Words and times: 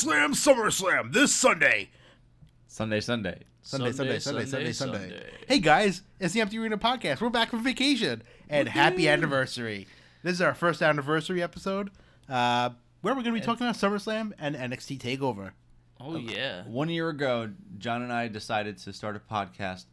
SummerSlam, 0.00 0.30
SummerSlam 0.30 1.12
this 1.12 1.34
Sunday. 1.34 1.90
Sunday, 2.66 3.00
Sunday. 3.00 3.40
Sunday, 3.60 3.92
Sunday, 3.92 4.18
Sunday, 4.18 4.18
Sunday, 4.18 4.46
Sunday, 4.46 4.72
Sunday. 4.72 4.98
Sunday. 4.98 5.30
Hey 5.46 5.58
guys, 5.58 6.00
it's 6.18 6.32
the 6.32 6.40
Empty 6.40 6.58
Arena 6.58 6.78
podcast. 6.78 7.20
We're 7.20 7.28
back 7.28 7.50
from 7.50 7.62
vacation 7.62 8.22
and 8.48 8.66
happy 8.66 9.08
anniversary. 9.10 9.86
This 10.22 10.34
is 10.34 10.40
our 10.40 10.54
first 10.54 10.80
anniversary 10.80 11.42
episode. 11.42 11.90
Uh, 12.30 12.70
where 13.02 13.14
we're 13.14 13.22
going 13.22 13.34
to 13.34 13.40
be 13.40 13.44
talking 13.44 13.66
about 13.66 13.76
SummerSlam 13.76 14.32
and 14.38 14.56
NXT 14.56 14.98
Takeover. 15.00 15.50
Oh 16.00 16.16
yeah. 16.16 16.62
One 16.62 16.88
year 16.88 17.10
ago, 17.10 17.50
John 17.76 18.00
and 18.00 18.10
I 18.12 18.28
decided 18.28 18.78
to 18.78 18.94
start 18.94 19.16
a 19.16 19.20
podcast 19.20 19.84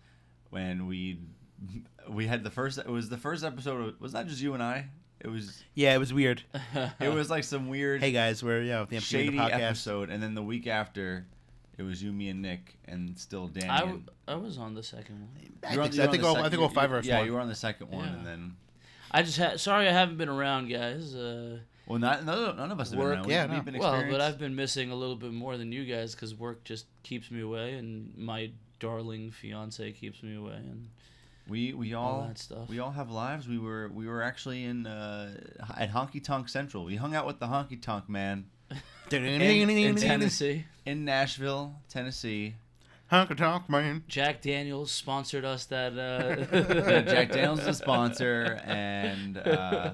when 0.52 0.88
we 0.88 1.20
we 2.10 2.28
had 2.28 2.46
the 2.46 2.52
first. 2.52 2.78
It 2.78 2.88
was 2.88 3.10
the 3.10 3.18
first 3.18 3.44
episode. 3.44 3.90
Of, 3.90 4.00
was 4.00 4.14
that 4.14 4.28
just 4.28 4.42
you 4.42 4.54
and 4.54 4.64
I? 4.64 4.88
It 5.20 5.28
was. 5.30 5.64
Yeah, 5.74 5.96
it 5.96 5.98
was 5.98 6.14
weird. 6.14 6.44
It 7.00 7.14
was 7.14 7.30
like 7.30 7.44
some 7.44 7.68
weird, 7.70 8.02
hey 8.02 8.12
guys, 8.12 8.44
we're 8.44 8.62
you 8.62 8.70
know 8.70 8.86
the 8.86 8.98
Empty 8.98 9.06
shady 9.08 9.30
Arena 9.30 9.50
podcast. 9.50 9.62
episode, 9.62 10.10
and 10.10 10.22
then 10.22 10.36
the 10.36 10.44
week 10.44 10.68
after, 10.68 11.26
it 11.78 11.84
was 11.84 12.02
you, 12.04 12.12
me, 12.14 12.30
and 12.30 12.42
Nick, 12.42 12.78
and 12.86 13.18
still 13.18 13.48
Danny. 13.48 13.68
I, 13.70 13.80
and- 13.82 14.10
I 14.28 14.36
was 14.36 14.58
on 14.58 14.74
the 14.76 14.84
second 14.84 15.22
one. 15.22 15.30
I 15.64 15.72
You 15.74 15.78
were 15.78 15.84
on- 15.84 15.90
think, 15.90 15.96
you 15.96 15.98
so. 15.98 16.04
were 16.04 16.08
I 16.08 16.12
think, 16.12 16.24
on 16.24 16.28
all, 16.30 16.34
the 16.36 16.40
I 16.40 16.44
sec- 16.44 16.52
think 16.52 16.62
all 16.62 16.70
five 16.70 16.90
you- 16.92 16.96
of 16.98 17.00
us 17.00 17.06
Yeah, 17.08 17.18
won. 17.18 17.26
you 17.28 17.34
were 17.34 17.40
on 17.40 17.48
the 17.48 17.56
second 17.56 17.90
one, 17.92 18.06
Yeah. 18.06 18.14
and 18.14 18.26
then. 18.26 18.56
I 19.10 19.24
just 19.24 19.38
had 19.38 19.60
sorry 19.60 19.88
I 19.88 19.92
haven't 19.92 20.18
been 20.18 20.30
around, 20.30 20.68
guys. 20.70 21.16
Uh, 21.16 21.60
Well, 21.88 21.98
not 22.00 22.26
none, 22.26 22.58
none 22.58 22.72
of 22.72 22.80
us 22.80 22.90
have 22.90 22.98
been 23.00 23.06
Work- 23.08 23.14
around. 23.16 23.26
We- 23.28 23.34
yeah, 23.34 23.46
we've 23.46 23.58
no. 23.66 23.72
been 23.72 23.80
well, 23.80 24.04
but. 24.10 24.22
I've 24.22 24.38
been 24.38 24.56
missing 24.56 24.92
a 24.92 24.96
little 24.96 25.16
bit 25.16 25.32
more 25.32 25.58
than 25.58 25.72
you 25.72 25.86
guys 25.86 26.14
because 26.14 26.36
work 26.36 26.64
just 26.66 26.86
keeps 27.04 27.32
me 27.32 27.42
away, 27.42 27.74
and 27.76 28.16
my 28.18 28.52
darling 28.80 29.32
fiance 29.32 29.92
keeps 29.94 30.22
me 30.22 30.36
away, 30.36 30.56
and 30.58 30.90
We 31.50 31.74
we 31.74 31.94
all 31.94 32.22
all 32.22 32.28
that 32.28 32.38
stuff. 32.38 32.68
we 32.70 32.80
all 32.80 32.92
have 32.92 33.10
lives. 33.10 33.48
We 33.48 33.58
were 33.58 33.88
we 33.90 34.08
were 34.08 34.22
actually 34.22 34.64
in 34.64 34.86
uh, 34.86 35.32
at 35.78 35.92
Honky 35.92 36.24
Tonk 36.24 36.50
Central. 36.50 36.84
We 36.86 36.96
hung 36.98 37.16
out 37.16 37.26
with 37.26 37.40
the 37.40 37.48
Honky 37.48 37.82
Tonk 37.82 38.10
man 38.10 38.46
in 39.12 39.70
in 39.70 39.96
Tennessee, 39.96 40.66
in 40.86 41.06
Nashville, 41.06 41.76
Tennessee. 41.90 42.56
Honky 43.12 43.38
tonk 43.38 43.70
man. 43.70 44.04
Jack 44.10 44.42
Daniels 44.42 44.92
sponsored 44.92 45.46
us 45.46 45.64
that. 45.68 45.94
Yeah, 45.94 46.58
Uh, 46.58 47.02
Jack 47.10 47.32
Daniels 47.32 47.60
is 47.60 47.66
the 47.68 47.74
sponsor, 47.74 48.60
and 48.66 49.38
uh, 49.38 49.92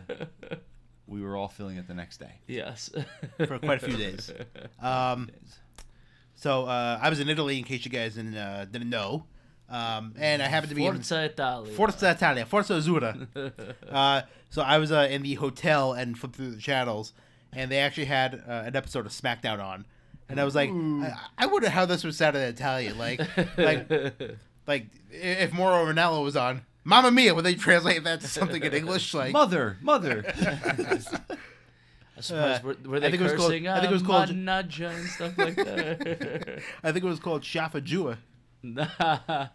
we 1.05 1.21
were 1.21 1.37
all 1.37 1.47
feeling 1.47 1.77
it 1.77 1.87
the 1.87 1.93
next 1.93 2.17
day. 2.19 2.39
yes. 2.47 2.89
For 3.37 3.59
quite 3.59 3.83
a 3.83 3.85
few 3.85 3.97
days. 3.97 4.31
Um, 4.81 5.29
so 6.35 6.65
uh, 6.65 6.97
I 6.99 7.09
was 7.11 7.19
in 7.19 7.29
Italy, 7.29 7.59
in 7.59 7.63
case 7.65 7.85
you 7.85 7.91
guys 7.91 8.15
didn't 8.15 8.35
uh, 8.35 8.65
didn't 8.65 8.89
know, 8.89 9.25
um, 9.69 10.13
and 10.17 10.41
I 10.41 10.47
happened 10.47 10.69
to 10.69 10.75
be 10.75 10.85
in 10.85 10.93
Forza 10.95 11.23
Italia. 11.25 11.73
Forza 11.73 12.11
Italia, 12.11 12.45
Forza 12.45 12.73
Azzurra. 12.73 13.27
uh, 13.89 14.21
so 14.49 14.61
I 14.61 14.77
was 14.77 14.91
uh, 14.91 15.07
in 15.09 15.23
the 15.23 15.33
hotel 15.35 15.93
and 15.93 16.17
flipped 16.17 16.35
through 16.35 16.51
the 16.51 16.61
channels, 16.61 17.13
and 17.51 17.71
they 17.71 17.79
actually 17.79 18.05
had 18.05 18.35
uh, 18.47 18.63
an 18.65 18.75
episode 18.75 19.05
of 19.05 19.11
SmackDown 19.11 19.63
on, 19.63 19.85
and 20.29 20.39
I 20.39 20.43
was 20.43 20.55
like, 20.55 20.69
I, 20.69 21.13
I 21.37 21.45
wonder 21.47 21.69
how 21.69 21.85
this 21.85 22.03
would 22.03 22.15
sound 22.15 22.35
in 22.35 22.43
Italian, 22.43 22.97
like, 22.97 23.19
like, 23.57 23.89
like 24.67 24.85
if 25.11 25.53
Mauro 25.53 25.91
Ranallo 25.91 26.23
was 26.23 26.35
on. 26.35 26.61
Mamma 26.85 27.11
Mia, 27.11 27.33
would 27.33 27.45
they 27.45 27.55
translate 27.55 28.03
that 28.03 28.19
to 28.21 28.27
something 28.27 28.61
in 28.61 28.73
English? 28.73 29.13
Like, 29.13 29.31
Mother, 29.31 29.77
mother. 29.81 30.25
I 32.15 32.21
suppose 32.21 32.61
were, 32.63 32.75
were 32.85 32.99
they 32.99 33.07
I 33.07 33.11
think 33.11 33.21
it 33.21 33.23
was 33.23 33.33
called-? 33.33 33.53
I 33.53 33.79
think 33.79 33.89
it 33.89 33.93
was 33.93 34.03
called- 34.03 34.29
"Ah, 34.29 34.59
and 34.59 35.07
stuff 35.07 35.37
like 35.37 35.55
that. 35.55 36.61
I 36.83 36.91
think 36.91 37.03
it 37.05 37.07
was 37.07 37.19
called 37.19 37.41
Shafa 37.43 37.81
Jua. 37.81 38.17
Scaffa. 38.63 39.49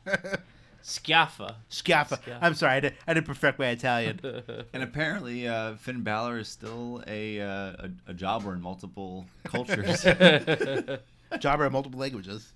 Scaffa. 0.83 1.55
Scaffa. 1.71 2.39
I'm 2.41 2.55
sorry, 2.55 2.75
I, 2.75 2.81
did, 2.81 2.95
I 3.07 3.15
didn't 3.15 3.27
perfect 3.27 3.59
my 3.59 3.69
Italian. 3.69 4.21
and 4.73 4.83
apparently, 4.83 5.47
uh, 5.49 5.75
Finn 5.77 6.03
Balor 6.03 6.39
is 6.39 6.49
still 6.49 7.03
a, 7.07 7.41
uh, 7.41 7.47
a 7.49 7.91
a 8.09 8.15
jobber 8.15 8.53
in 8.55 8.61
multiple 8.61 9.27
cultures. 9.45 10.03
Jobber 11.41 11.67
in 11.67 11.73
multiple 11.73 11.99
languages. 12.01 12.53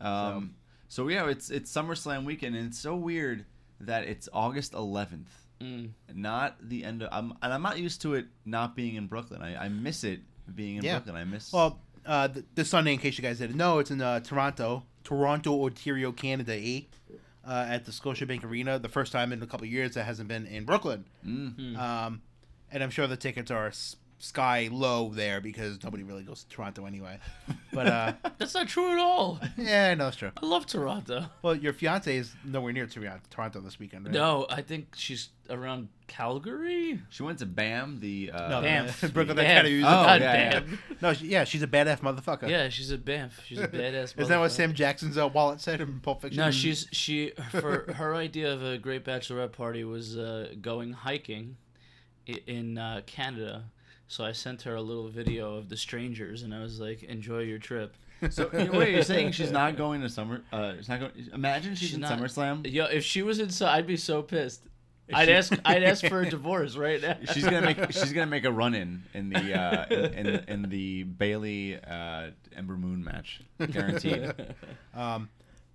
Um, 0.00 0.54
so 0.88 1.08
yeah, 1.08 1.28
it's 1.28 1.50
it's 1.50 1.72
SummerSlam 1.72 2.24
weekend, 2.24 2.54
and 2.56 2.66
it's 2.68 2.78
so 2.78 2.94
weird 2.94 3.44
that 3.80 4.04
it's 4.04 4.28
August 4.32 4.72
11th, 4.72 5.26
Mm. 5.60 5.90
not 6.12 6.56
the 6.68 6.84
end 6.84 7.02
of. 7.02 7.08
I'm, 7.12 7.32
and 7.42 7.52
I'm 7.52 7.62
not 7.62 7.78
used 7.78 8.02
to 8.02 8.14
it 8.14 8.26
not 8.44 8.76
being 8.76 8.96
in 8.96 9.06
Brooklyn. 9.06 9.40
I, 9.40 9.64
I 9.64 9.68
miss 9.68 10.04
it 10.04 10.20
being 10.54 10.76
in 10.76 10.84
Yeah. 10.84 10.98
Brooklyn. 10.98 11.16
I 11.16 11.24
miss. 11.24 11.52
Well, 11.52 11.80
uh, 12.04 12.28
th- 12.28 12.44
this 12.54 12.68
Sunday, 12.68 12.92
in 12.92 12.98
case 12.98 13.16
you 13.16 13.22
guys 13.22 13.38
didn't 13.38 13.56
know, 13.56 13.78
it's 13.78 13.90
in 13.90 14.00
uh, 14.02 14.20
Toronto, 14.20 14.82
Toronto, 15.04 15.64
Ontario, 15.64 16.10
Canada, 16.12 16.54
eh? 16.56 16.80
Uh, 17.46 17.66
at 17.68 17.84
the 17.84 17.92
Scotiabank 17.92 18.42
Arena. 18.42 18.78
The 18.78 18.88
first 18.88 19.12
time 19.12 19.30
in 19.32 19.42
a 19.42 19.46
couple 19.46 19.66
of 19.66 19.70
years 19.72 19.92
that 19.94 20.04
hasn't 20.04 20.28
been 20.28 20.46
in 20.46 20.64
Brooklyn. 20.64 21.04
Mm. 21.26 21.76
Um, 21.78 22.22
and 22.72 22.82
I'm 22.82 22.88
sure 22.90 23.06
the 23.06 23.16
tickets 23.18 23.50
are 23.50 23.66
s- 23.66 23.96
sky 24.24 24.68
low 24.72 25.10
there 25.10 25.40
because 25.40 25.82
nobody 25.84 26.02
really 26.02 26.22
goes 26.22 26.44
to 26.44 26.48
Toronto 26.48 26.86
anyway. 26.86 27.18
But 27.72 27.86
uh, 27.86 28.12
That's 28.38 28.54
not 28.54 28.68
true 28.68 28.90
at 28.92 28.98
all. 28.98 29.38
yeah, 29.56 29.90
I 29.90 29.94
know 29.94 30.08
it's 30.08 30.16
true. 30.16 30.30
I 30.40 30.46
love 30.46 30.66
Toronto. 30.66 31.26
Well, 31.42 31.54
your 31.54 31.72
fiance 31.72 32.16
is 32.16 32.34
nowhere 32.44 32.72
near 32.72 32.86
Toronto, 32.86 33.20
Toronto 33.30 33.60
this 33.60 33.78
weekend, 33.78 34.06
right? 34.06 34.14
No, 34.14 34.46
I 34.48 34.62
think 34.62 34.88
she's 34.96 35.28
around 35.50 35.88
Calgary. 36.06 37.00
she 37.10 37.22
went 37.22 37.38
to 37.40 37.46
BAM, 37.46 38.00
the 38.00 38.30
uh, 38.32 38.48
No, 38.48 38.62
Banff. 38.62 39.00
Brooklyn 39.12 39.36
Banff. 39.36 39.50
Academy. 39.50 39.78
Oh, 39.80 39.82
God 39.82 40.20
yeah, 40.22 40.60
yeah. 40.66 40.76
No, 41.02 41.12
she, 41.12 41.26
yeah, 41.26 41.44
she's 41.44 41.62
a 41.62 41.66
badass 41.66 42.00
motherfucker. 42.00 42.48
Yeah, 42.48 42.70
she's 42.70 42.90
a 42.90 42.98
Banff. 42.98 43.40
She's 43.46 43.58
a 43.58 43.68
badass. 43.68 44.18
Isn't 44.18 44.28
that 44.28 44.40
what. 44.40 44.52
Sam 44.52 44.72
Jackson's 44.72 45.18
uh, 45.18 45.28
wallet 45.28 45.60
said 45.60 45.80
in 45.82 46.00
Pulp 46.00 46.22
Fiction? 46.22 46.40
No, 46.40 46.50
she's 46.50 46.86
she 46.92 47.32
for 47.50 47.92
her 47.94 48.14
idea 48.14 48.52
of 48.52 48.62
a 48.64 48.78
great 48.78 49.04
bachelorette 49.04 49.52
party 49.52 49.84
was 49.84 50.16
uh, 50.16 50.48
going 50.60 50.92
hiking 50.92 51.56
in 52.46 52.78
uh, 52.78 53.02
Canada. 53.06 53.64
So 54.06 54.24
I 54.24 54.32
sent 54.32 54.62
her 54.62 54.74
a 54.74 54.82
little 54.82 55.08
video 55.08 55.56
of 55.56 55.68
the 55.68 55.76
strangers, 55.76 56.42
and 56.42 56.54
I 56.54 56.60
was 56.62 56.78
like, 56.80 57.02
"Enjoy 57.02 57.40
your 57.40 57.58
trip." 57.58 57.96
So 58.30 58.48
wait, 58.52 58.92
you're 58.94 59.02
saying 59.02 59.32
she's 59.32 59.50
not 59.50 59.76
going 59.76 60.00
to 60.02 60.08
summer? 60.08 60.42
Uh, 60.52 60.74
she's 60.76 60.88
not 60.88 61.00
going. 61.00 61.12
Imagine 61.32 61.74
she's, 61.74 61.88
She's 61.88 61.94
in 61.96 62.02
not- 62.02 62.18
SummerSlam. 62.18 62.70
Yo, 62.70 62.84
if 62.86 63.02
she 63.04 63.22
was 63.22 63.38
inside, 63.40 63.76
I'd 63.78 63.86
be 63.86 63.96
so 63.96 64.22
pissed. 64.22 64.62
If 65.08 65.14
I'd 65.16 65.26
she- 65.28 65.32
ask. 65.34 65.52
I'd 65.64 65.82
ask 65.82 66.06
for 66.06 66.20
a 66.22 66.28
divorce 66.36 66.76
right 66.76 67.00
now. 67.00 67.16
She's 67.32 67.44
gonna 67.44 67.62
make. 67.62 67.92
She's 67.92 68.12
gonna 68.12 68.26
make 68.30 68.44
a 68.44 68.52
run 68.62 68.74
in 68.74 69.02
in 69.14 69.30
the 69.30 69.58
uh, 69.58 69.86
in, 69.90 70.26
in, 70.26 70.44
in 70.48 70.62
the 70.70 71.02
Bayley 71.04 71.78
uh, 71.82 72.30
Ember 72.56 72.76
Moon 72.76 73.02
match, 73.04 73.40
guaranteed. 73.70 74.32
Um, 74.94 75.28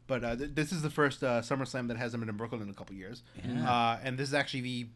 but 0.07 0.23
uh, 0.23 0.35
th- 0.35 0.51
this 0.55 0.71
is 0.71 0.81
the 0.81 0.89
first 0.89 1.23
uh, 1.23 1.41
SummerSlam 1.41 1.87
that 1.89 1.97
hasn't 1.97 2.21
been 2.21 2.29
in 2.29 2.37
Brooklyn 2.37 2.61
in 2.63 2.69
a 2.69 2.73
couple 2.73 2.95
years. 2.95 3.21
Yeah. 3.45 3.69
Uh, 3.71 3.99
and 4.03 4.17
this 4.17 4.27
is 4.29 4.33
actually 4.33 4.61
the, 4.61 4.87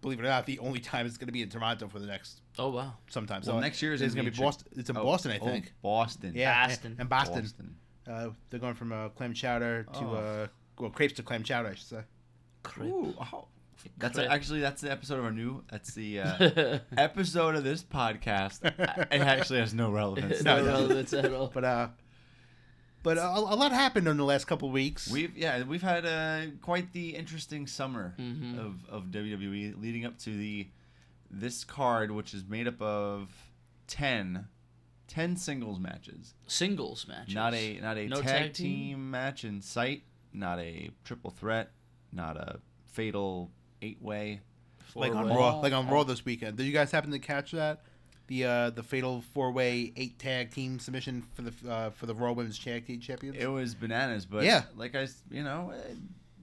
believe 0.00 0.18
it 0.20 0.22
or 0.24 0.28
not, 0.28 0.46
the 0.46 0.58
only 0.58 0.80
time 0.80 1.06
it's 1.06 1.16
going 1.16 1.26
to 1.28 1.32
be 1.32 1.42
in 1.42 1.48
Toronto 1.48 1.88
for 1.88 1.98
the 1.98 2.06
next 2.06 2.40
oh 2.58 2.70
wow. 2.70 2.94
sometime. 3.08 3.42
Well, 3.46 3.56
so 3.56 3.60
next 3.60 3.80
year 3.82 3.92
is 3.92 4.02
it's 4.02 4.14
gonna 4.14 4.30
be 4.30 4.36
Boston. 4.36 4.68
It's 4.76 4.90
in 4.90 4.96
Oh, 4.96 5.04
Boston, 5.04 5.32
I 5.32 5.38
oh, 5.40 5.44
think. 5.46 5.72
Boston. 5.82 6.32
Yeah, 6.34 6.66
Boston. 6.68 6.96
and 6.98 7.08
Boston. 7.08 7.40
Boston. 7.42 7.76
Uh, 8.06 8.28
they're 8.50 8.60
going 8.60 8.74
from 8.74 8.92
uh, 8.92 9.08
clam 9.10 9.32
chowder 9.34 9.84
to 9.94 9.98
Oh. 10.00 10.14
uh, 10.14 10.46
well, 10.78 10.90
crepes 10.90 11.14
to 11.14 11.22
clam 11.22 11.42
chowder, 11.42 11.68
I 11.70 11.74
should 11.74 11.86
say. 11.88 12.00
Ooh, 12.80 13.14
oh. 13.32 13.46
That's 13.98 14.16
Crap. 14.16 14.30
actually 14.30 14.60
that's 14.60 14.80
the 14.80 14.90
episode 14.90 15.18
of 15.18 15.24
our 15.26 15.30
new. 15.32 15.62
That's 15.70 15.92
the 15.94 16.20
uh, 16.20 16.78
episode 16.96 17.54
of 17.54 17.64
this 17.64 17.82
podcast. 17.84 18.60
It 19.12 19.20
actually 19.20 19.58
has 19.58 19.74
no 19.74 19.90
relevance. 19.90 20.42
no 20.44 20.58
No, 20.58 20.64
no. 20.64 20.72
relevance 20.72 21.12
at 21.12 21.30
all. 21.32 21.50
But 21.52 21.64
uh, 21.64 21.88
but 23.04 23.16
a, 23.18 23.24
a 23.28 23.54
lot 23.54 23.70
happened 23.70 24.08
in 24.08 24.16
the 24.16 24.24
last 24.24 24.46
couple 24.46 24.66
of 24.68 24.74
weeks. 24.74 25.08
We've 25.08 25.36
yeah 25.36 25.62
we've 25.62 25.82
had 25.82 26.04
uh, 26.04 26.46
quite 26.60 26.92
the 26.92 27.14
interesting 27.14 27.68
summer 27.68 28.14
Mhm. 28.18 28.58
of, 28.58 28.84
of 28.88 29.04
WWE 29.12 29.80
leading 29.80 30.04
up 30.04 30.18
to 30.20 30.30
the 30.36 30.66
this 31.30 31.62
card 31.64 32.10
which 32.10 32.34
is 32.34 32.44
made 32.48 32.66
up 32.66 32.80
of 32.82 33.28
10, 33.86 34.46
10 35.08 35.36
singles 35.36 35.78
matches 35.78 36.34
Singles 36.46 37.06
matches. 37.08 37.34
not 37.34 37.54
a 37.54 37.78
not 37.80 37.96
a 37.98 38.06
No 38.08 38.16
tag, 38.16 38.24
tag 38.26 38.52
team? 38.54 38.66
team? 38.96 39.10
match 39.10 39.44
in 39.44 39.60
sight 39.60 40.02
not 40.32 40.58
a 40.58 40.90
triple 41.04 41.30
threat 41.30 41.70
not 42.12 42.36
a 42.36 42.60
fatal 42.86 43.50
eight 43.82 44.00
way 44.00 44.40
like 44.94 45.12
on 45.14 45.24
Four-way. 45.26 45.36
Raw, 45.40 45.58
like 45.60 45.72
on 45.72 45.88
Raw 45.88 46.04
this 46.04 46.24
weekend. 46.24 46.56
Did 46.56 46.64
you 46.66 46.72
guys 46.72 46.92
happen 46.92 47.10
to 47.10 47.18
catch 47.18 47.50
that? 47.50 47.82
The 48.26 48.44
uh, 48.44 48.70
the 48.70 48.82
fatal 48.82 49.22
four 49.34 49.52
way 49.52 49.92
eight 49.96 50.18
tag 50.18 50.50
team 50.50 50.78
submission 50.78 51.22
for 51.34 51.42
the 51.42 51.70
uh, 51.70 51.90
for 51.90 52.06
the 52.06 52.14
Raw 52.14 52.32
Women's 52.32 52.58
Tag 52.58 52.86
Team 52.86 53.00
Champions. 53.00 53.36
it 53.38 53.46
was 53.46 53.74
bananas 53.74 54.24
but 54.24 54.44
Yeah. 54.44 54.62
like 54.76 54.94
I 54.94 55.06
you 55.30 55.42
know 55.44 55.72
uh, 55.74 55.94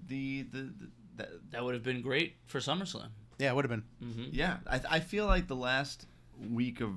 the 0.07 0.43
the, 0.43 0.57
the, 0.61 0.87
the 1.17 1.27
That 1.51 1.63
would 1.63 1.73
have 1.73 1.83
been 1.83 2.01
great 2.01 2.35
for 2.45 2.59
SummerSlam. 2.59 3.09
yeah, 3.39 3.49
it 3.51 3.55
would 3.55 3.65
have 3.65 3.71
been. 3.71 3.83
hmm 4.13 4.25
Yeah, 4.31 4.57
I, 4.69 4.81
I 4.89 4.99
feel 4.99 5.25
like 5.25 5.47
the 5.47 5.55
last 5.55 6.05
week 6.51 6.81
of 6.81 6.91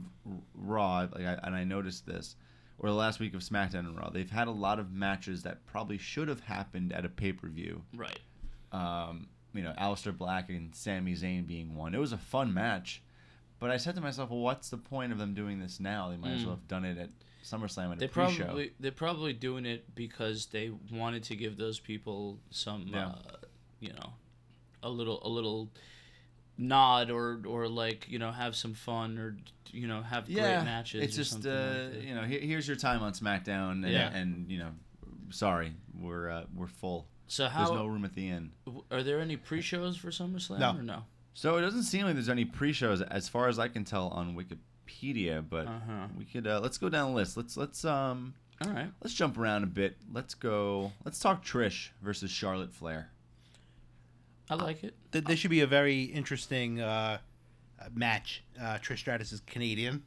Raw, 0.54 1.06
like 1.12 1.24
I, 1.26 1.38
and 1.42 1.54
I 1.54 1.64
noticed 1.64 2.06
this, 2.06 2.36
or 2.78 2.88
the 2.90 2.94
last 2.94 3.20
week 3.20 3.34
of 3.34 3.40
SmackDown 3.40 3.80
and 3.80 3.96
Raw, 3.98 4.10
they've 4.10 4.30
had 4.30 4.48
a 4.48 4.52
lot 4.52 4.78
of 4.78 4.92
matches 4.92 5.42
that 5.44 5.64
probably 5.66 5.96
should 5.98 6.28
have 6.28 6.40
happened 6.40 6.92
at 6.92 7.04
a 7.04 7.08
pay 7.08 7.32
per 7.32 7.48
view. 7.48 7.82
Right. 7.96 8.20
Um, 8.72 9.28
you 9.54 9.62
know, 9.62 9.72
Aleister 9.78 10.16
Black 10.16 10.48
and 10.50 10.74
Sami 10.74 11.14
Zayn 11.14 11.46
being 11.46 11.74
one. 11.74 11.94
It 11.94 11.98
was 11.98 12.12
a 12.12 12.18
fun 12.18 12.52
match, 12.52 13.02
but 13.60 13.70
I 13.70 13.76
said 13.76 13.94
to 13.94 14.00
myself, 14.00 14.30
well, 14.30 14.40
what's 14.40 14.68
the 14.70 14.76
point 14.78 15.12
of 15.12 15.18
them 15.18 15.34
doing 15.34 15.58
this 15.60 15.80
now? 15.80 16.10
They 16.10 16.16
might 16.16 16.32
as 16.32 16.42
Mm. 16.42 16.46
well 16.46 16.54
have 16.56 16.68
done 16.68 16.84
it 16.84 16.98
at 16.98 17.10
SummerSlam 17.42 17.92
at 17.92 17.98
They 17.98 18.06
a 18.06 18.08
pre-show. 18.08 18.44
probably 18.44 18.72
they're 18.80 18.90
probably 18.92 19.32
doing 19.32 19.66
it 19.66 19.94
because 19.94 20.46
they 20.46 20.70
wanted 20.92 21.24
to 21.24 21.36
give 21.36 21.56
those 21.56 21.78
people 21.80 22.40
some, 22.50 22.86
Yeah. 22.88 23.08
uh, 23.08 23.36
you 23.80 23.92
know, 23.92 24.12
a 24.82 24.88
little 24.90 25.20
a 25.26 25.28
little 25.28 25.70
nod 26.56 27.10
or 27.10 27.40
or 27.46 27.68
like 27.68 28.08
you 28.08 28.18
know 28.18 28.30
have 28.30 28.54
some 28.54 28.74
fun 28.74 29.18
or 29.18 29.36
you 29.72 29.88
know 29.88 30.02
have 30.02 30.28
yeah, 30.30 30.54
great 30.56 30.64
matches. 30.64 31.02
it's 31.04 31.16
just 31.16 31.46
uh, 31.46 31.88
like 31.92 32.02
you 32.04 32.14
know, 32.14 32.22
here, 32.22 32.40
here's 32.40 32.66
your 32.68 32.76
time 32.76 33.02
on 33.02 33.12
SmackDown, 33.12 33.84
and, 33.84 33.88
Yeah. 33.90 34.14
and 34.14 34.50
you 34.50 34.58
know, 34.58 34.70
sorry, 35.30 35.74
we're 35.98 36.30
uh, 36.30 36.44
we're 36.54 36.66
full. 36.68 37.08
So 37.26 37.48
There's 37.48 37.70
no 37.70 37.86
room 37.86 38.04
at 38.04 38.12
the 38.14 38.28
end. 38.28 38.52
w- 38.66 38.84
are 38.90 39.02
there 39.02 39.18
any 39.18 39.36
pre-shows 39.36 39.96
for 39.96 40.10
SummerSlam 40.10 40.58
No. 40.60 40.76
or 40.76 40.82
no? 40.82 41.04
So 41.34 41.56
it 41.56 41.62
doesn't 41.62 41.82
seem 41.82 42.04
like 42.06 42.14
there's 42.14 42.28
any 42.28 42.44
pre-shows 42.44 43.02
as 43.02 43.28
far 43.28 43.48
as 43.48 43.58
I 43.58 43.68
can 43.68 43.84
tell 43.84 44.08
on 44.08 44.36
Wikipedia, 44.36 45.44
but 45.48 45.66
Uh-huh. 45.66 46.06
we 46.16 46.24
could 46.24 46.46
uh, 46.46 46.60
let's 46.60 46.78
go 46.78 46.88
down 46.88 47.10
the 47.10 47.16
list. 47.16 47.36
Let's 47.36 47.56
let's 47.56 47.84
um 47.84 48.34
All 48.64 48.70
right. 48.72 48.90
let's 49.02 49.14
jump 49.14 49.36
around 49.36 49.64
a 49.64 49.66
bit. 49.66 49.96
Let's 50.12 50.34
go. 50.34 50.92
Let's 51.04 51.18
talk 51.18 51.44
Trish 51.44 51.88
versus 52.02 52.30
Charlotte 52.30 52.72
Flair. 52.72 53.10
I 54.48 54.54
like 54.54 54.84
it. 54.84 54.94
Th- 55.10 55.24
This 55.24 55.38
should 55.38 55.50
be 55.50 55.60
a 55.62 55.66
very 55.66 56.02
interesting 56.04 56.80
uh, 56.80 57.18
uh, 57.80 57.84
match. 57.94 58.44
Uh, 58.60 58.78
Trish 58.78 58.98
Stratus 58.98 59.32
is 59.32 59.40
Canadian. 59.40 60.02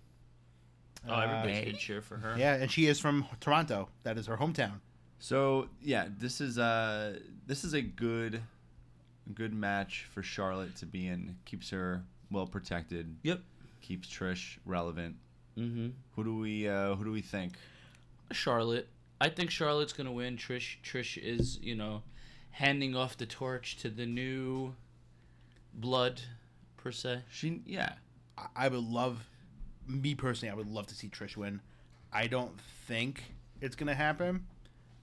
Oh, 1.07 1.13
Uh, 1.13 1.19
everybody's 1.21 1.65
gonna 1.65 1.77
cheer 1.77 2.01
for 2.01 2.17
her. 2.17 2.35
Yeah, 2.37 2.53
and 2.55 2.71
she 2.71 2.85
is 2.87 2.99
from 2.99 3.25
Toronto. 3.39 3.89
That 4.03 4.17
is 4.17 4.27
her 4.27 4.37
hometown. 4.37 4.79
So 5.19 5.69
yeah, 5.81 6.07
this 6.17 6.39
is 6.39 6.57
uh 6.57 7.19
this 7.45 7.63
is 7.65 7.73
a 7.73 7.81
good 7.81 8.41
good 9.33 9.53
match 9.53 10.07
for 10.13 10.21
Charlotte 10.23 10.75
to 10.77 10.85
be 10.85 11.07
in. 11.07 11.35
Keeps 11.45 11.69
her 11.71 12.03
well 12.31 12.47
protected. 12.47 13.15
Yep. 13.23 13.41
Keeps 13.81 14.07
Trish 14.09 14.57
relevant. 14.65 15.15
Mm-hmm. 15.57 15.87
Who 16.15 16.23
do 16.23 16.37
we 16.37 16.67
uh 16.67 16.95
who 16.95 17.05
do 17.05 17.11
we 17.11 17.21
think? 17.21 17.53
Charlotte. 18.31 18.87
I 19.19 19.29
think 19.29 19.49
Charlotte's 19.49 19.93
gonna 19.93 20.11
win. 20.11 20.37
Trish 20.37 20.77
Trish 20.83 21.17
is, 21.17 21.59
you 21.61 21.75
know, 21.75 22.03
handing 22.51 22.95
off 22.95 23.17
the 23.17 23.25
torch 23.25 23.77
to 23.77 23.89
the 23.89 24.05
new 24.05 24.73
blood, 25.73 26.21
per 26.77 26.91
se. 26.91 27.21
She 27.31 27.61
yeah. 27.65 27.93
I- 28.37 28.47
I 28.55 28.67
would 28.67 28.83
love, 28.83 29.27
me 29.87 30.13
personally, 30.13 30.51
I 30.51 30.55
would 30.55 30.67
love 30.71 30.85
to 30.87 30.95
see 30.95 31.07
Trish 31.09 31.35
win. 31.35 31.59
I 32.13 32.27
don't 32.27 32.59
think 32.87 33.23
it's 33.61 33.75
gonna 33.75 33.95
happen. 33.95 34.45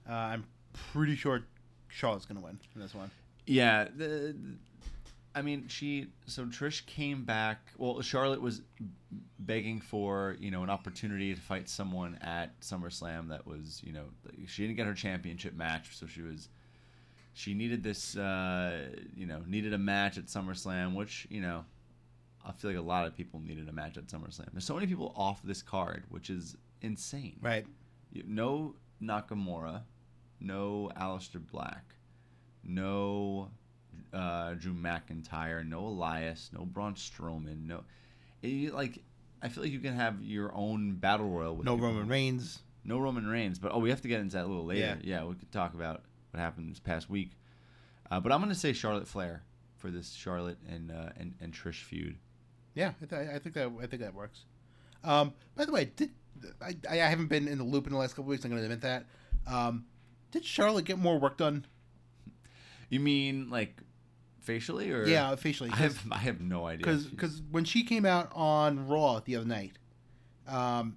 Uh, 0.09 0.13
I'm 0.13 0.45
pretty 0.93 1.15
sure 1.15 1.43
Charlotte's 1.89 2.25
gonna 2.25 2.39
win 2.39 2.59
in 2.75 2.81
this 2.81 2.93
one. 2.95 3.11
Yeah, 3.45 3.87
the, 3.95 4.35
I 5.33 5.41
mean, 5.41 5.67
she 5.67 6.07
so 6.25 6.45
Trish 6.45 6.85
came 6.85 7.23
back. 7.23 7.59
Well, 7.77 8.01
Charlotte 8.01 8.41
was 8.41 8.61
begging 9.39 9.81
for 9.81 10.37
you 10.39 10.49
know 10.51 10.63
an 10.63 10.69
opportunity 10.69 11.33
to 11.33 11.39
fight 11.41 11.69
someone 11.69 12.17
at 12.21 12.59
SummerSlam 12.61 13.29
that 13.29 13.45
was 13.45 13.81
you 13.83 13.93
know 13.93 14.05
she 14.47 14.63
didn't 14.63 14.77
get 14.77 14.87
her 14.87 14.93
championship 14.93 15.53
match, 15.55 15.97
so 15.97 16.07
she 16.07 16.21
was 16.21 16.49
she 17.33 17.53
needed 17.53 17.83
this 17.83 18.15
uh, 18.15 18.87
you 19.15 19.25
know 19.25 19.41
needed 19.45 19.73
a 19.73 19.77
match 19.77 20.17
at 20.17 20.25
SummerSlam, 20.25 20.95
which 20.95 21.27
you 21.29 21.41
know 21.41 21.65
I 22.45 22.51
feel 22.51 22.71
like 22.71 22.79
a 22.79 22.83
lot 22.83 23.05
of 23.05 23.15
people 23.15 23.41
needed 23.41 23.67
a 23.67 23.73
match 23.73 23.97
at 23.97 24.07
SummerSlam. 24.07 24.47
There's 24.53 24.65
so 24.65 24.75
many 24.75 24.87
people 24.87 25.13
off 25.17 25.41
this 25.43 25.61
card, 25.61 26.03
which 26.09 26.29
is 26.29 26.55
insane. 26.81 27.37
Right. 27.41 27.65
No 28.25 28.75
Nakamura, 29.01 29.81
no 30.39 30.91
Aleister 30.97 31.45
Black, 31.45 31.94
no 32.65 33.49
uh, 34.13 34.53
Drew 34.53 34.73
McIntyre, 34.73 35.67
no 35.67 35.79
Elias, 35.87 36.49
no 36.53 36.65
Braun 36.65 36.95
Strowman, 36.95 37.67
no. 37.67 37.83
It, 38.41 38.73
like, 38.73 38.99
I 39.41 39.49
feel 39.49 39.63
like 39.63 39.71
you 39.71 39.79
can 39.79 39.95
have 39.95 40.21
your 40.21 40.53
own 40.53 40.95
battle 40.95 41.29
royal 41.29 41.55
with 41.55 41.65
No 41.65 41.75
people. 41.75 41.89
Roman 41.89 42.07
Reigns. 42.07 42.61
No 42.83 42.99
Roman 42.99 43.27
Reigns, 43.27 43.57
but 43.57 43.71
oh, 43.73 43.79
we 43.79 43.89
have 43.89 44.01
to 44.01 44.07
get 44.07 44.19
into 44.19 44.35
that 44.35 44.45
a 44.45 44.47
little 44.47 44.65
later. 44.65 44.99
Yeah, 45.03 45.19
yeah 45.19 45.25
we 45.25 45.35
could 45.35 45.51
talk 45.51 45.73
about 45.73 46.03
what 46.31 46.39
happened 46.39 46.71
this 46.71 46.79
past 46.79 47.09
week. 47.09 47.31
Uh, 48.11 48.19
but 48.19 48.31
I'm 48.31 48.39
going 48.39 48.53
to 48.53 48.59
say 48.59 48.73
Charlotte 48.73 49.07
Flair 49.07 49.41
for 49.77 49.89
this 49.89 50.11
Charlotte 50.13 50.57
and 50.69 50.91
uh, 50.91 51.09
and, 51.17 51.33
and 51.41 51.51
Trish 51.51 51.81
feud. 51.81 52.15
Yeah, 52.75 52.91
I, 53.01 53.05
th- 53.05 53.29
I 53.29 53.39
think 53.39 53.55
that 53.55 53.71
I 53.81 53.87
think 53.87 54.01
that 54.03 54.13
works. 54.13 54.41
Um, 55.03 55.33
by 55.55 55.65
the 55.65 55.71
way, 55.71 55.85
did 55.95 56.11
I, 56.61 56.75
I 56.89 56.97
haven't 56.97 57.27
been 57.27 57.47
in 57.47 57.57
the 57.57 57.63
loop 57.63 57.87
in 57.87 57.93
the 57.93 57.99
last 57.99 58.15
couple 58.15 58.25
weeks. 58.25 58.43
I'm 58.45 58.51
going 58.51 58.61
to 58.61 58.65
admit 58.65 58.81
that. 58.81 59.05
Um, 59.51 59.85
did 60.31 60.45
Charlotte 60.45 60.85
get 60.85 60.99
more 60.99 61.17
work 61.19 61.37
done? 61.37 61.65
You 62.95 62.99
mean 63.01 63.49
like 63.49 63.81
facially 64.41 64.91
or 64.91 65.05
Yeah, 65.05 65.35
facially. 65.35 65.69
I 65.71 65.75
have 65.77 66.01
I 66.11 66.17
have 66.19 66.39
no 66.39 66.65
idea. 66.65 66.77
because 66.85 67.05
because 67.07 67.41
when 67.51 67.65
she 67.65 67.83
came 67.83 68.05
out 68.05 68.31
on 68.33 68.87
Raw 68.87 69.19
the 69.19 69.35
other 69.35 69.45
night, 69.45 69.73
um, 70.47 70.95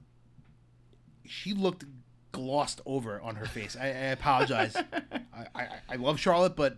she 1.24 1.52
looked 1.54 1.84
glossed 2.32 2.80
over 2.86 3.20
on 3.20 3.36
her 3.36 3.46
face. 3.46 3.76
I, 3.78 3.86
I 3.86 4.10
apologize. 4.18 4.76
I, 5.32 5.46
I 5.54 5.68
I 5.88 5.96
love 5.96 6.18
Charlotte, 6.20 6.56
but 6.56 6.76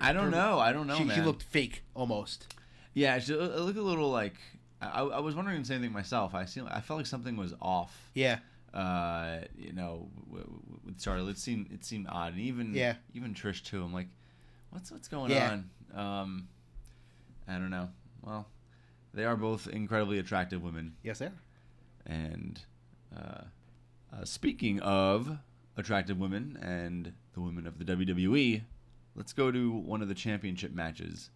I 0.00 0.12
don't 0.12 0.24
her- 0.26 0.30
know. 0.30 0.58
I 0.58 0.72
don't 0.72 0.86
know, 0.86 0.96
She, 0.96 1.04
man. 1.04 1.16
she 1.16 1.22
looked 1.22 1.42
fake 1.42 1.82
almost. 1.94 2.54
Yeah, 2.94 3.18
she 3.18 3.34
looked 3.34 3.78
a 3.78 3.82
little 3.82 4.10
like 4.10 4.34
I, 4.80 5.00
I 5.02 5.20
was 5.20 5.34
wondering 5.34 5.60
the 5.60 5.66
same 5.66 5.80
thing 5.80 5.92
myself. 5.92 6.34
I 6.34 6.44
see. 6.44 6.60
I 6.60 6.80
felt 6.80 6.98
like 6.98 7.06
something 7.06 7.36
was 7.36 7.54
off. 7.60 8.10
Yeah, 8.14 8.38
Uh, 8.72 9.40
you 9.56 9.72
know, 9.72 10.08
with 10.84 11.00
Charlotte, 11.00 11.30
it 11.30 11.38
seemed 11.38 11.70
it 11.72 11.84
seemed 11.84 12.06
odd, 12.08 12.32
and 12.32 12.40
even 12.42 12.74
Yeah. 12.74 12.94
even 13.14 13.34
Trish 13.34 13.62
too. 13.64 13.82
I'm 13.82 13.92
like, 13.92 14.08
what's 14.70 14.90
what's 14.90 15.08
going 15.08 15.30
Yeah. 15.30 15.58
on? 15.94 15.98
Um, 16.22 16.48
I 17.48 17.54
don't 17.54 17.70
know. 17.70 17.88
Well, 18.22 18.46
they 19.14 19.24
are 19.24 19.36
both 19.36 19.66
incredibly 19.68 20.18
attractive 20.18 20.62
women, 20.62 20.94
yes, 21.02 21.18
they 21.18 21.26
are. 21.26 21.32
and 22.06 22.60
uh, 23.16 23.42
uh, 24.12 24.24
speaking 24.24 24.80
of 24.80 25.38
attractive 25.76 26.18
women 26.18 26.58
and 26.62 27.12
the 27.32 27.40
women 27.40 27.66
of 27.66 27.78
the 27.78 27.84
WWE, 27.84 28.62
let's 29.16 29.32
go 29.32 29.50
to 29.50 29.72
one 29.72 30.02
of 30.02 30.08
the 30.08 30.14
championship 30.14 30.72
matches: 30.72 31.30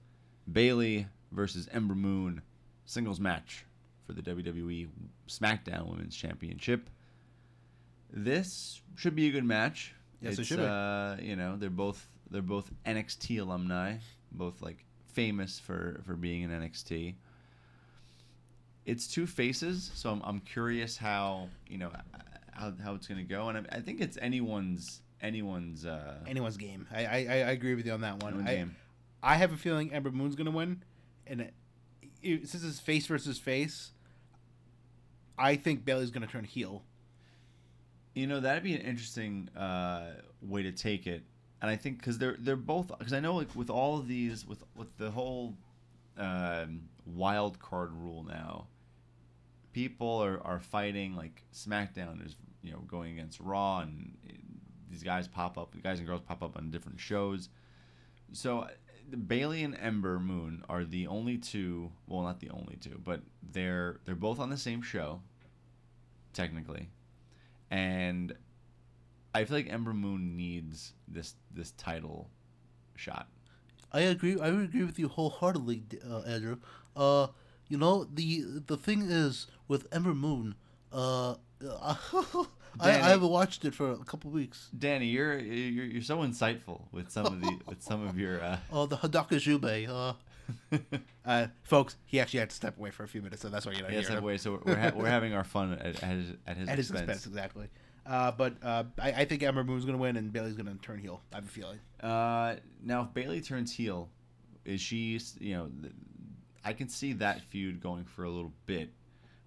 Bayley 0.51 1.07
versus 1.33 1.69
Ember 1.73 1.95
Moon, 1.95 2.43
singles 2.85 3.19
match 3.19 3.65
for 4.07 4.13
the 4.13 4.23
WWE 4.23 4.89
SmackDown 5.27 5.89
Women's 5.89 6.15
Championship. 6.15 6.89
This 8.13 8.81
should 8.97 9.17
be 9.17 9.29
a 9.29 9.33
good 9.33 9.45
match. 9.45 9.95
Yes, 10.21 10.39
it 10.39 10.45
should. 10.45 10.61
Uh, 10.61 11.17
you 11.21 11.35
know, 11.37 11.57
they're 11.57 11.71
both 11.71 12.07
they're 12.31 12.43
both 12.43 12.71
NXT 12.87 13.41
alumni, 13.41 13.97
both 14.33 14.63
like 14.63 14.85
famous 15.13 15.59
for 15.59 16.03
for 16.07 16.15
being 16.15 16.43
in 16.43 16.51
NXT. 16.51 17.15
It's 18.85 19.07
two 19.07 19.27
faces, 19.27 19.91
so 19.95 20.11
I'm, 20.11 20.21
I'm 20.25 20.41
curious 20.41 20.97
how 20.97 21.49
you 21.67 21.79
know 21.79 21.91
how, 22.53 22.73
how 22.83 22.95
it's 22.95 23.07
gonna 23.07 23.25
go, 23.25 23.49
and 23.49 23.59
I, 23.59 23.77
I 23.77 23.81
think 23.81 24.01
it's 24.01 24.19
anyone's 24.21 25.01
anyone's 25.23 25.87
uh, 25.87 26.19
Anyone's 26.27 26.57
game. 26.57 26.87
I, 26.93 27.07
I 27.07 27.17
I 27.19 27.51
agree 27.53 27.75
with 27.75 27.87
you 27.87 27.93
on 27.93 28.03
that 28.03 28.23
one. 28.23 28.47
I, 28.47 28.55
game. 28.55 28.77
I 29.23 29.37
have 29.37 29.53
a 29.53 29.57
feeling 29.57 29.93
Ember 29.93 30.11
Moon's 30.11 30.35
gonna 30.37 30.51
win, 30.51 30.83
and 31.27 31.41
it, 31.41 31.55
it, 32.23 32.49
since 32.49 32.63
it's 32.65 32.81
face 32.81 33.07
versus 33.07 33.39
face, 33.39 33.93
I 35.39 35.57
think 35.57 35.85
Bayley's 35.85 36.11
gonna 36.11 36.27
turn 36.27 36.45
heel. 36.45 36.83
You 38.15 38.27
know 38.27 38.41
that'd 38.41 38.63
be 38.63 38.75
an 38.75 38.83
interesting 38.83 39.49
uh, 39.57 40.11
way 40.43 40.63
to 40.63 40.73
take 40.73 41.07
it, 41.07 41.25
and 41.65 41.71
I 41.71 41.77
think 41.77 41.97
because 41.97 42.19
they're 42.19 42.37
they're 42.39 42.57
both 42.57 42.89
because 42.99 43.15
I 43.15 43.21
know 43.21 43.37
like 43.37 43.57
with 43.57 43.71
all 43.71 43.99
of 43.99 44.07
these 44.07 44.47
with 44.47 44.63
with 44.77 44.95
the 44.99 45.11
whole 45.11 45.55
um, 46.19 46.83
wild 47.07 47.59
card 47.59 47.91
rule 47.95 48.23
now, 48.23 48.67
people 49.73 50.23
are, 50.23 50.43
are 50.45 50.61
fighting 50.61 51.17
like 51.17 51.43
SmackDown 51.55 52.23
is 52.25 52.37
you 52.63 52.71
know 52.71 52.81
going 52.81 53.15
against 53.15 53.41
Raw 53.41 53.79
and 53.81 54.15
uh, 54.29 54.35
these 54.91 55.03
guys 55.03 55.27
pop 55.27 55.57
up, 55.57 55.75
guys 55.83 56.01
and 56.01 56.07
girls 56.07 56.21
pop 56.21 56.43
up 56.43 56.55
on 56.59 56.71
different 56.71 57.01
shows. 57.01 57.49
So 58.33 58.59
uh, 58.59 58.69
Bayley 59.17 59.63
and 59.63 59.75
Ember 59.81 60.21
Moon 60.21 60.65
are 60.69 60.85
the 60.85 61.07
only 61.07 61.39
two. 61.39 61.93
Well, 62.07 62.25
not 62.25 62.41
the 62.41 62.51
only 62.51 62.77
two, 62.77 63.01
but 63.03 63.23
they're 63.53 64.01
they're 64.05 64.15
both 64.15 64.39
on 64.39 64.51
the 64.51 64.59
same 64.59 64.83
show, 64.83 65.23
technically, 66.35 66.91
and 67.71 68.35
I 69.35 69.45
feel 69.45 69.57
like 69.57 69.73
Ember 69.73 69.93
Moon 69.93 70.37
needs 70.37 70.93
this 71.09 71.35
this 71.51 71.73
title 71.73 72.31
shot. 72.97 73.29
I 73.93 74.01
agree. 74.01 74.39
I 74.41 74.49
agree 74.49 74.85
with 74.85 74.99
you 74.99 75.09
wholeheartedly, 75.09 75.83
uh, 76.09 76.21
Andrew. 76.21 76.59
Uh, 76.97 77.29
you 77.69 77.77
know 77.79 78.05
the 78.05 78.45
the 78.67 78.77
thing 78.77 79.03
is 79.11 79.47
with 79.69 79.87
Ember 79.93 80.15
Moon. 80.15 80.55
Uh, 80.93 81.35
I, 82.81 82.91
I 82.91 82.91
haven't 83.11 83.29
watched 83.29 83.65
it 83.65 83.75
for 83.75 83.93
a 83.93 83.99
couple 84.05 84.31
weeks. 84.31 84.69
Danny, 84.77 85.07
you're 85.07 85.39
you're, 85.39 85.85
you're 85.87 86.03
so 86.03 86.19
insightful 86.19 86.83
with 86.93 87.11
some 87.11 87.27
of 87.27 87.41
the 87.41 87.59
with 87.67 87.83
some 87.83 88.07
of 88.07 88.19
your. 88.19 88.43
Uh, 88.43 88.59
Oh, 88.73 88.87
the 88.87 88.97
Hadaka 88.97 89.39
Jube. 89.41 89.65
Uh, 89.89 90.15
uh, 91.25 91.47
folks, 91.63 91.97
he 92.05 92.21
actually 92.21 92.41
had 92.41 92.51
to 92.51 92.57
step 92.57 92.77
away 92.77 92.91
for 92.91 93.03
a 93.05 93.09
few 93.09 93.23
minutes, 93.23 93.43
so 93.43 93.49
that's 93.49 93.65
why 93.65 93.73
you're 93.73 93.83
not 93.83 93.93
yes, 93.93 94.03
hearing 94.03 94.19
him. 94.19 94.25
way. 94.25 94.37
So 94.37 94.61
we're 94.65 94.77
ha- 94.77 94.93
we're 94.95 95.09
having 95.09 95.33
our 95.35 95.45
fun 95.45 95.73
at, 95.75 96.03
at 96.03 96.11
his 96.17 96.33
at 96.47 96.57
his 96.57 96.69
At 96.69 96.79
his 96.79 96.91
expense. 96.91 97.11
expense, 97.11 97.27
exactly. 97.27 97.69
Uh, 98.07 98.31
but 98.33 98.55
uh, 98.63 98.85
I, 98.99 99.13
I 99.13 99.25
think 99.25 99.43
Ember 99.43 99.65
Moon's 99.65 99.85
gonna 99.85 99.99
win, 99.99 100.17
and 100.17 100.33
Bayley's 100.33 100.55
gonna 100.55 100.75
turn 100.83 100.99
heel. 100.99 101.23
I 101.33 101.37
have 101.37 101.47
a 101.47 101.49
feeling. 101.49 101.79
Uh, 102.01 102.57
now, 102.83 103.03
if 103.03 103.15
Bayley 103.15 103.41
turns 103.41 103.73
heel, 103.73 104.11
is 104.65 104.81
she? 104.81 105.19
You 105.41 105.55
know, 105.55 105.71
th- 105.81 105.95
I 106.65 106.73
can 106.75 106.89
see 106.89 107.15
that 107.15 107.41
feud 107.43 107.81
going 107.81 108.05
for 108.05 108.25
a 108.25 108.31
little 108.31 108.53
bit, 108.67 108.91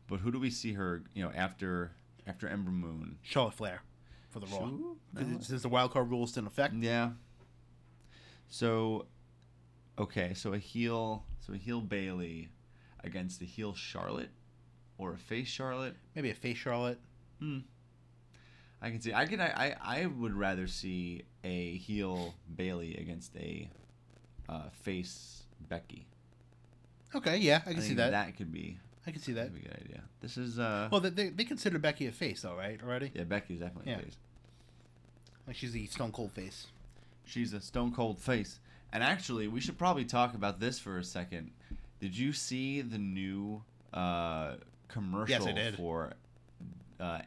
but 0.08 0.20
who 0.20 0.32
do 0.32 0.40
we 0.40 0.50
see 0.50 0.74
her? 0.74 1.04
You 1.14 1.24
know, 1.24 1.32
after 1.36 1.92
after 2.26 2.48
Ember 2.48 2.72
Moon. 2.72 3.18
Charlotte 3.22 3.54
Flair 3.54 3.82
for 4.30 4.40
the 4.40 4.48
Raw. 4.48 4.66
Ooh, 4.66 4.98
Since 5.42 5.62
the 5.62 5.70
wild 5.70 5.92
card 5.92 6.10
rule 6.10 6.24
is 6.24 6.32
still 6.32 6.42
in 6.42 6.48
effect. 6.48 6.74
Yeah. 6.80 7.12
So, 8.50 9.06
Okay, 10.00 10.34
so 10.36 10.54
a 10.54 10.60
heel, 10.60 11.26
so 11.40 11.54
a 11.54 11.58
heel 11.58 11.82
Bayley 11.82 12.50
against 13.04 13.42
a 13.42 13.46
heel 13.46 13.74
Charlotte, 13.74 14.30
or 14.98 15.14
a 15.14 15.18
face 15.18 15.48
Charlotte. 15.48 15.96
Maybe 16.16 16.30
a 16.30 16.36
face 16.36 16.58
Charlotte. 16.58 17.00
Hmm. 17.40 17.60
I 18.81 18.89
can 18.91 19.01
see. 19.01 19.13
I 19.13 19.25
can. 19.25 19.41
I. 19.41 19.48
I 19.48 19.75
I 20.01 20.05
would 20.05 20.34
rather 20.34 20.67
see 20.67 21.24
a 21.43 21.77
heel 21.77 22.36
Bayley 22.55 22.96
against 22.98 23.36
a 23.36 23.69
uh, 24.48 24.69
face 24.84 25.43
Becky. 25.67 26.05
Okay, 27.15 27.38
yeah, 27.38 27.62
I 27.65 27.72
can 27.72 27.77
I 27.77 27.84
see 27.84 27.93
that. 27.96 28.12
That 28.12 28.38
could 28.38 28.51
be. 28.51 28.77
I 29.07 29.12
can 29.12 29.22
see 29.22 29.31
that. 29.34 29.51
That'd 29.51 29.55
be 29.55 29.62
a 29.67 29.72
good 29.72 29.81
idea. 29.86 30.03
This 30.22 30.38
is. 30.38 30.60
uh 30.60 30.89
Well, 30.91 31.01
they, 31.01 31.10
they, 31.10 31.29
they 31.29 31.43
consider 31.46 31.79
Becky 31.79 32.05
a 32.07 32.12
face, 32.12 32.41
though, 32.41 32.55
right? 32.55 32.79
Already, 32.84 33.12
Yeah, 33.15 33.24
Becky's 33.24 33.60
definitely 33.62 33.91
Yeah. 33.91 34.00
a 34.00 34.01
face. 34.03 34.17
like 35.48 35.55
she's 35.55 35.72
the 35.72 35.86
Stone 35.88 36.12
Cold 36.12 36.31
face. 36.34 36.67
She's 37.25 37.51
a 37.53 37.60
stone 37.60 37.93
cold 37.93 38.19
face. 38.19 38.60
And 38.93 39.03
actually, 39.03 39.48
we 39.50 39.60
should 39.60 39.77
probably 39.77 40.05
talk 40.05 40.34
about 40.34 40.60
this 40.62 40.79
for 40.79 40.98
a 40.98 41.03
second. 41.03 41.51
Did 42.00 42.17
you 42.17 42.31
see 42.31 42.81
the 42.81 42.98
new 42.98 43.63
uh, 43.93 44.53
commercial 44.88 45.46
Yes, 45.46 45.46
I 45.46 45.51
did. 45.51 45.75
for 45.75 46.13
uh, 47.01 47.19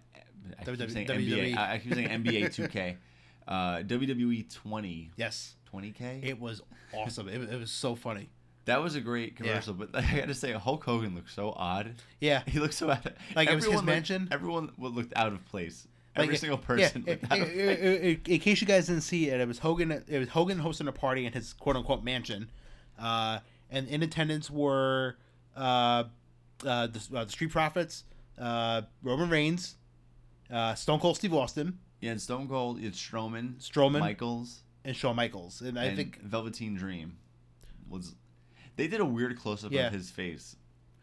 I 0.58 0.64
keep 0.64 0.74
WWE. 0.78 0.90
saying 0.92 1.06
NBA. 1.08 1.56
I 1.56 1.74
I 1.74 1.78
keep 1.78 1.94
saying 1.94 2.08
NBA 2.08 2.44
2K. 2.46 2.96
Uh, 3.48 3.82
WWE 3.82 4.48
20 4.54 5.10
Yes, 5.16 5.56
20K. 5.74 6.24
it 6.24 6.38
was 6.38 6.62
awesome. 6.94 7.28
it, 7.28 7.38
was- 7.38 7.48
it 7.48 7.58
was 7.58 7.70
so 7.72 7.96
funny. 7.96 8.28
that 8.66 8.80
was 8.80 8.94
a 8.94 9.00
great 9.00 9.34
commercial, 9.34 9.74
but 9.74 9.88
I 9.92 10.02
got 10.18 10.28
to 10.28 10.34
say, 10.34 10.52
Hulk 10.52 10.84
Hogan 10.84 11.16
looked 11.16 11.32
so 11.32 11.50
odd. 11.56 11.94
Yeah, 12.20 12.42
He 12.46 12.60
looked 12.60 12.74
so 12.74 12.90
out. 12.90 13.04
Like 13.34 13.48
it 13.50 13.54
was 13.56 13.64
his 13.64 13.74
looked- 13.74 13.86
mansion? 13.86 14.28
Everyone 14.30 14.70
looked 14.78 15.12
out 15.16 15.32
of 15.32 15.44
place. 15.46 15.88
Every 16.14 16.34
it- 16.36 16.38
single 16.38 16.60
yeah, 16.60 16.64
person. 16.66 17.04
it- 17.08 17.22
looked 17.22 17.32
out 17.32 17.40
of 17.40 17.48
it- 17.48 17.54
place. 17.54 17.78
it- 17.80 18.04
it- 18.04 18.28
in 18.34 18.38
case 18.40 18.60
you 18.60 18.68
guys 18.68 18.86
didn't 18.86 19.02
see 19.02 19.30
it, 19.30 19.40
it 19.40 19.48
was 19.48 19.58
Hogan. 19.58 19.90
It 19.90 20.18
was 20.18 20.28
Hogan 20.28 20.58
hosting 20.60 20.86
a 20.86 20.92
party 20.92 21.26
in 21.26 21.32
his 21.32 21.52
quote 21.52 21.74
unquote 21.74 22.04
mansion, 22.04 22.48
uh, 23.00 23.40
and 23.68 23.88
in 23.88 24.02
attendance 24.04 24.48
were 24.48 25.16
uh, 25.56 26.04
uh, 26.64 26.86
the, 26.86 27.00
uh, 27.16 27.24
the 27.24 27.30
Street 27.32 27.50
Profits, 27.50 28.04
uh, 28.38 28.82
Roman 29.02 29.28
Reigns, 29.28 29.74
uh, 30.50 30.74
Stone 30.74 31.00
Cold 31.00 31.16
Steve 31.16 31.34
Austin, 31.34 31.78
Yeah, 32.00 32.12
and 32.12 32.20
Stone 32.20 32.48
Cold, 32.48 32.80
it's 32.82 33.00
Strowman, 33.00 33.56
Strowman, 33.58 34.00
Michaels, 34.00 34.62
and 34.84 34.96
Shawn 34.96 35.16
Michaels. 35.16 35.60
And 35.60 35.78
I 35.78 35.84
and 35.84 35.96
think 35.96 36.20
Velveteen 36.22 36.76
Dream 36.76 37.16
was. 37.88 38.14
They 38.76 38.86
did 38.88 39.00
a 39.00 39.04
weird 39.04 39.38
close 39.38 39.64
up 39.64 39.72
Yeah. 39.72 39.88
of 39.88 39.92
his 39.92 40.10
face. 40.10 40.56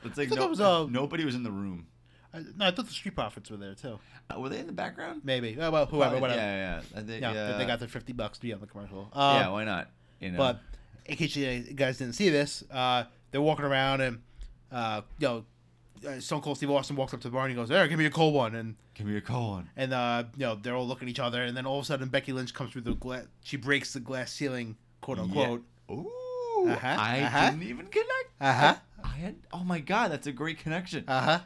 It's 0.04 0.18
like 0.18 0.30
no, 0.32 0.48
was, 0.48 0.60
uh, 0.62 0.86
nobody 0.88 1.26
was 1.26 1.36
in 1.36 1.44
the 1.44 1.52
room. 1.52 1.88
I, 2.34 2.40
no, 2.56 2.66
I 2.66 2.72
thought 2.72 2.88
the 2.88 2.94
Street 2.94 3.16
Profits 3.16 3.50
were 3.50 3.58
there 3.58 3.74
too. 3.76 4.00
Uh, 4.30 4.40
were 4.40 4.50
they 4.50 4.60
in 4.60 4.68
the 4.68 4.74
background? 4.74 5.22
Maybe. 5.24 5.58
Oh, 5.60 5.72
well, 5.72 5.86
whoever, 5.86 6.20
whatever. 6.20 6.40
Yeah, 6.40 6.82
yeah. 6.94 7.00
I 7.00 7.02
think, 7.04 7.22
Yeah, 7.22 7.34
yeah. 7.34 7.58
they 7.58 7.66
got 7.66 7.80
their 7.80 7.88
fifty 7.88 8.14
bucks 8.14 8.38
to 8.40 8.44
be 8.44 8.54
on 8.54 8.60
the 8.60 8.68
commercial. 8.68 9.10
Um, 9.14 9.36
yeah, 9.36 9.50
why 9.50 9.64
not? 9.64 9.90
You 10.20 10.32
know. 10.32 10.38
But 10.38 10.62
in 11.06 11.16
case 11.16 11.36
you 11.36 11.60
guys 11.74 11.98
didn't 11.98 12.14
see 12.14 12.30
this, 12.30 12.64
uh, 12.72 13.06
they're 13.32 13.42
walking 13.42 13.66
around 13.66 14.02
and 14.02 14.22
uh, 14.72 15.02
you 15.20 15.28
know, 15.28 15.46
uh, 16.06 16.20
Stone 16.20 16.42
Cold 16.42 16.58
Steve 16.58 16.72
Austin 16.72 16.96
walks 16.96 17.14
up 17.14 17.22
to 17.22 17.28
the 17.30 17.32
bar 17.34 17.44
and 17.46 17.52
he 17.52 17.56
goes, 17.56 17.70
"There, 17.70 17.88
give 17.88 17.98
me 18.00 18.06
a 18.06 18.10
cold 18.12 18.34
one." 18.34 18.56
And 18.56 18.76
give 18.94 19.08
me 19.08 19.16
a 19.18 19.22
cold 19.22 19.52
one. 19.52 19.70
and 19.78 19.94
uh, 19.94 20.24
you 20.36 20.46
know 20.46 20.56
they're 20.56 20.76
all 20.76 20.88
looking 20.88 21.08
at 21.08 21.12
each 21.12 21.20
other, 21.20 21.42
and 21.44 21.56
then 21.56 21.66
all 21.66 21.80
of 21.80 21.84
a 21.84 21.86
sudden 21.86 22.10
Becky 22.10 22.34
Lynch 22.34 22.54
comes 22.54 22.72
through 22.72 22.82
the 22.82 22.96
glass. 22.96 23.26
She 23.44 23.58
breaks 23.58 23.94
the 23.94 24.00
glass 24.00 24.32
ceiling, 24.32 24.76
quote 25.02 25.20
unquote. 25.20 25.64
Ooh, 25.92 26.10
Uh-huh, 26.68 26.88
I 27.00 27.22
uh-huh. 27.22 27.50
didn't 27.52 27.64
even 27.64 27.88
connect. 27.88 28.12
Uh 28.42 28.54
huh. 28.54 28.76
I 29.04 29.08
had. 29.10 29.36
Oh 29.54 29.64
my 29.64 29.80
god, 29.80 30.12
that's 30.12 30.28
a 30.28 30.32
great 30.32 30.60
connection. 30.60 31.04
Uh 31.08 31.22
huh. 31.22 31.40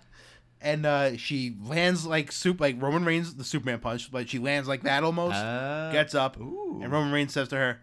And 0.63 0.86
uh, 0.86 1.17
she 1.17 1.55
lands 1.63 2.05
like 2.05 2.31
soup, 2.31 2.62
like 2.62 2.79
Roman 2.81 3.03
Reigns, 3.03 3.34
the 3.36 3.43
Superman 3.43 3.79
punch, 3.79 4.12
but 4.12 4.29
she 4.29 4.38
lands 4.39 4.67
like 4.67 4.84
that 4.84 5.03
almost. 5.03 5.36
Uh, 5.36 5.91
gets 5.91 6.13
up, 6.13 6.39
Ooh. 6.39 6.79
and 6.84 6.91
Roman 6.91 7.12
Reigns 7.12 7.34
says 7.34 7.48
to 7.48 7.55
her, 7.55 7.81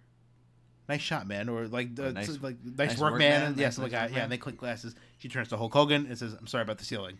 "Nice 0.89 1.01
shot, 1.01 1.27
man," 1.27 1.49
or 1.49 1.67
like, 1.67 1.89
uh, 1.99 2.11
Nice- 2.13 2.41
like 2.41 2.57
nice, 2.65 2.91
nice 2.91 2.99
work, 3.01 3.13
work, 3.15 3.19
man. 3.19 3.41
man. 3.43 3.55
Yeah, 3.59 3.65
Nice- 3.67 3.75
something 3.75 3.93
nice 3.93 4.01
like. 4.03 4.11
Yeah, 4.11 4.15
man. 4.17 4.23
and 4.25 4.33
they 4.33 4.39
click 4.39 4.57
glasses. 4.59 4.95
She 5.19 5.29
turns 5.29 5.49
to 5.49 5.57
Hulk 5.57 5.73
Hogan 5.73 6.07
and 6.07 6.17
says, 6.19 6.35
"I'm 6.39 6.47
sorry 6.47 6.63
about 6.63 6.79
the 6.79 6.85
ceiling." 6.85 7.19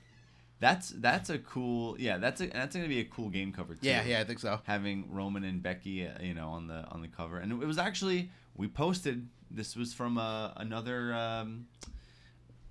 That's 0.61 0.91
that's 0.91 1.31
a 1.31 1.39
cool. 1.39 1.97
Yeah, 2.01 2.19
that's 2.19 2.41
a 2.41 2.47
that's 2.47 2.75
gonna 2.75 2.89
be 2.89 3.01
a 3.01 3.05
cool 3.05 3.29
game 3.29 3.53
cover 3.53 3.75
too. 3.75 3.81
Yeah, 3.87 4.05
yeah, 4.05 4.21
I 4.21 4.25
think 4.25 4.39
so. 4.41 4.61
having 4.65 5.07
Roman 5.13 5.45
and 5.45 5.63
Becky, 5.63 6.07
uh, 6.07 6.11
you 6.21 6.35
know, 6.35 6.49
on 6.49 6.67
the 6.67 6.85
on 6.91 7.01
the 7.03 7.09
cover, 7.09 7.39
and 7.39 7.53
it 7.53 7.67
was 7.67 7.79
actually 7.79 8.31
we 8.57 8.67
posted. 8.69 9.29
This 9.51 9.77
was 9.77 9.95
from 9.95 10.19
uh, 10.19 10.51
another 10.57 11.15
um, 11.15 11.67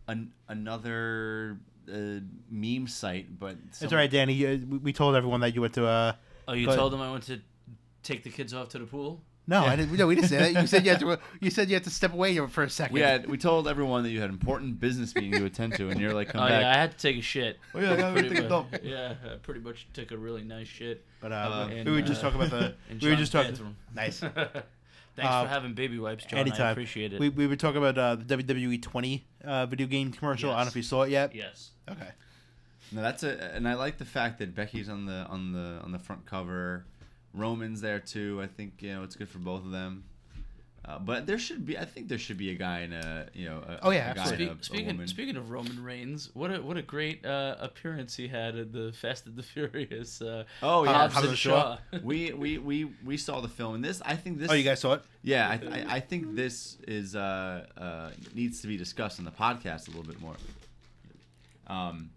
an, 0.08 0.32
another 0.48 1.58
uh, 1.92 2.20
meme 2.50 2.88
site, 2.88 3.40
but 3.40 3.58
It's 3.70 3.84
all 3.84 3.90
right, 3.98 4.10
Danny. 4.12 4.34
You, 4.34 4.66
we- 4.70 4.78
we 4.78 4.94
told 4.94 5.16
everyone 5.16 5.40
that 5.42 5.56
you 5.56 5.62
went 5.62 5.74
to. 5.76 5.86
Uh, 5.88 6.14
Oh, 6.50 6.54
you 6.54 6.66
Go 6.66 6.72
ahead. 6.72 6.80
told 6.80 6.94
them 6.94 7.02
I 7.02 7.12
went 7.12 7.26
to 7.26 7.42
take 8.04 8.24
the 8.24 8.30
kids 8.30 8.54
off 8.54 8.70
to 8.70 8.80
the 8.80 8.86
pool? 8.86 9.22
No, 9.48 9.64
Yeah. 9.64 9.72
I 9.72 9.76
didn't. 9.78 9.98
No, 9.98 10.08
we 10.08 10.16
didn't 10.16 10.30
say 10.30 10.38
that. 10.54 10.62
You 10.62 10.68
said 10.68 10.84
you 10.86 10.92
had 10.92 11.00
to. 11.00 11.20
You 11.42 11.50
said 11.50 11.70
you 11.70 11.76
had 11.76 11.84
to 11.86 11.90
step 11.90 12.14
away 12.14 12.38
for 12.48 12.64
a 12.64 12.70
second. 12.70 12.94
We 12.94 13.00
had 13.02 13.28
we 13.28 13.38
told 13.38 13.68
everyone 13.68 14.04
that 14.04 14.10
you 14.10 14.20
had 14.22 14.30
important 14.30 14.80
business 14.80 15.16
meeting 15.16 15.32
to 15.34 15.46
attend 15.46 15.76
to, 15.76 15.90
and 15.90 16.00
you're 16.00 16.14
like, 16.14 16.30
come 16.30 16.42
oh 16.42 16.48
back. 16.48 16.62
yeah, 16.62 16.72
I 16.72 16.74
had 16.78 16.92
to 16.92 16.98
take 16.98 17.18
a 17.18 17.22
shit. 17.22 17.58
Oh, 17.74 17.80
yeah, 17.80 17.94
I 17.94 17.96
gotta 17.96 18.14
Pretty 18.14 18.30
take 18.30 18.38
a 18.40 18.42
much- 18.42 18.50
dump. 18.50 18.76
yeah, 18.84 19.14
I 19.26 19.36
pretty 19.38 19.60
much 19.62 19.88
took 19.94 20.12
a 20.12 20.18
really 20.18 20.44
nice 20.44 20.68
shit. 20.68 21.06
but 21.22 21.32
uh, 21.32 21.36
Uh, 21.36 21.68
we 21.70 21.76
in, 21.80 21.92
were 21.92 22.02
just 22.02 22.24
uh, 22.24 22.30
talking 22.30 22.42
about 22.46 22.60
the. 22.60 22.76
in 22.92 23.00
we 23.00 23.10
were 23.10 23.16
just 23.16 23.32
talking. 23.32 23.56
Nice. 23.96 24.20
Thanks 24.20 25.32
Uh, 25.34 25.44
for 25.44 25.50
having 25.50 25.74
baby 25.74 25.98
wipes, 25.98 26.26
John. 26.26 26.38
I 26.38 26.42
Anytime. 26.42 26.72
appreciate 26.74 27.12
it. 27.14 27.20
We, 27.20 27.30
we 27.30 27.48
were 27.48 27.56
talking 27.56 27.78
about 27.84 27.98
uh, 27.98 28.16
the 28.24 28.38
WWE 28.38 28.80
20 28.82 29.26
uh, 29.44 29.66
video 29.66 29.88
game 29.88 30.12
commercial. 30.12 30.52
I 30.52 30.58
don't 30.58 30.66
know 30.66 30.70
if 30.70 30.76
you 30.76 30.84
saw 30.84 31.02
it 31.04 31.10
yet. 31.10 31.34
yes. 31.34 31.72
Okay. 31.90 32.10
No, 32.92 33.02
that's 33.02 33.24
a, 33.24 33.54
and 33.56 33.68
I 33.68 33.74
like 33.74 33.98
the 33.98 34.06
fact 34.06 34.38
that 34.40 34.54
Becky's 34.56 34.90
on 34.90 35.06
the 35.08 35.26
on 35.30 35.52
the 35.54 35.82
on 35.84 35.92
the 35.92 36.00
front 36.00 36.26
cover. 36.26 36.86
Roman's 37.34 37.82
there 37.82 38.00
too. 38.00 38.40
I 38.42 38.48
think 38.48 38.82
you 38.82 38.94
know 38.94 39.04
it's 39.04 39.16
good 39.16 39.30
for 39.30 39.40
both 39.40 39.64
of 39.66 39.72
them. 39.72 40.04
Uh, 40.86 40.98
but 40.98 41.26
there 41.28 41.38
should 41.38 41.66
be, 41.66 41.78
I 41.78 41.84
think 41.84 42.08
there 42.08 42.18
should 42.18 42.38
be 42.38 42.50
a 42.52 42.56
guy 42.56 42.80
in 42.80 42.94
a 42.94 43.26
you 43.34 43.44
know. 43.50 43.58
A, 43.68 43.80
Oh, 43.88 43.90
yeah, 43.90 44.12
a 44.12 44.16
guy 44.16 44.22
absolutely. 44.22 44.48
and 44.48 44.48
Speak, 44.48 44.48
a, 44.48 44.62
a 44.62 44.64
speaking 44.64 44.88
woman. 44.96 45.08
speaking 45.10 45.36
of 45.36 45.50
Roman 45.52 45.84
Reigns, 45.84 46.30
what 46.34 46.50
a 46.56 46.62
what 46.62 46.78
a 46.78 46.82
great 46.82 47.26
uh, 47.26 47.58
appearance 47.60 48.16
he 48.16 48.30
had 48.30 48.56
at 48.56 48.72
the 48.72 48.94
Fast 49.02 49.26
and 49.26 49.36
the 49.36 49.44
Furious. 49.44 50.22
Uh, 50.22 50.46
Oh 50.64 50.86
yeah, 50.86 50.94
Hobbs 50.94 51.14
Hobbs 51.16 51.24
and 51.26 51.30
and 51.32 51.38
Shaw. 51.38 51.78
we, 52.04 52.32
we 52.32 52.58
we 52.58 52.86
we 53.04 53.18
saw 53.18 53.42
the 53.42 53.50
film 53.50 53.76
and 53.76 53.84
this. 53.84 54.02
I 54.06 54.16
think 54.16 54.38
this. 54.40 54.50
Oh, 54.50 54.54
you 54.54 54.64
guys 54.64 54.80
saw 54.80 54.94
it? 54.94 55.02
Yeah, 55.24 55.50
I, 55.50 55.54
I, 55.80 55.86
I 55.96 56.00
think 56.00 56.36
this 56.36 56.78
is 56.88 57.18
uh, 57.18 57.66
uh, 57.78 58.12
needs 58.34 58.62
to 58.62 58.68
be 58.68 58.78
discussed 58.78 59.20
in 59.20 59.26
the 59.26 59.32
podcast 59.32 59.88
a 59.90 59.92
little 59.92 60.06
bit 60.08 60.22
more. 60.22 60.36
Um, 61.68 62.12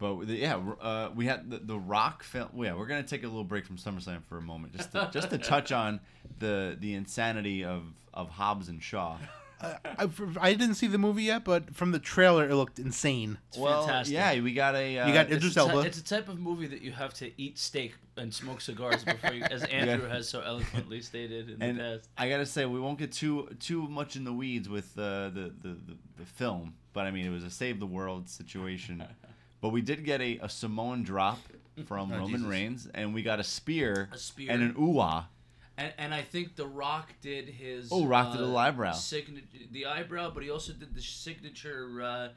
but 0.00 0.26
yeah, 0.28 0.56
uh, 0.80 1.10
we 1.14 1.26
had 1.26 1.50
the, 1.50 1.58
the 1.58 1.78
Rock 1.78 2.22
film. 2.24 2.48
Yeah, 2.56 2.74
we're 2.74 2.86
gonna 2.86 3.02
take 3.04 3.22
a 3.22 3.28
little 3.28 3.44
break 3.44 3.64
from 3.66 3.76
SummerSlam 3.76 4.24
for 4.24 4.38
a 4.38 4.42
moment, 4.42 4.76
just 4.76 4.90
to, 4.92 5.08
just 5.12 5.30
to 5.30 5.38
touch 5.38 5.70
on 5.70 6.00
the 6.38 6.76
the 6.80 6.94
insanity 6.94 7.64
of 7.64 7.84
of 8.12 8.30
Hobbs 8.30 8.68
and 8.68 8.82
Shaw. 8.82 9.18
Uh, 9.60 9.74
I, 9.98 10.08
I 10.40 10.54
didn't 10.54 10.76
see 10.76 10.86
the 10.86 10.96
movie 10.96 11.24
yet, 11.24 11.44
but 11.44 11.74
from 11.76 11.92
the 11.92 11.98
trailer, 11.98 12.48
it 12.48 12.54
looked 12.54 12.78
insane. 12.78 13.36
It's 13.50 13.58
well, 13.58 13.82
fantastic. 13.86 14.14
yeah, 14.14 14.40
we 14.40 14.54
got 14.54 14.74
a. 14.74 14.98
Uh, 14.98 15.06
You 15.06 15.12
got 15.12 15.26
It's 15.26 15.36
Idris 15.36 15.52
a, 15.52 15.60
ty- 15.60 15.70
Elba. 15.74 15.86
it's 15.86 15.98
a 15.98 16.04
type 16.04 16.28
of 16.30 16.38
movie 16.40 16.66
that 16.66 16.80
you 16.80 16.92
have 16.92 17.12
to 17.14 17.30
eat 17.40 17.58
steak 17.58 17.94
and 18.16 18.32
smoke 18.32 18.62
cigars 18.62 19.04
before 19.04 19.32
you, 19.34 19.44
as 19.44 19.62
Andrew 19.70 20.08
has 20.08 20.28
so 20.28 20.40
eloquently 20.40 21.02
stated 21.02 21.50
in 21.50 21.60
and 21.62 21.78
the 21.78 21.82
past. 21.98 22.08
I 22.16 22.28
gotta 22.30 22.46
say, 22.46 22.64
we 22.64 22.80
won't 22.80 22.98
get 22.98 23.12
too 23.12 23.48
too 23.60 23.86
much 23.86 24.16
in 24.16 24.24
the 24.24 24.32
weeds 24.32 24.66
with 24.68 24.98
uh, 24.98 25.28
the, 25.28 25.52
the, 25.62 25.68
the 25.68 25.96
the 26.20 26.24
film, 26.24 26.72
but 26.94 27.06
I 27.06 27.10
mean, 27.10 27.26
it 27.26 27.30
was 27.30 27.44
a 27.44 27.50
save 27.50 27.80
the 27.80 27.86
world 27.86 28.30
situation. 28.30 29.04
But 29.60 29.70
we 29.70 29.82
did 29.82 30.04
get 30.04 30.20
a, 30.20 30.38
a 30.42 30.48
Samoan 30.48 31.02
drop 31.02 31.38
from 31.86 32.12
Oh, 32.12 32.16
Roman 32.18 32.32
Jesus. 32.40 32.46
Reigns, 32.46 32.88
and 32.94 33.14
we 33.14 33.22
got 33.22 33.40
a 33.40 33.44
spear, 33.44 34.08
A 34.12 34.18
spear. 34.18 34.50
and 34.50 34.62
an 34.62 34.74
ooh 34.78 35.00
And, 35.78 35.92
and 35.98 36.14
I 36.14 36.22
think 36.22 36.56
The 36.56 36.66
Rock 36.66 37.12
did 37.22 37.48
his. 37.48 37.88
Oh, 37.92 38.04
Rock 38.06 38.32
did 38.32 38.40
a 38.42 38.46
uh, 38.46 38.54
eyebrow. 38.56 38.92
signa- 38.92 39.40
the 39.70 39.86
eyebrow, 39.86 40.30
but 40.30 40.42
he 40.42 40.50
also 40.50 40.72
did 40.72 40.94
the 40.94 41.02
signature. 41.02 42.02
Uh, 42.02 42.28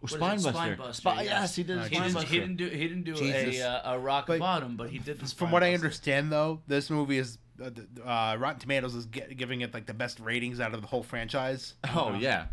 Oh, 0.00 0.06
what 0.06 0.10
is 0.10 0.14
it? 0.14 0.18
spine 0.18 0.36
buster. 0.36 0.52
Spine 0.52 0.76
buster, 0.76 0.92
Spi- 1.02 1.14
yes. 1.22 1.26
yes, 1.26 1.56
he 1.56 1.62
did. 1.64 1.78
Uh, 1.78 1.80
a 1.80 1.88
he, 1.88 1.96
didn't, 1.96 2.12
buster. 2.14 2.28
he 2.28 2.38
didn't 2.38 2.56
do 2.56 2.68
he 2.68 2.86
didn't 2.88 3.02
do 3.02 3.14
Jesus. 3.16 3.58
a, 3.58 3.68
uh, 3.88 3.94
a 3.94 3.98
rock 3.98 4.28
But 4.28 4.38
bottom, 4.38 4.76
but 4.76 4.90
he 4.90 4.98
did 4.98 5.16
the. 5.16 5.18
From 5.22 5.26
spine 5.26 5.50
what 5.50 5.64
I 5.64 5.74
understand, 5.74 6.30
though, 6.30 6.60
this 6.68 6.88
movie 6.88 7.18
is 7.18 7.38
uh, 7.60 7.70
uh, 8.04 8.36
Rotten 8.38 8.60
Tomatoes 8.60 8.94
is 8.94 9.06
ge- 9.06 9.36
giving 9.36 9.62
it 9.62 9.74
like 9.74 9.86
the 9.86 9.94
best 9.94 10.20
ratings 10.20 10.60
out 10.60 10.72
of 10.72 10.82
the 10.82 10.86
whole 10.86 11.02
franchise. 11.02 11.74
Oh 11.92 12.14
yeah. 12.14 12.46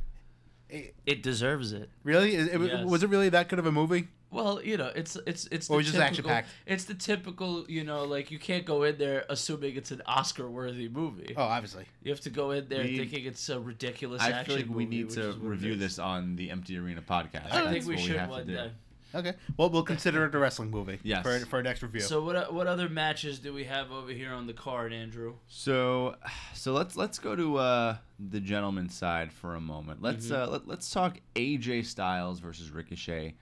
It, 0.70 0.96
it 1.06 1.24
deserves 1.24 1.72
it. 1.74 1.90
really, 2.04 2.36
Is- 2.36 2.48
it, 2.48 2.60
Yes. 2.62 2.86
was 2.86 3.04
it 3.04 3.10
really 3.10 3.30
that 3.30 3.50
good 3.50 3.60
of 3.60 3.66
a 3.66 3.72
movie? 3.72 4.08
Well, 4.32 4.62
you 4.62 4.76
know, 4.76 4.92
it's 4.96 5.16
it's 5.28 5.46
it's 5.50 5.70
Or 5.70 5.78
the 5.78 5.84
just 5.84 5.94
typical, 5.96 6.10
action-packed? 6.32 6.50
It's 6.66 6.84
the 6.86 6.94
typical, 6.96 7.66
you 7.70 7.84
know, 7.86 8.04
like 8.04 8.32
you 8.32 8.40
can't 8.40 8.66
go 8.66 8.84
in 8.84 8.98
there 8.98 9.24
assuming 9.30 9.76
it's 9.78 9.92
an 9.92 10.02
Oscar-worthy 10.08 10.90
movie. 10.90 11.34
Oh, 11.38 11.44
obviously. 11.44 11.86
You 12.04 12.12
have 12.12 12.20
to 12.22 12.30
go 12.30 12.52
in 12.52 12.68
there 12.68 12.84
We- 12.84 12.98
thinking 12.98 13.26
it's 13.26 13.48
a 13.48 13.60
ridiculous 13.60 14.22
I 14.22 14.32
action 14.32 14.46
feel 14.46 14.56
like 14.66 14.76
we 14.76 14.84
movie, 14.86 14.98
need 15.04 15.10
to 15.12 15.30
is 15.30 15.36
what 15.38 15.46
it 15.46 15.50
review 15.50 15.76
this 15.76 16.00
on 16.00 16.36
the 16.36 16.50
Empty 16.52 16.78
Arena 16.78 17.02
podcast. 17.02 17.52
I 17.52 17.62
That's 17.62 17.70
think 17.72 17.86
we 17.86 17.98
should 17.98 18.18
have 18.18 18.28
to 18.30 18.32
one 18.36 18.48
do. 18.48 18.54
day. 18.56 18.72
Okay. 19.16 19.34
Well, 19.58 19.70
we'll 19.70 19.84
consider 19.84 20.26
it 20.26 20.36
a 20.36 20.38
wrestling 20.38 20.70
movie. 20.72 21.00
Yes. 21.04 21.24
For, 21.24 21.40
for 21.46 21.56
our 21.58 21.64
next 21.64 21.82
review. 21.82 22.02
So 22.02 22.24
what 22.24 22.54
what 22.54 22.68
other 22.68 22.90
matches 22.90 23.40
do 23.40 23.54
we 23.54 23.64
have 23.64 23.92
over 23.92 24.12
here 24.12 24.34
on 24.34 24.46
the 24.48 24.54
card, 24.54 24.92
Andrew? 24.94 25.36
So, 25.48 26.16
so 26.54 26.74
let's 26.74 26.96
let's 26.96 27.18
go 27.20 27.36
to 27.36 27.58
uh, 27.58 27.98
the 28.20 28.40
gentleman's 28.40 28.94
side 28.94 29.32
for 29.32 29.56
a 29.56 29.62
moment. 29.62 30.02
Let's 30.02 30.26
Mm-hmm. 30.28 30.36
uh, 30.44 30.48
let, 30.48 30.68
let's 30.68 30.92
talk 30.92 31.20
AJ 31.36 31.86
Styles 31.86 32.40
versus 32.40 32.72
Ricochet, 32.72 33.36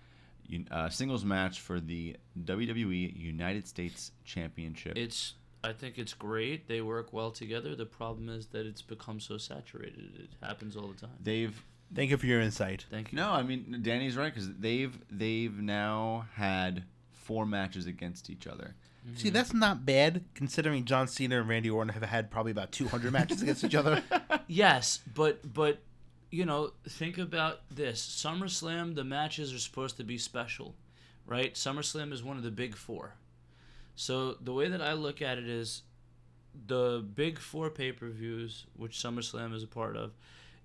uh, 0.72 0.89
singles 0.89 1.25
match 1.25 1.60
for 1.62 1.80
the 1.80 2.15
WWE 2.44 3.18
United 3.18 3.68
States 3.68 4.12
Championship. 4.24 4.98
It's 4.98 5.34
I 5.63 5.72
think 5.72 5.98
it's 5.98 6.13
great. 6.13 6.68
They 6.68 6.82
work 6.82 7.13
well 7.13 7.32
together. 7.32 7.74
The 7.75 7.86
problem 7.86 8.27
is 8.30 8.48
that 8.48 8.65
it's 8.65 8.82
become 8.82 9.20
so 9.22 9.38
saturated. 9.38 10.12
It 10.20 10.30
happens 10.46 10.75
all 10.75 10.88
the 10.88 11.00
time. 11.00 11.15
They've 11.22 11.63
Thank 11.96 12.10
you 12.10 12.18
for 12.18 12.26
your 12.26 12.42
insight. 12.42 12.86
Thank 12.90 13.12
you. 13.12 13.18
no, 13.18 13.32
I 13.32 13.44
mean 13.44 13.80
Danny's 13.82 14.18
right 14.18 14.34
because 14.34 14.50
they've 14.54 14.98
they've 15.12 15.58
now 15.58 16.26
had 16.36 16.84
four 17.12 17.46
matches 17.46 17.86
against 17.86 18.30
each 18.30 18.48
other. 18.48 18.76
Mm-hmm. 19.06 19.18
See, 19.18 19.30
that's 19.30 19.54
not 19.54 19.86
bad 19.86 20.24
considering 20.34 20.86
John 20.86 21.08
Cena 21.08 21.40
and 21.40 21.50
Randy 21.50 21.70
Orton 21.70 21.94
have 21.94 22.04
had 22.04 22.32
probably 22.32 22.52
about 22.52 22.72
200 22.72 23.12
matches 23.18 23.42
against 23.42 23.64
each 23.64 23.76
other. 23.76 24.02
Yes, 24.48 25.00
but 25.16 25.54
but 25.54 25.80
you 26.30 26.46
know, 26.46 26.72
think 26.88 27.18
about 27.18 27.62
this. 27.72 28.06
SummerSlam, 28.06 28.94
the 28.96 29.04
matches 29.04 29.54
are 29.54 29.60
supposed 29.60 29.98
to 29.98 30.04
be 30.04 30.18
special, 30.18 30.76
right? 31.26 31.54
SummerSlam 31.54 32.12
is 32.12 32.24
one 32.24 32.38
of 32.38 32.44
the 32.44 32.52
big 32.52 32.76
4. 32.76 33.14
So 33.96 34.34
the 34.42 34.52
way 34.52 34.68
that 34.68 34.82
I 34.82 34.94
look 34.94 35.22
at 35.22 35.38
it 35.38 35.48
is 35.48 35.84
the 36.68 37.06
big 37.16 37.40
4 37.40 37.70
pay-per-views, 37.70 38.66
which 38.76 38.98
SummerSlam 38.98 39.54
is 39.54 39.64
a 39.64 39.68
part 39.68 39.96
of, 39.96 40.12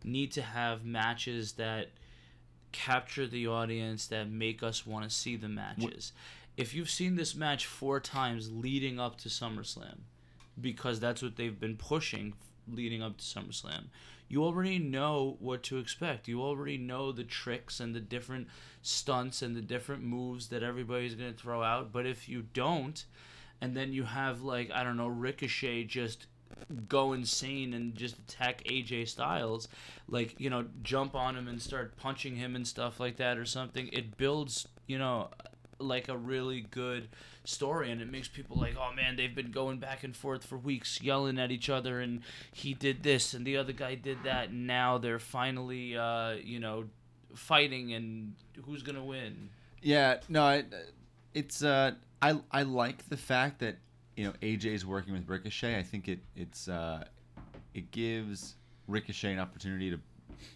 need 0.04 0.32
to 0.32 0.42
have 0.42 0.84
matches 0.84 1.52
that 1.52 1.88
capture 2.72 3.26
the 3.26 3.46
audience 3.46 4.06
that 4.08 4.30
make 4.30 4.62
us 4.62 4.86
want 4.86 5.04
to 5.04 5.10
see 5.10 5.36
the 5.36 5.48
matches. 5.48 6.12
If 6.56 6.74
you've 6.74 6.90
seen 6.90 7.16
this 7.16 7.34
match 7.34 7.66
4 7.66 8.00
times 8.00 8.50
leading 8.52 8.98
up 8.98 9.16
to 9.18 9.28
SummerSlam, 9.28 9.98
because 10.60 10.98
that's 11.00 11.22
what 11.22 11.36
they've 11.36 11.58
been 11.58 11.76
pushing 11.76 12.34
leading 12.70 13.02
up 13.02 13.16
to 13.16 13.24
SummerSlam. 13.24 13.84
You 14.28 14.44
already 14.44 14.78
know 14.78 15.36
what 15.40 15.62
to 15.64 15.78
expect. 15.78 16.28
You 16.28 16.42
already 16.42 16.76
know 16.76 17.12
the 17.12 17.24
tricks 17.24 17.80
and 17.80 17.94
the 17.94 18.00
different 18.00 18.48
stunts 18.82 19.40
and 19.40 19.56
the 19.56 19.62
different 19.62 20.02
moves 20.02 20.48
that 20.48 20.62
everybody's 20.62 21.14
going 21.14 21.32
to 21.32 21.38
throw 21.38 21.62
out. 21.62 21.92
But 21.92 22.06
if 22.06 22.28
you 22.28 22.42
don't, 22.52 23.04
and 23.60 23.74
then 23.74 23.92
you 23.92 24.02
have, 24.04 24.42
like, 24.42 24.70
I 24.70 24.84
don't 24.84 24.98
know, 24.98 25.08
Ricochet 25.08 25.84
just 25.84 26.26
go 26.88 27.12
insane 27.12 27.74
and 27.74 27.94
just 27.94 28.18
attack 28.18 28.62
AJ 28.64 29.08
Styles, 29.08 29.68
like, 30.08 30.34
you 30.38 30.50
know, 30.50 30.66
jump 30.82 31.14
on 31.14 31.36
him 31.36 31.48
and 31.48 31.60
start 31.60 31.96
punching 31.96 32.36
him 32.36 32.56
and 32.56 32.66
stuff 32.66 33.00
like 33.00 33.16
that 33.16 33.38
or 33.38 33.44
something, 33.44 33.88
it 33.92 34.16
builds, 34.16 34.68
you 34.86 34.98
know, 34.98 35.30
like 35.78 36.08
a 36.08 36.16
really 36.16 36.60
good 36.60 37.08
story 37.44 37.90
and 37.90 38.02
it 38.02 38.10
makes 38.10 38.28
people 38.28 38.58
like 38.58 38.74
oh 38.78 38.92
man 38.92 39.16
they've 39.16 39.34
been 39.34 39.50
going 39.50 39.78
back 39.78 40.04
and 40.04 40.14
forth 40.14 40.44
for 40.44 40.58
weeks 40.58 41.00
yelling 41.00 41.38
at 41.38 41.50
each 41.50 41.70
other 41.70 42.00
and 42.00 42.20
he 42.52 42.74
did 42.74 43.02
this 43.02 43.32
and 43.32 43.46
the 43.46 43.56
other 43.56 43.72
guy 43.72 43.94
did 43.94 44.18
that 44.22 44.50
and 44.50 44.66
now 44.66 44.98
they're 44.98 45.20
finally 45.20 45.96
uh, 45.96 46.32
you 46.32 46.60
know 46.60 46.84
fighting 47.34 47.92
and 47.92 48.34
who's 48.66 48.82
gonna 48.82 49.04
win? 49.04 49.50
Yeah, 49.82 50.18
no, 50.28 50.42
I, 50.42 50.64
it's 51.34 51.62
uh, 51.62 51.92
I 52.20 52.40
I 52.50 52.62
like 52.62 53.08
the 53.08 53.16
fact 53.16 53.60
that 53.60 53.76
you 54.18 54.25
know 54.25 54.32
AJ's 54.42 54.84
working 54.84 55.12
with 55.12 55.28
Ricochet. 55.28 55.78
I 55.78 55.82
think 55.84 56.08
it 56.08 56.18
it's 56.34 56.66
uh, 56.68 57.04
it 57.72 57.92
gives 57.92 58.57
Ricochet 58.88 59.33
an 59.33 59.38
opportunity 59.38 59.90
to 59.90 60.00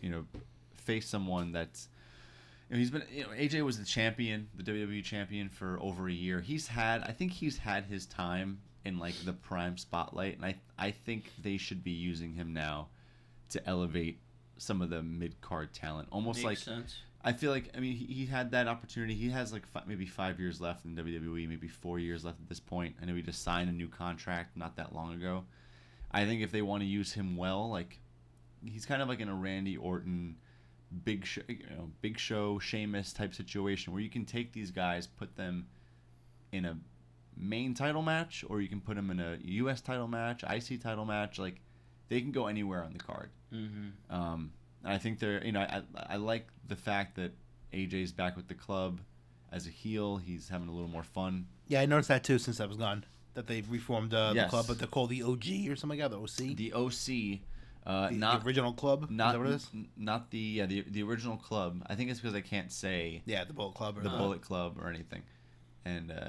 you 0.01 0.11
know 0.11 0.27
face 0.75 1.09
someone 1.09 1.53
that's 1.53 1.89
you 2.69 2.75
know, 2.75 2.81
he's 2.81 2.91
been 2.91 3.05
you 3.13 3.23
know 3.23 3.29
AJ 3.29 3.65
was 3.65 3.79
the 3.79 3.85
champion, 3.85 4.49
the 4.57 4.65
WWE 4.65 5.05
champion 5.05 5.49
for 5.49 5.79
over 5.81 6.09
a 6.09 6.13
year. 6.13 6.41
He's 6.41 6.67
had 6.67 7.03
I 7.05 7.13
think 7.13 7.31
he's 7.31 7.57
had 7.57 7.85
his 7.85 8.05
time 8.07 8.59
in 8.85 8.99
like 8.99 9.15
the 9.25 9.33
prime 9.33 9.79
spotlight, 9.79 10.37
and 10.37 10.45
I 10.45 10.57
I 10.77 10.91
think 10.91 11.31
they 11.41 11.57
should 11.57 11.85
be 11.85 11.93
using 11.93 12.35
him 12.35 12.53
now 12.53 12.89
to 13.51 13.65
elevate 13.65 14.19
some 14.59 14.83
of 14.83 14.91
the 14.91 15.05
mid 15.05 15.41
card 15.41 15.73
talent, 15.73 16.09
almost 16.11 16.39
Makes 16.39 16.45
like 16.45 16.59
sense 16.59 16.97
I 17.25 17.33
feel 17.33 17.53
like 17.53 17.71
I 17.77 17.81
mean 17.81 17.95
he, 17.95 18.07
he 18.07 18.27
had 18.27 18.51
that 18.51 18.67
opportunity. 18.69 19.15
He 19.15 19.31
has 19.31 19.53
like 19.53 19.67
fi- 19.67 19.85
maybe 19.87 20.07
five 20.07 20.41
years 20.41 20.61
left 20.61 20.85
in 20.85 20.97
WWE, 20.97 21.49
maybe 21.49 21.69
four 21.69 21.99
years 21.99 22.25
left 22.25 22.41
at 22.41 22.49
this 22.49 22.61
point. 22.61 22.97
I 23.01 23.05
know 23.05 23.15
he 23.15 23.23
just 23.23 23.43
signed 23.43 23.69
a 23.69 23.73
new 23.73 23.89
contract 23.89 24.57
not 24.57 24.77
that 24.77 24.95
long 24.95 25.15
ago. 25.15 25.45
I 26.11 26.25
think 26.27 26.43
if 26.43 26.53
they 26.53 26.63
want 26.63 26.83
to 26.83 26.87
use 26.87 27.13
him 27.13 27.37
well, 27.37 27.71
like 27.71 28.01
he's 28.65 28.87
kind 28.87 29.03
of 29.03 29.09
like 29.09 29.21
in 29.21 29.29
a 29.29 29.35
Randy 29.35 29.77
Orton, 29.77 30.37
big 31.05 31.25
show, 31.25 31.43
you 31.49 31.65
know, 31.77 31.91
big 32.01 32.19
show, 32.19 32.59
Sheamus 32.59 33.13
type 33.13 33.35
situation 33.35 33.93
where 33.93 34.03
you 34.03 34.11
can 34.11 34.25
take 34.25 34.53
these 34.53 34.71
guys, 34.71 35.07
put 35.07 35.37
them 35.37 35.67
in 36.51 36.65
a 36.65 36.77
main 37.37 37.75
title 37.75 38.03
match, 38.03 38.45
or 38.49 38.61
you 38.61 38.69
can 38.69 38.81
put 38.81 38.97
them 38.97 39.11
in 39.11 39.21
a 39.21 39.39
U.S. 39.43 39.81
title 39.81 40.09
match, 40.09 40.45
IC 40.45 40.83
title 40.83 41.05
match. 41.05 41.39
Like 41.39 41.61
they 42.09 42.21
can 42.21 42.33
go 42.33 42.47
anywhere 42.47 42.83
on 42.83 42.93
the 42.93 42.99
card. 42.99 43.31
mm-hmm. 43.53 44.15
Um, 44.15 44.53
I 44.85 44.99
think 44.99 45.19
they're, 45.19 45.45
you 45.45 45.53
know, 45.53 45.61
I, 45.61 45.83
I 45.97 46.17
like 46.17 46.47
the 46.67 46.77
fact 46.77 47.17
that 47.17 47.33
AJ's 47.73 48.13
back 48.13 48.37
with 48.37 48.49
the 48.49 48.55
club 48.55 49.01
as 49.51 49.67
a 49.67 49.71
heel. 49.71 50.17
He's 50.17 50.49
having 50.49 50.69
a 50.69 50.73
little 50.73 50.89
more 50.91 51.03
fun. 51.05 51.47
Yeah, 51.69 51.81
I 51.81 51.87
noticed 51.87 52.09
that 52.09 52.25
too 52.25 52.39
since 52.39 52.61
I 52.61 52.67
was 52.67 52.77
gone. 52.77 53.05
That 53.35 53.47
they've 53.47 53.69
reformed 53.71 54.13
uh, 54.13 54.33
Yes. 54.35 54.47
the 54.47 54.51
club, 54.51 54.67
but 54.69 54.79
they're 54.79 54.89
called 54.89 55.11
the 55.11 55.23
OG 55.23 55.69
or 55.71 55.77
something 55.77 55.99
like 56.01 56.11
that. 56.11 56.17
The 56.17 56.23
OC, 56.53 56.57
The 56.57 56.73
OC, 56.75 57.41
uh, 57.87 58.09
the, 58.11 58.17
the 58.17 58.43
original 58.47 58.73
club. 58.75 59.11
not 59.11 59.29
is 59.29 59.33
that 59.33 59.39
what 59.39 59.49
it 59.49 59.55
is? 59.55 59.69
n- 59.75 59.89
not 59.97 60.31
the 60.31 60.39
yeah, 60.39 60.67
the 60.67 60.83
the 60.91 61.03
original 61.03 61.37
club. 61.39 61.83
I 61.87 61.95
think 61.95 62.11
it's 62.11 62.21
because 62.21 62.35
I 62.35 62.41
can't 62.43 62.71
say 62.71 63.23
Yeah, 63.25 63.45
the 63.45 63.53
Bullet 63.55 63.75
Club. 63.75 63.97
Or 63.99 64.03
the 64.03 64.11
the, 64.11 64.17
Bullet 64.19 64.43
Club 64.43 64.77
or 64.81 64.89
anything, 64.89 65.23
and 65.87 66.13
uh, 66.13 66.29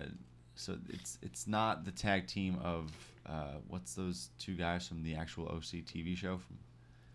so 0.55 0.77
it's 0.89 1.17
it's 1.21 1.45
not 1.47 1.83
the 1.85 1.91
tag 1.91 2.25
team 2.27 2.57
of 2.63 2.89
uh, 3.27 3.57
what's 3.67 3.95
those 3.95 4.29
two 4.39 4.55
guys 4.55 4.87
from 4.87 5.03
the 5.03 5.15
actual 5.15 5.47
OC 5.49 5.83
TV 5.85 6.15
show 6.15 6.37
from 6.37 6.57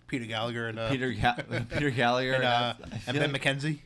Peter 0.08 0.24
Gallagher 0.24 0.68
and 0.68 0.78
uh, 0.78 0.90
Peter 0.90 1.12
Ga- 1.12 1.36
Peter 1.70 1.90
Gallagher 1.90 2.34
and, 2.34 2.44
uh, 2.44 2.74
I 2.82 3.00
and 3.06 3.18
Ben 3.18 3.32
like- 3.32 3.42
McKenzie. 3.42 3.78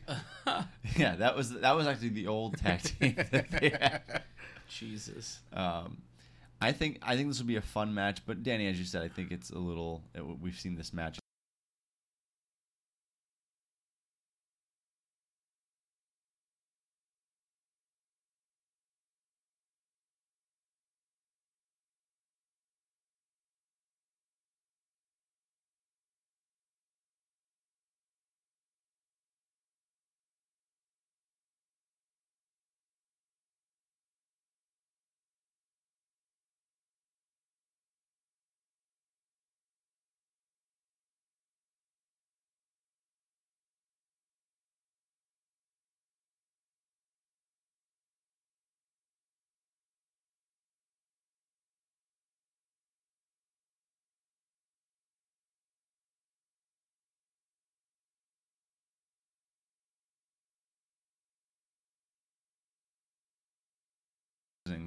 yeah, 0.97 1.15
that 1.17 1.35
was 1.35 1.51
that 1.59 1.75
was 1.75 1.85
actually 1.87 2.09
the 2.09 2.27
old 2.27 2.57
tag 2.57 2.81
team 2.81 3.15
that 3.31 3.51
they 3.51 3.69
had. 3.69 4.23
jesus 4.67 5.39
Um, 5.53 5.97
I 6.61 6.71
think 6.71 6.99
I 7.03 7.15
think 7.15 7.27
this 7.27 7.39
will 7.39 7.47
be 7.47 7.57
a 7.57 7.61
fun 7.61 7.93
match, 7.93 8.21
but 8.25 8.41
Danny, 8.41 8.67
as 8.67 8.79
you 8.79 8.85
said, 8.85 9.03
I 9.03 9.09
think 9.09 9.31
it's 9.31 9.49
a 9.51 9.57
little. 9.59 10.01
It, 10.15 10.21
we've 10.41 10.57
seen 10.59 10.75
this 10.75 10.93
match. 10.93 11.19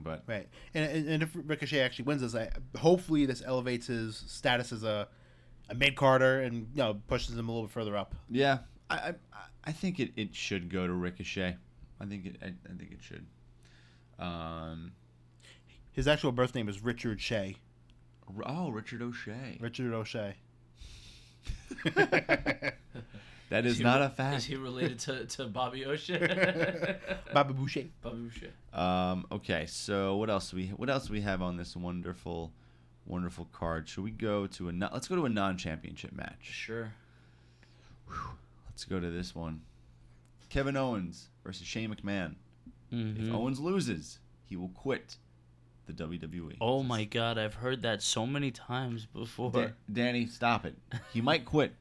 But 0.07 0.23
Right, 0.27 0.49
and, 0.75 1.09
and 1.09 1.23
if 1.23 1.31
Ricochet 1.35 1.81
actually 1.81 2.05
wins 2.07 2.23
this, 2.23 2.35
I, 2.35 2.51
hopefully 2.79 3.27
this 3.27 3.43
elevates 3.45 3.89
his 3.89 4.17
status 4.27 4.73
as 4.73 4.85
a 4.85 5.09
a 5.69 5.75
mid 5.75 5.97
carder 5.97 6.41
and 6.43 6.69
you 6.75 6.83
know 6.83 7.01
pushes 7.09 7.37
him 7.37 7.49
a 7.49 7.53
little 7.53 7.67
bit 7.67 7.73
further 7.73 7.97
up. 7.97 8.15
yeah, 8.31 8.59
I 8.89 8.97
I, 8.97 9.15
I 9.65 9.73
think 9.73 9.99
it, 9.99 10.13
it 10.17 10.35
should 10.35 10.71
go 10.71 10.87
to 10.87 10.93
Ricochet. 10.93 11.57
I 12.01 12.05
think 12.07 12.27
it 12.27 12.37
I, 12.41 12.47
I 12.47 12.77
think 12.79 12.93
it 12.93 13.03
should. 13.03 13.27
Um, 14.19 14.93
His 15.93 16.07
actual 16.09 16.33
birth 16.33 16.55
name 16.55 16.69
is 16.69 16.83
Richard 16.83 17.21
Shea. 17.21 17.57
Oh, 18.45 18.71
Richard 18.71 19.03
O'Shea. 19.03 19.59
Richard 19.61 19.93
O'Shea. 19.93 20.37
That 23.51 23.65
is 23.67 23.79
he 23.79 23.85
not 23.85 24.03
a 24.03 24.09
fact. 24.11 24.39
is 24.39 24.45
he 24.45 24.57
related 24.57 24.99
to, 25.01 25.25
to 25.27 25.45
bobby 25.47 25.87
o'shea 25.87 26.19
Baba 27.33 27.53
Boucher. 27.53 27.85
bobby 28.03 28.27
o'shea 28.29 28.51
Um, 28.73 29.27
okay, 29.31 29.67
so 29.67 30.17
what 30.17 30.29
else 30.31 30.51
do 30.51 30.57
we 30.57 30.67
what 30.69 30.91
else 30.91 31.07
do 31.07 31.13
we 31.13 31.21
have 31.21 31.43
on 31.43 31.57
this 31.57 31.77
wonderful, 31.77 32.53
wonderful 33.07 33.47
card? 33.53 33.89
Should 33.89 34.05
we 34.05 34.11
go 34.11 34.47
to 34.49 34.69
a 34.69 34.73
non- 34.73 34.91
let's 34.93 35.07
go 35.09 35.15
to 35.17 35.27
a 35.27 35.29
non-championship 35.29 36.13
match. 36.13 36.39
sure 36.43 36.93
Let's 38.69 38.85
go 38.85 39.01
to 39.01 39.11
this 39.11 39.35
one. 39.35 39.63
Kevin 40.49 40.77
Owens 40.77 41.29
versus 41.45 41.67
Shane 41.67 41.95
McMahon. 41.95 42.35
Mhm. 42.93 43.27
If 43.29 43.35
Owens 43.35 43.59
loses, 43.59 44.19
he 44.45 44.57
will 44.57 44.69
quit 44.69 45.17
the 45.87 45.93
WWE. 45.93 46.57
oh 46.61 46.83
my 46.83 47.05
god 47.05 47.39
i've 47.39 47.55
heard 47.55 47.83
that 47.83 48.03
so 48.03 48.27
many 48.27 48.51
times 48.51 49.07
before 49.07 49.53
Da- 49.53 49.69
Danny, 49.93 50.27
stop 50.27 50.65
it. 50.67 50.75
He 51.13 51.21
might 51.21 51.45
quit. 51.45 51.75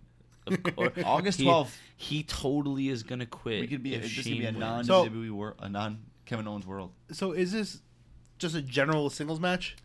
Of 0.48 0.62
course. 0.76 0.92
August 1.04 1.40
He- 1.40 1.46
12th. 1.46 1.76
He, 1.98 2.24
totally 2.24 2.90
is 2.90 3.04
gonna 3.04 3.26
quit. 3.26 3.62
We 3.62 3.68
could 3.68 3.82
be 3.84 3.96
if 3.96 4.04
this 4.04 4.16
could 4.16 4.24
Shane 4.26 4.40
be 4.40 4.44
a 4.46 4.48
wins. 4.50 4.60
non 4.60 4.84
So- 4.84 5.06
WWE 5.06 5.32
world, 5.32 5.56
a 5.60 5.70
non 5.70 6.04
Kevin 6.26 6.48
Owens 6.48 6.66
world. 6.68 6.92
So 7.12 7.32
is 7.32 7.52
this 7.52 7.82
just 8.38 8.56
a 8.56 8.62
general 8.62 9.10
singles 9.10 9.40
match? 9.40 9.76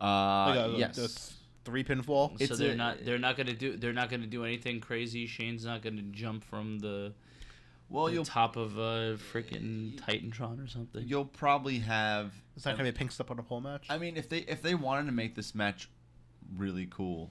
Uh, 0.00 0.04
Like 0.04 0.58
a- 0.58 0.74
yes. 0.78 0.98
a 0.98 1.08
th- 1.08 1.36
three 1.64 1.84
pinfall. 1.84 2.30
so 2.30 2.44
It's 2.44 2.58
they're 2.58 2.72
a- 2.72 2.76
not 2.76 3.04
they're 3.04 3.18
not 3.18 3.36
gonna 3.36 3.52
do 3.52 3.76
they're 3.76 3.92
not 3.92 4.10
gonna 4.10 4.26
do 4.26 4.44
anything 4.44 4.80
crazy. 4.80 5.26
Shane's 5.26 5.64
not 5.64 5.82
gonna 5.82 6.02
jump 6.02 6.42
from 6.42 6.78
the, 6.80 7.12
well, 7.88 8.06
the 8.06 8.14
you'll 8.14 8.24
top 8.24 8.56
of 8.56 8.78
a 8.78 9.16
freaking 9.32 9.94
Titantron 10.00 10.64
or 10.64 10.66
something. 10.68 11.04
you'll 11.06 11.24
probably 11.26 11.78
have. 11.80 12.32
It's 12.56 12.64
not 12.64 12.72
gonna 12.72 12.84
be 12.84 12.88
a 12.90 12.92
pink 12.98 13.12
slip 13.12 13.30
on 13.30 13.38
a 13.38 13.42
pole 13.42 13.60
match. 13.60 13.86
I 13.90 13.98
mean, 13.98 14.16
if 14.16 14.28
they 14.28 14.38
if 14.38 14.62
they 14.62 14.74
wanted 14.74 15.06
to 15.06 15.12
make 15.12 15.34
this 15.36 15.54
match 15.54 15.88
really 16.56 16.86
cool, 16.90 17.30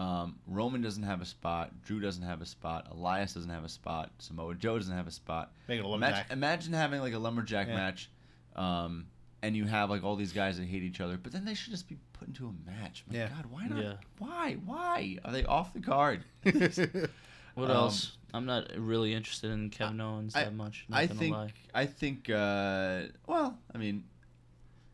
um, 0.00 0.36
Roman 0.46 0.80
doesn't 0.80 1.02
have 1.02 1.20
a 1.20 1.24
spot. 1.26 1.70
Drew 1.82 2.00
doesn't 2.00 2.22
have 2.22 2.40
a 2.40 2.46
spot. 2.46 2.86
Elias 2.90 3.34
doesn't 3.34 3.50
have 3.50 3.64
a 3.64 3.68
spot. 3.68 4.10
Samoa 4.18 4.54
Joe 4.54 4.78
doesn't 4.78 4.96
have 4.96 5.06
a 5.06 5.10
spot. 5.10 5.52
Make 5.68 5.80
it 5.80 5.84
a 5.84 5.88
Imagine, 5.88 6.00
lumberjack. 6.00 6.30
imagine 6.32 6.72
having 6.72 7.00
like 7.00 7.12
a 7.14 7.18
lumberjack 7.18 7.68
Yeah. 7.68 7.74
match, 7.76 8.10
um, 8.56 9.06
and 9.42 9.56
you 9.56 9.64
have 9.66 9.90
like 9.90 10.02
all 10.04 10.16
these 10.16 10.32
guys 10.32 10.56
that 10.58 10.64
hate 10.66 10.82
each 10.82 11.00
other, 11.00 11.18
but 11.18 11.32
then 11.32 11.44
they 11.44 11.54
should 11.54 11.72
just 11.72 11.88
be 11.88 11.96
put 12.14 12.28
into 12.28 12.46
a 12.46 12.70
match. 12.70 13.04
My 13.10 13.16
Yeah. 13.18 13.28
God, 13.28 13.46
why 13.46 13.66
not? 13.66 13.82
Yeah. 13.82 13.94
Why? 14.18 14.54
Why 14.64 15.18
are 15.24 15.32
they 15.32 15.44
off 15.44 15.72
the 15.74 15.80
card? 15.80 16.24
What 17.54 17.68
Um, 17.70 17.76
else? 17.76 18.16
I'm 18.32 18.46
not 18.46 18.70
really 18.76 19.12
interested 19.12 19.50
in 19.50 19.70
Kevin 19.70 20.00
Owens 20.00 20.36
I- 20.36 20.44
that 20.44 20.54
much. 20.54 20.86
Not 20.88 20.98
I 21.00 21.06
gonna 21.06 21.18
think. 21.18 21.34
lie. 21.36 21.52
I 21.74 21.84
think. 21.86 22.30
Uh, 22.30 23.02
well, 23.26 23.58
I 23.74 23.78
mean, 23.78 24.04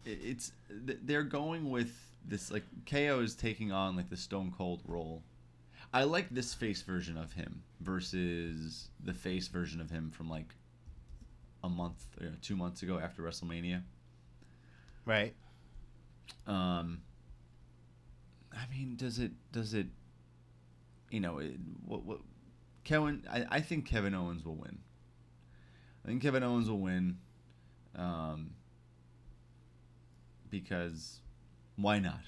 i- 0.07 0.09
it's 0.09 0.53
they're 0.71 1.23
going 1.23 1.69
with 1.71 1.95
this 2.29 2.51
like 2.51 2.65
KO 2.91 3.21
is 3.21 3.35
taking 3.35 3.73
on 3.73 3.97
like 3.97 4.11
the 4.11 4.17
Stone 4.17 4.53
Cold 4.57 4.83
role. 4.87 5.23
I 5.93 6.05
like 6.05 6.29
this 6.31 6.53
face 6.53 6.83
version 6.83 7.17
of 7.17 7.33
him 7.33 7.63
versus 7.81 8.89
the 9.03 9.15
face 9.15 9.49
version 9.49 9.81
of 9.81 9.91
him 9.91 10.11
from 10.11 10.29
like 10.29 10.55
a 11.63 11.69
month 11.69 12.05
or 12.21 12.33
two 12.43 12.57
months 12.57 12.83
ago 12.83 12.99
after 12.99 13.23
WrestleMania. 13.23 13.83
right. 15.05 15.35
Um, 16.47 17.03
I 18.53 18.67
mean, 18.71 18.97
does 18.97 19.19
it 19.19 19.33
does 19.53 19.75
it? 19.75 19.87
You 21.11 21.21
know, 21.21 21.39
it, 21.39 21.55
what 21.85 22.05
what? 22.05 22.19
Kevin, 22.85 23.25
I, 23.31 23.45
I 23.51 23.61
think 23.61 23.87
Kevin 23.87 24.15
Owens 24.15 24.45
will 24.45 24.57
win. 24.57 24.79
I 26.05 26.09
think 26.09 26.23
Kevin 26.23 26.43
Owens 26.43 26.69
will 26.69 26.81
win. 26.81 27.19
Um, 27.97 28.51
because 30.51 31.21
why 31.77 31.99
not? 31.99 32.21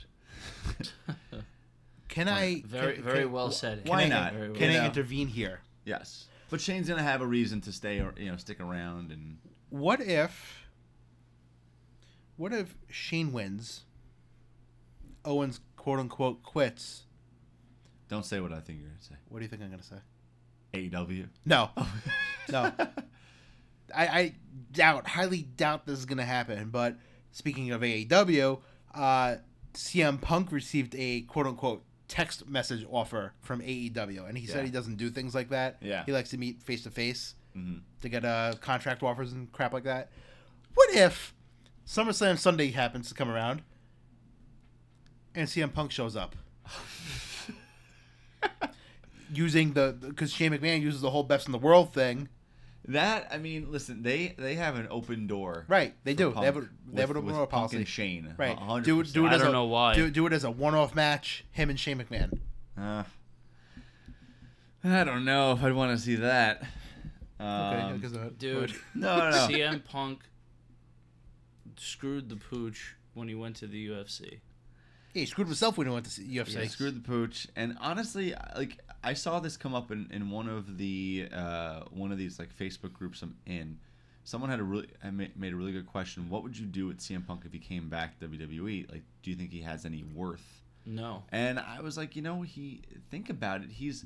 Can 2.09 2.29
I? 2.29 2.63
very 2.67 2.95
can, 2.95 3.03
very 3.05 3.23
can- 3.25 3.33
well 3.33 3.51
said. 3.51 3.83
why 3.87 3.99
Very 4.09 4.11
not? 4.11 4.35
well 4.35 4.51
Can 4.55 4.71
You 4.71 4.77
I 4.79 4.81
know. 4.81 4.87
intervene 4.87 5.29
here? 5.29 5.61
yes, 5.85 6.27
but 6.51 6.61
Shane's 6.61 6.89
gonna 6.89 7.03
have 7.03 7.21
a 7.21 7.27
reason 7.27 7.61
to 7.63 7.73
stay 7.73 7.99
or 8.01 8.15
you 8.17 8.31
know 8.31 8.37
stick 8.37 8.61
around 8.61 9.13
and 9.13 9.39
What 9.71 10.01
if? 10.01 10.65
What 12.37 12.53
if 12.53 12.75
Shane 12.91 13.33
wins? 13.33 13.83
Owens 15.25 15.61
quote 15.77 15.99
unquote 15.99 16.43
quits. 16.43 17.03
don't 18.09 18.25
say 18.25 18.41
what 18.41 18.53
I 18.53 18.61
think 18.61 18.79
you're 18.81 18.89
gonna 18.89 19.03
say. 19.03 19.15
What 19.29 19.39
do 19.39 19.45
you 19.45 19.49
think 19.49 19.63
I'm 19.63 19.71
gonna 19.71 19.83
say? 19.83 19.97
AEW. 20.75 21.29
No, 21.45 21.71
oh. 21.77 21.93
no. 22.51 22.73
I, 23.95 24.07
I 24.07 24.35
doubt, 24.73 25.07
highly 25.07 25.43
doubt 25.43 25.87
this 25.87 25.99
is 25.99 26.05
gonna 26.07 26.25
happen. 26.25 26.71
But 26.71 26.97
speaking 27.33 27.71
of 27.71 27.81
AEW, 27.83 28.61
uh, 28.99 29.37
CM 29.75 30.21
Punk 30.21 30.51
received 30.53 30.95
a 30.99 31.23
quote 31.23 31.47
unquote 31.47 31.85
text 32.09 32.49
message 32.49 32.85
offer 32.91 33.33
from 33.41 33.61
AEW, 33.61 34.29
and 34.29 34.37
he 34.37 34.47
Yeah. 34.47 34.53
said 34.55 34.65
he 34.65 34.71
doesn't 34.71 34.97
do 34.97 35.11
things 35.11 35.35
like 35.35 35.51
that. 35.51 35.77
Yeah. 35.81 36.05
he 36.05 36.13
likes 36.13 36.31
to 36.31 36.39
meet 36.39 36.63
face 36.63 36.83
to 36.83 36.91
face 36.91 37.35
to 38.03 38.09
get 38.09 38.25
uh, 38.25 38.55
contract 38.61 39.03
offers 39.03 39.33
and 39.33 39.51
crap 39.51 39.73
like 39.73 39.83
that. 39.85 40.11
What 40.75 40.95
if 40.95 41.35
SummerSlam 41.87 42.39
Sunday 42.39 42.71
happens 42.71 43.09
to 43.09 43.15
come 43.15 43.29
around 43.29 43.63
and 45.35 45.49
CM 45.49 45.73
Punk 45.73 45.91
shows 45.91 46.15
up? 46.15 46.37
Using 49.33 49.73
the 49.75 49.95
because 50.01 50.33
Shane 50.33 50.53
McMahon 50.53 50.81
uses 50.81 51.01
the 51.03 51.11
whole 51.11 51.23
best 51.25 51.47
in 51.47 51.53
the 51.53 51.59
world 51.59 51.93
thing, 51.93 52.29
That 52.87 53.29
I 53.31 53.39
mean, 53.39 53.71
listen, 53.71 54.03
they 54.03 54.35
they 54.39 54.55
have 54.55 54.77
an 54.77 54.87
open 54.91 55.27
door. 55.27 55.67
right? 55.69 55.95
They 56.05 56.15
do. 56.15 56.31
Punk 56.31 56.41
they 56.41 56.47
have 56.47 56.57
a 56.57 56.69
they 56.93 57.01
have 57.03 57.11
an 57.11 57.17
with- 57.17 57.17
open 57.17 57.27
with 57.27 57.35
door 57.37 57.47
Punk 57.47 57.61
policy, 57.61 57.77
and 57.79 57.89
Shane. 57.89 58.35
right? 58.39 58.57
a 58.57 58.61
hundred 58.61 58.85
Do 58.87 59.01
it. 59.01 59.13
Do 59.13 59.27
it 59.27 59.31
I 59.31 59.35
as 59.35 59.41
don't 59.43 59.51
a, 59.51 59.53
know 59.53 59.65
why. 59.65 59.95
Do, 59.95 60.11
do 60.11 60.27
it 60.27 60.33
as 60.33 60.45
a 60.45 60.51
one-off 60.51 60.95
match. 60.95 61.45
Him 61.53 61.69
and 61.71 61.79
Shane 61.79 61.99
McMahon. 61.99 62.39
Uh, 62.79 63.05
I 64.85 65.05
don't 65.05 65.25
know 65.25 65.53
if 65.53 65.63
I'd 65.63 65.73
want 65.75 65.97
to 65.97 66.03
see 66.03 66.15
that. 66.17 66.63
Okay, 67.41 67.45
Um, 67.47 67.95
because 67.99 68.13
of 68.15 68.23
it. 68.25 68.39
Dude, 68.39 68.73
no, 68.95 69.19
no, 69.19 69.31
no. 69.31 69.37
CM 69.49 69.85
Punk 69.85 70.21
screwed 71.77 72.29
the 72.29 72.37
pooch 72.37 72.95
when 73.15 73.29
he 73.29 73.35
went 73.35 73.57
to 73.57 73.67
the 73.67 73.89
UFC. 73.89 74.41
Yeah, 75.15 75.21
he 75.21 75.27
screwed 75.27 75.47
himself 75.49 75.77
when 75.79 75.87
he 75.87 75.93
went 75.93 76.07
to 76.07 76.21
the 76.21 76.37
UFC. 76.37 76.55
They 76.55 76.69
screwed 76.69 76.97
the 76.97 77.07
pooch, 77.07 77.47
and 77.57 77.77
honestly, 77.81 78.35
like 78.57 78.79
I 79.03 79.15
saw 79.15 79.39
this 79.41 79.57
come 79.57 79.75
up 79.75 79.91
in, 79.91 80.09
in 80.13 80.31
one 80.31 80.49
of 80.49 80.77
the 80.79 81.29
uh, 81.33 81.81
one 81.91 82.13
of 82.13 82.19
these 82.19 82.39
like 82.39 82.55
Facebook 82.57 82.93
groups 82.93 83.23
I'm 83.23 83.37
in. 83.47 83.79
Someone 84.25 84.51
had 84.51 84.61
a 84.61 84.65
really 84.65 84.89
I 85.03 85.11
made 85.11 85.53
a 85.53 85.57
really 85.57 85.73
good 85.73 85.87
question. 85.87 86.29
What 86.29 86.43
would 86.43 86.59
you 86.59 86.67
do 86.67 86.87
with 86.87 86.99
CM 86.99 87.27
Punk 87.27 87.43
if 87.45 87.53
he 87.53 87.59
came 87.59 87.89
back 87.89 88.19
to 88.19 88.29
WWE? 88.29 88.91
Like, 88.91 89.03
do 89.23 89.31
you 89.31 89.37
think 89.37 89.53
he 89.53 89.63
has 89.63 89.85
any 89.85 90.05
worth? 90.15 90.63
No. 90.85 91.23
And 91.31 91.59
I 91.59 91.81
was 91.81 91.97
like, 91.97 92.17
you 92.17 92.23
know, 92.23 92.43
he 92.43 92.83
think 93.11 93.31
about 93.31 93.63
it. 93.63 93.71
He's 93.71 94.05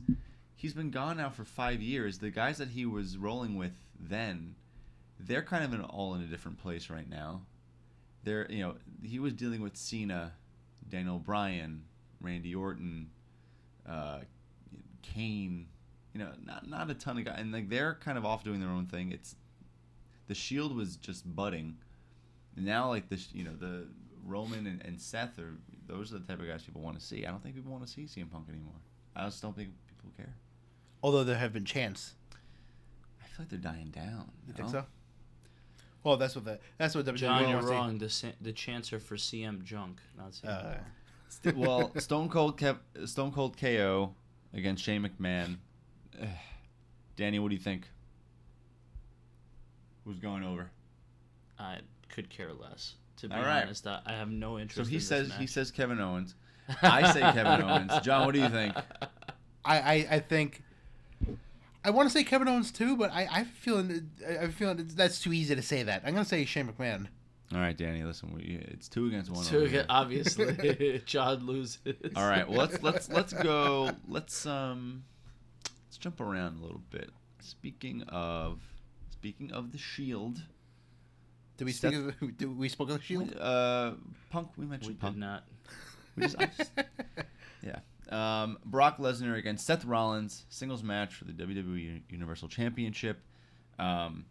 he's 0.55 0.75
been 0.75 0.91
gone 0.91 1.17
now 1.17 1.31
for 1.31 1.45
five 1.45 1.81
years. 1.81 2.19
The 2.19 2.31
guys 2.31 2.59
that 2.59 2.69
he 2.69 2.87
was 2.87 3.17
rolling 3.17 3.57
with 3.57 3.73
then, 3.99 4.55
they're 5.19 5.43
kind 5.43 5.65
of 5.65 5.73
in 5.73 5.81
all 5.81 6.15
in 6.15 6.23
a 6.23 6.27
different 6.27 6.59
place 6.59 6.91
right 6.91 7.09
now. 7.09 7.43
They're 8.25 8.47
you 8.51 8.61
know 8.61 8.75
he 9.03 9.19
was 9.19 9.33
dealing 9.33 9.63
with 9.63 9.77
Cena, 9.77 10.33
Daniel 10.89 11.19
Bryan, 11.19 11.85
Randy 12.21 12.55
Orton, 12.55 13.11
uh, 13.89 14.21
Kane. 15.03 15.67
You 16.15 16.21
know, 16.21 16.33
not 16.45 16.69
not 16.69 16.91
a 16.91 16.95
ton 16.95 17.19
of 17.19 17.25
guys, 17.25 17.37
and 17.39 17.53
like 17.53 17.69
they're 17.69 17.95
kind 17.95 18.19
of 18.19 18.25
off 18.25 18.45
doing 18.45 18.61
their 18.61 18.69
own 18.69 18.87
thing. 18.87 19.13
It's 19.13 19.37
the 20.29 20.35
Shield 20.35 20.77
was 20.77 20.97
just 20.97 21.35
budding. 21.35 21.77
And 22.57 22.67
now 22.67 22.89
like 22.89 23.09
this, 23.09 23.29
you 23.33 23.45
know, 23.45 23.55
the 23.59 23.87
Roman 24.25 24.67
and, 24.67 24.83
and 24.85 25.01
Seth 25.01 25.39
are 25.39 25.55
those 25.87 26.13
are 26.13 26.19
the 26.19 26.27
type 26.27 26.41
of 26.41 26.47
guys 26.47 26.63
people 26.63 26.83
want 26.83 26.99
to 26.99 27.05
see. 27.05 27.27
I 27.27 27.31
don't 27.31 27.43
think 27.43 27.55
people 27.55 27.73
want 27.73 27.87
to 27.87 27.91
see 27.91 28.03
CM 28.03 28.31
Punk 28.31 28.49
anymore. 28.49 28.75
I 29.17 29.25
just 29.25 29.43
don't 29.43 29.57
think 29.57 29.71
people 29.89 30.11
care. 30.17 30.35
Although 31.03 31.25
there 31.25 31.37
have 31.37 31.53
been 31.53 31.65
chants. 31.65 32.15
I 33.21 33.27
feel 33.27 33.37
like 33.41 33.49
they're 33.49 33.59
dying 33.59 33.91
down. 33.91 34.31
You 34.47 34.55
think 34.55 34.69
know? 34.69 34.81
so? 34.81 34.85
Well, 36.05 36.17
that's 36.17 36.35
what 36.35 36.45
the 36.45 36.59
that's 36.79 36.95
what 36.95 37.05
WWE 37.05 37.17
John, 37.17 37.49
you're 37.49 37.63
wrong. 37.63 37.99
The 37.99 38.11
sa- 38.11 38.29
the 38.41 38.53
chants 38.53 38.93
are 38.93 39.01
for 39.01 39.17
CM 39.17 39.63
Junk, 39.63 40.01
not 40.17 40.33
CM. 40.33 40.79
Uh, 41.47 41.53
well, 41.57 41.93
Stone 41.99 42.29
Cold 42.29 42.59
kept 42.59 43.09
Stone 43.09 43.33
Cold 43.33 43.57
KO 43.57 44.15
against 44.55 44.83
Shane 44.83 45.03
McMahon. 45.07 45.57
Danny, 47.17 47.39
what 47.39 47.49
do 47.49 47.55
you 47.55 47.61
think? 47.61 47.89
Who's 50.05 50.19
going 50.19 50.43
over? 50.43 50.71
I 51.59 51.79
could 52.09 52.29
care 52.29 52.53
less. 52.53 52.95
To 53.19 53.29
be 53.29 53.35
All 53.35 53.43
right. 53.43 53.63
honest, 53.63 53.87
I, 53.87 54.01
I 54.05 54.13
have 54.13 54.31
no 54.31 54.59
interest. 54.59 54.77
So 54.77 54.85
he 54.85 54.97
in 54.97 54.99
this 54.99 55.09
says 55.09 55.33
he 55.39 55.47
says 55.47 55.71
Kevin 55.71 56.01
Owens. 56.01 56.35
I 56.83 57.13
say 57.13 57.21
Kevin 57.21 57.63
Owens. 57.63 57.93
John, 58.03 58.27
what 58.27 58.35
do 58.35 58.41
you 58.41 58.49
think? 58.49 58.75
I, 59.65 59.79
I 59.79 60.07
I 60.11 60.19
think 60.19 60.63
I 61.85 61.91
want 61.91 62.09
to 62.09 62.13
say 62.13 62.25
Kevin 62.25 62.49
Owens 62.49 62.73
too, 62.73 62.97
but 62.97 63.13
I 63.13 63.29
I 63.31 63.45
feel 63.45 63.87
I 64.27 64.49
feeling 64.49 64.91
that's 64.95 65.21
too 65.21 65.33
easy 65.33 65.55
to 65.55 65.63
say 65.63 65.83
that. 65.83 66.03
I'm 66.05 66.15
gonna 66.15 66.25
say 66.25 66.45
Shane 66.45 66.69
McMahon. 66.69 67.09
All 67.55 67.61
right, 67.61 67.77
Danny. 67.77 68.03
Listen, 68.03 68.33
we, 68.35 68.59
it's 68.71 68.89
two 68.89 69.07
against 69.07 69.31
one. 69.31 69.45
Two 69.45 69.57
over 69.59 69.65
again, 69.67 69.75
here. 69.81 69.87
obviously, 69.89 71.03
John 71.07 71.47
loses. 71.47 71.79
All 72.17 72.27
right. 72.29 72.49
Well, 72.49 72.59
let's 72.59 72.83
let's 72.83 73.09
let's 73.11 73.33
go. 73.33 73.91
Let's 74.09 74.47
um, 74.47 75.05
let's 75.87 75.99
jump 75.99 76.21
around 76.21 76.59
a 76.59 76.63
little 76.63 76.83
bit. 76.91 77.11
Speaking 77.41 78.03
of 78.09 78.61
speaking 79.11 79.53
of 79.53 79.73
the 79.73 79.79
Shield, 79.79 80.41
Did 81.59 81.65
we 81.67 81.73
Seth- 81.73 81.93
speak 81.93 82.23
of 82.23 82.37
did 82.39 82.57
we 82.57 82.69
spoke 82.69 82.89
of 82.91 82.97
the 82.99 83.03
Shield? 83.03 83.37
uh, 83.39 83.93
Punk. 84.31 84.49
We 84.57 84.65
mentioned 84.65 84.97
we 85.01 85.01
mentioned 85.01 85.01
did 85.01 85.01
Punk. 85.01 85.17
not. 85.19 85.45
We 86.17 86.23
just, 86.23 86.39
just- 86.39 86.73
yeah. 87.63 87.81
Um, 88.11 88.59
Brock 88.65 88.99
Lesnar 88.99 89.37
against 89.39 89.67
Seth 89.67 89.85
Rollins, 89.85 90.45
singles 90.51 90.83
match 90.83 91.15
for 91.15 91.25
the 91.25 91.33
WWE 91.33 92.03
Universal 92.11 92.49
Championship. 92.49 93.21
Um, 93.79 94.27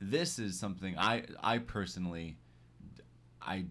this 0.00 0.38
is 0.38 0.58
something 0.58 0.96
I 0.98 1.24
I 1.42 1.58
personally 1.58 2.36
I 3.42 3.64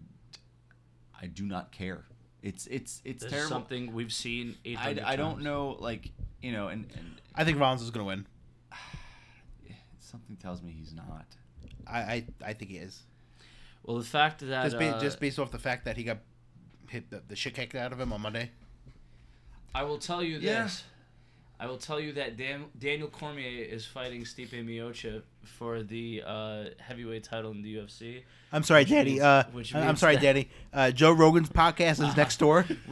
I 1.20 1.26
do 1.26 1.44
not 1.44 1.72
care. 1.72 2.04
It's 2.42 2.66
it's 2.66 3.00
it's 3.04 3.22
This 3.24 3.32
is 3.32 3.32
terrible. 3.32 3.48
something 3.48 3.92
we've 3.92 4.12
seen. 4.12 4.56
I, 4.78 4.96
I 5.04 5.16
don't 5.16 5.42
know 5.42 5.76
like 5.80 6.10
you 6.42 6.52
know 6.52 6.68
and, 6.68 6.86
and 6.96 7.20
I 7.34 7.44
think 7.44 7.58
Rollins 7.58 7.82
is 7.82 7.90
gonna 7.90 8.04
win. 8.06 8.26
something 10.00 10.36
tells 10.36 10.62
me 10.62 10.72
he's 10.78 10.94
not. 10.94 11.26
I 11.86 11.98
I, 11.98 12.24
I 12.46 12.52
think 12.52 12.70
he 12.70 12.76
is. 12.78 13.02
Well, 13.82 13.98
the 13.98 14.04
fact 14.04 14.40
that 14.40 14.64
Just, 14.64 14.78
ba- 14.78 14.96
uh, 14.96 15.00
just 15.00 15.20
based 15.20 15.38
off 15.38 15.50
the 15.50 15.58
fact 15.58 15.84
that 15.86 15.96
he 15.96 16.04
got 16.04 16.18
hit 16.88 17.10
the, 17.10 17.22
the 17.26 17.36
shit 17.36 17.54
kicked 17.54 17.74
out 17.74 17.92
of 17.92 18.00
him 18.00 18.12
on 18.12 18.20
Monday. 18.20 18.50
I 19.74 19.82
will 19.84 19.98
tell 19.98 20.22
you 20.22 20.38
Yeah. 20.38 20.64
this. 20.64 20.84
I 21.60 21.66
will 21.66 21.76
tell 21.78 21.98
you 21.98 22.12
that 22.12 22.36
Dan- 22.36 22.66
Daniel 22.78 23.08
Cormier 23.08 23.64
is 23.64 23.84
fighting 23.84 24.22
Stipe 24.22 24.50
Miocic 24.64 25.22
for 25.48 25.82
the 25.82 26.22
uh, 26.26 26.64
heavyweight 26.78 27.24
title 27.24 27.50
in 27.50 27.62
the 27.62 27.76
UFC. 27.76 28.22
I'm 28.52 28.62
sorry, 28.62 28.82
Which 28.82 28.90
Daddy. 28.90 29.10
means- 29.12 29.22
Uh, 29.22 29.44
which 29.52 29.74
I'm 29.74 29.96
sorry, 29.96 30.14
that- 30.16 30.22
Daddy. 30.22 30.48
Uh, 30.72 30.90
Joe 30.90 31.12
Rogan's 31.12 31.48
podcast 31.50 32.06
is 32.06 32.16
next 32.16 32.38
door. 32.38 32.62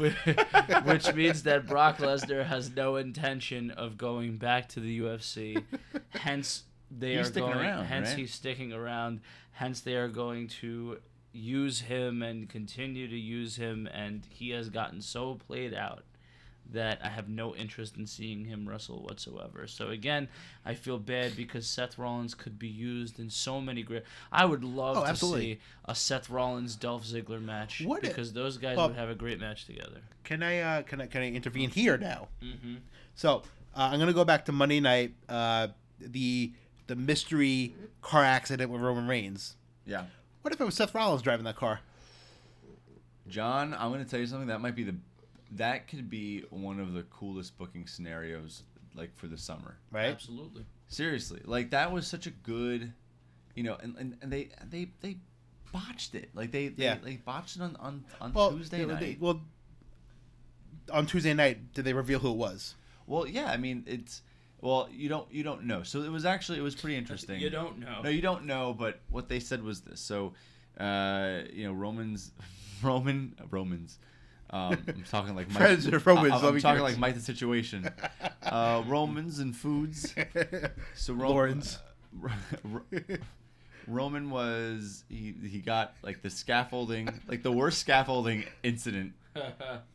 which 0.85 1.14
means 1.14 1.42
that 1.45 1.66
Brock 1.66 1.99
Lesnar 1.99 2.45
has 2.47 2.75
no 2.75 2.97
intention 2.97 3.71
of 3.71 3.97
going 3.97 4.37
back 4.37 4.69
to 4.71 4.81
the 4.81 5.01
UFC. 5.01 5.62
Hence, 6.11 6.64
they 6.90 7.12
He's 7.16 7.21
are 7.21 7.25
sticking 7.31 7.51
going. 7.53 7.64
around, 7.64 7.85
hence, 7.87 8.09
right? 8.11 8.19
he's 8.19 8.35
sticking 8.35 8.73
around. 8.73 9.21
Hence, 9.53 9.81
they 9.81 9.95
are 9.95 10.09
going 10.09 10.49
to 10.61 10.99
use 11.33 11.81
him 11.81 12.23
and 12.23 12.49
continue 12.49 13.09
to 13.09 13.16
use 13.19 13.57
him, 13.57 13.87
and 13.92 14.27
he 14.31 14.51
has 14.51 14.69
gotten 14.71 15.01
so 15.03 15.35
played 15.35 15.75
out 15.75 16.05
that 16.72 16.98
I 17.02 17.09
have 17.09 17.29
no 17.29 17.55
interest 17.55 17.96
in 17.96 18.07
seeing 18.07 18.44
him 18.44 18.68
wrestle 18.68 19.02
whatsoever. 19.02 19.66
So 19.66 19.88
again, 19.90 20.29
I 20.64 20.74
feel 20.74 20.98
bad 20.98 21.37
because 21.37 21.66
Seth 21.66 21.96
Rollins 21.98 22.35
could 22.35 22.59
be 22.59 22.66
used 22.68 23.18
in 23.20 23.31
so 23.31 23.61
many 23.61 23.83
great. 23.83 24.02
I 24.33 24.44
would 24.46 24.64
love 24.64 24.96
Oh, 24.96 25.05
to 25.05 25.09
absolutely. 25.09 25.55
see 25.55 25.61
a 25.85 25.94
Seth 25.94 26.29
Rollins 26.29 26.74
Dolph 26.74 27.05
Ziggler 27.05 27.40
match 27.42 27.83
What 27.85 28.05
i- 28.05 28.09
because 28.09 28.33
those 28.33 28.59
guys 28.59 28.76
well- 28.76 28.88
would 28.88 28.96
have 28.96 29.09
a 29.09 29.14
great 29.14 29.38
match 29.38 29.64
together. 29.66 30.00
Can 30.24 30.42
I 30.42 30.59
uh, 30.61 30.83
can 30.83 31.00
I 31.00 31.07
can 31.07 31.22
I 31.22 31.31
intervene 31.31 31.70
here 31.70 31.96
now? 31.96 32.29
Mm-hmm. 32.42 32.76
So 33.14 33.42
uh, 33.76 33.90
I'm 33.92 33.98
gonna 34.00 34.12
go 34.12 34.24
back 34.24 34.44
to 34.46 34.52
Monday 34.52 34.81
night. 34.81 35.14
Uh, 35.29 35.68
the 36.00 36.52
the 36.88 36.96
mystery 36.96 37.74
car 38.02 38.24
accident 38.24 38.70
with 38.70 38.81
Roman 38.81 39.07
Reigns. 39.07 39.55
Yeah. 39.87 40.07
What 40.42 40.52
if 40.52 40.61
it 40.61 40.64
was 40.64 40.74
Seth 40.74 40.94
Rollins 40.94 41.22
driving 41.22 41.44
that 41.44 41.57
car? 41.57 41.81
John, 43.29 43.74
I'm 43.74 43.90
going 43.90 44.05
to 44.05 44.09
tell 44.09 44.20
you 44.20 44.26
something. 44.26 44.48
That 44.48 44.61
might 44.61 44.76
be 44.76 44.85
the, 44.85 44.94
that 45.57 45.88
could 45.88 46.09
be 46.11 46.45
one 46.51 46.79
of 46.81 46.92
the 46.92 47.03
coolest 47.05 47.57
booking 47.59 47.87
scenarios, 47.87 48.62
like 48.95 49.14
for 49.16 49.27
the 49.27 49.38
summer. 49.38 49.77
Right. 49.90 50.07
Absolutely. 50.07 50.64
Seriously, 50.88 51.40
like 51.45 51.71
that 51.71 51.90
was 51.92 52.07
such 52.07 52.27
a 52.27 52.31
good, 52.31 52.92
you 53.55 53.62
know, 53.64 53.77
and, 53.83 53.97
and, 53.97 54.16
and 54.23 54.33
they 54.33 54.51
they 54.71 54.88
they 55.01 55.16
botched 55.73 56.14
it. 56.14 56.31
Like 56.35 56.53
they 56.53 56.69
they, 56.69 56.85
Yeah. 56.85 56.97
they 57.03 57.16
botched 57.16 57.57
it 57.57 57.62
on 57.62 57.77
on, 57.81 58.05
on 58.21 58.33
Well, 58.33 58.53
Tuesday 58.53 58.79
they- 58.79 58.87
night. 58.87 59.01
they- 59.01 59.16
well, 59.21 59.40
on 60.92 61.07
Tuesday 61.07 61.35
night, 61.35 61.73
did 61.75 61.85
they 61.85 61.92
reveal 61.92 62.19
who 62.21 62.31
it 62.31 62.37
was? 62.37 62.75
well, 63.09 63.27
yeah, 63.27 63.47
I 63.51 63.57
mean 63.57 63.85
it's 63.87 64.23
well 64.61 64.88
you 64.90 65.09
don't 65.09 65.31
you 65.33 65.42
don't 65.42 65.64
know. 65.64 65.83
So 65.83 66.03
it 66.03 66.11
was 66.11 66.25
actually 66.25 66.59
it 66.59 66.62
was 66.62 66.75
pretty 66.75 66.97
interesting. 67.03 67.40
You 67.40 67.51
don't 67.51 67.79
know. 67.79 68.03
No, 68.03 68.09
you 68.11 68.23
don't 68.23 68.45
know, 68.47 68.75
but 68.75 69.01
what 69.11 69.29
they 69.29 69.40
said 69.40 69.62
was 69.62 69.81
this. 69.83 70.01
So, 70.01 70.35
uh, 70.79 71.40
you 71.53 71.64
know, 71.66 71.73
Romans, 71.73 72.31
Roman, 72.83 73.35
Romans. 73.51 73.99
Um, 74.51 74.79
I'm 74.87 75.05
talking 75.11 75.35
like 75.35 75.49
Mike, 75.49 75.57
Friends 75.59 75.87
are 75.89 75.99
Romans, 75.99 76.33
I, 76.33 76.37
let 76.37 76.45
am 76.45 76.55
me 76.55 76.61
talking 76.61 76.83
like 76.83 76.99
Mike 76.99 77.15
the 77.15 77.21
Situation. 77.21 77.91
Uh, 78.43 78.83
Romans 78.87 79.39
and 79.41 79.55
foods. 79.57 80.15
So 80.95 81.15
Ro- 81.15 81.31
Lawrence. 81.31 81.77
uh, 81.77 82.29
Ro- 82.65 82.81
Ro- 82.91 83.17
Roman 83.87 84.31
was 84.31 85.05
he 85.09 85.35
he 85.49 85.59
got 85.61 85.95
like 86.03 86.23
the 86.23 86.31
scaffolding 86.31 87.09
like 87.29 87.43
the 87.43 87.53
worst 87.53 87.79
scaffolding 87.79 88.45
incident. 88.63 89.13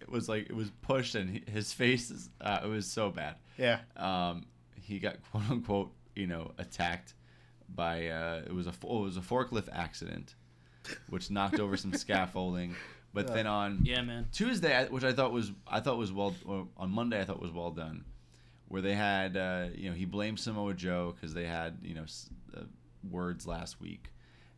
It 0.02 0.08
was 0.10 0.30
like 0.30 0.50
it 0.52 0.56
was 0.56 0.70
pushed 0.84 1.16
and 1.16 1.30
he, 1.30 1.44
his 1.52 1.74
face 1.74 2.12
is, 2.12 2.30
uh, 2.42 2.60
it 2.64 2.68
was 2.68 2.86
so 2.86 3.10
bad 3.10 3.36
yeah. 3.58 3.80
um, 3.98 4.46
he 4.76 5.00
got 5.00 5.16
quote 5.32 5.50
unquote 5.50 5.92
you 6.16 6.28
know 6.28 6.52
attacked 6.60 7.16
by 7.68 8.08
uh, 8.08 8.42
it 8.46 8.54
was 8.54 8.68
a 8.68 8.70
it 8.70 8.84
was 8.84 9.18
a 9.18 9.22
forklift 9.22 9.70
accident, 9.74 10.36
which 11.10 11.32
knocked 11.32 11.60
over 11.60 11.78
some 11.78 11.94
scaffolding. 11.94 12.76
But 13.14 13.28
then 13.34 13.46
on 13.48 13.80
yeah, 13.84 14.02
man. 14.02 14.28
Tuesday, 14.32 14.88
which 14.90 15.04
I 15.04 15.12
thought 15.14 15.32
was 15.34 15.52
I 15.68 15.80
thought 15.82 15.98
was 15.98 16.12
well 16.14 16.34
on 16.78 16.90
Monday 16.92 17.20
I 17.20 17.26
thought 17.26 17.42
was 17.42 17.52
well 17.52 17.72
done, 17.72 18.06
where 18.68 18.82
they 18.82 18.96
had 18.96 19.36
uh, 19.36 19.66
you 19.76 19.90
know 19.90 19.96
he 19.96 20.06
blamed 20.06 20.40
Samoa 20.40 20.74
Joe 20.74 21.14
because 21.16 21.34
they 21.34 21.46
had 21.46 21.80
you 21.84 21.94
know 21.94 22.04
s- 22.04 22.30
uh, 22.56 22.62
words 23.10 23.46
last 23.46 23.82
week, 23.82 24.12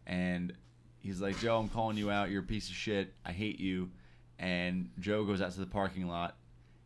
and 0.05 0.53
he's 0.99 1.19
like 1.19 1.39
Joe 1.39 1.57
I'm 1.59 1.69
calling 1.69 1.97
you 1.97 2.11
out. 2.11 2.29
You're 2.29 2.41
a 2.43 2.45
piece 2.45 2.69
of 2.69 2.75
shit. 2.75 3.13
I 3.25 3.31
hate 3.31 3.59
you, 3.59 3.89
and 4.37 4.89
Joe 4.99 5.23
goes 5.25 5.41
out 5.41 5.51
to 5.53 5.59
the 5.59 5.65
parking 5.65 6.07
lot, 6.07 6.37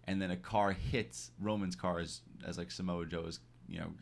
and 0.06 0.22
then 0.22 0.32
a 0.32 0.38
car 0.38 0.72
hits 0.72 1.32
Roman's 1.42 1.76
car 1.76 2.00
as, 2.00 2.22
as 2.46 2.58
like 2.58 2.72
Samoa 2.72 3.06
Joe 3.06 3.26
is 3.26 3.40
you 3.68 3.80
know 3.80 3.88
go, 3.88 3.94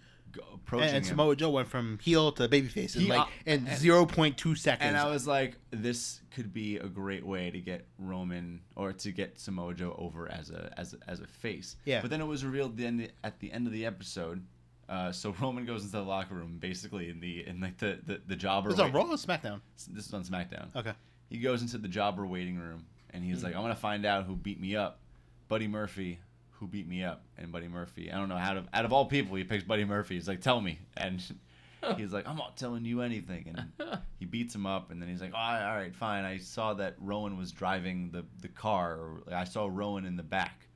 approaching 0.53 0.87
And, 0.89 0.97
and. 0.97 1.05
Samoa 1.05 1.35
Joe 1.35 1.49
went 1.49 1.67
from 1.67 1.99
heel 2.01 2.31
to 2.33 2.47
babyface 2.47 2.95
in 2.95 3.07
like 3.07 3.21
uh, 3.21 3.25
in 3.45 3.67
zero 3.75 4.05
point 4.05 4.37
two 4.37 4.55
seconds. 4.55 4.87
And 4.87 4.97
I 4.97 5.09
was 5.09 5.27
like, 5.27 5.57
this 5.71 6.21
could 6.31 6.53
be 6.53 6.77
a 6.77 6.87
great 6.87 7.25
way 7.25 7.49
to 7.51 7.59
get 7.59 7.85
Roman 7.99 8.61
or 8.75 8.93
to 8.93 9.11
get 9.11 9.39
Samoa 9.39 9.73
Joe 9.73 9.95
over 9.97 10.31
as 10.31 10.49
a 10.49 10.73
as 10.77 10.93
a, 10.93 10.97
as 11.09 11.19
a 11.21 11.27
face. 11.27 11.75
Yeah. 11.85 12.01
But 12.01 12.09
then 12.09 12.21
it 12.21 12.25
was 12.25 12.43
revealed 12.45 12.77
then 12.77 13.09
at 13.23 13.39
the 13.39 13.51
end 13.51 13.67
of 13.67 13.73
the 13.73 13.85
episode. 13.85 14.43
Uh, 14.87 15.11
so 15.11 15.33
Roman 15.41 15.65
goes 15.65 15.81
into 15.83 15.97
the 15.97 16.03
locker 16.03 16.35
room, 16.35 16.57
basically 16.59 17.09
in 17.09 17.19
the 17.19 17.45
in 17.47 17.59
like 17.59 17.77
the 17.77 17.99
the, 18.05 18.21
the 18.27 18.35
jobber. 18.35 18.69
was 18.69 18.79
it 18.79 18.83
on 18.83 18.91
Raw 18.91 19.03
or 19.03 19.15
SmackDown? 19.15 19.61
This 19.91 20.05
is 20.07 20.13
on 20.13 20.23
SmackDown. 20.23 20.75
Okay. 20.75 20.93
He 21.29 21.37
goes 21.39 21.61
into 21.63 21.77
the 21.79 21.87
jobber 21.87 22.25
waiting 22.27 22.57
room, 22.59 22.85
and 23.09 23.23
he's 23.23 23.37
Mm-hmm. 23.37 23.45
like, 23.47 23.55
"I'm 23.55 23.61
gonna 23.63 23.75
find 23.75 24.05
out 24.05 24.25
who 24.25 24.35
beat 24.35 24.59
me 24.61 24.75
up." 24.75 24.99
Buddy 25.47 25.67
Murphy, 25.67 26.19
who 26.65 26.71
beat 26.71 26.87
me 26.87 27.03
up, 27.03 27.23
and 27.37 27.51
Buddy 27.51 27.67
Murphy. 27.67 28.11
I 28.11 28.17
don't 28.17 28.27
know 28.27 28.37
out 28.37 28.57
of 28.57 28.67
out 28.73 28.85
of 28.85 28.93
all 28.93 29.05
people, 29.05 29.35
he 29.35 29.43
picks 29.43 29.63
Buddy 29.63 29.85
Murphy. 29.85 30.15
He's 30.15 30.27
like, 30.27 30.41
"Tell 30.41 30.59
me," 30.59 30.79
and 30.97 31.21
he's 31.97 32.11
like, 32.11 32.27
"I'm 32.27 32.37
not 32.37 32.57
telling 32.57 32.85
you 32.85 33.01
anything." 33.01 33.55
And 33.79 33.99
he 34.19 34.25
beats 34.25 34.55
him 34.55 34.65
up, 34.65 34.89
and 34.89 35.01
then 35.01 35.07
he's 35.07 35.21
like, 35.21 35.31
oh, 35.33 35.37
"All 35.37 35.75
right, 35.75 35.95
fine. 35.95 36.25
I 36.25 36.37
saw 36.37 36.73
that 36.75 36.95
Rowan 36.99 37.37
was 37.37 37.51
driving 37.51 38.09
the 38.11 38.25
the 38.41 38.47
car. 38.47 38.93
Or, 38.95 39.21
like, 39.27 39.35
I 39.35 39.43
saw 39.43 39.69
Rowan 39.71 40.05
in 40.05 40.15
the 40.15 40.23
back." 40.23 40.67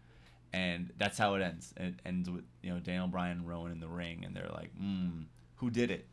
And 0.52 0.91
that's 0.97 1.17
how 1.17 1.36
it 1.36 1.43
ends. 1.43 1.73
It 1.78 1.95
ends 2.06 2.30
with 2.30 2.43
you 2.62 2.71
know 2.71 2.80
Daniel 2.80 3.08
Bryan 3.08 3.39
and 3.39 3.47
Rowan 3.47 3.71
in 3.71 3.80
the 3.80 3.88
ring, 3.88 4.23
and 4.25 4.36
they're 4.36 4.52
like, 4.54 4.71
"Hmm, 4.78 5.23
who 5.56 5.69
did 5.69 5.89
it?" 5.91 6.08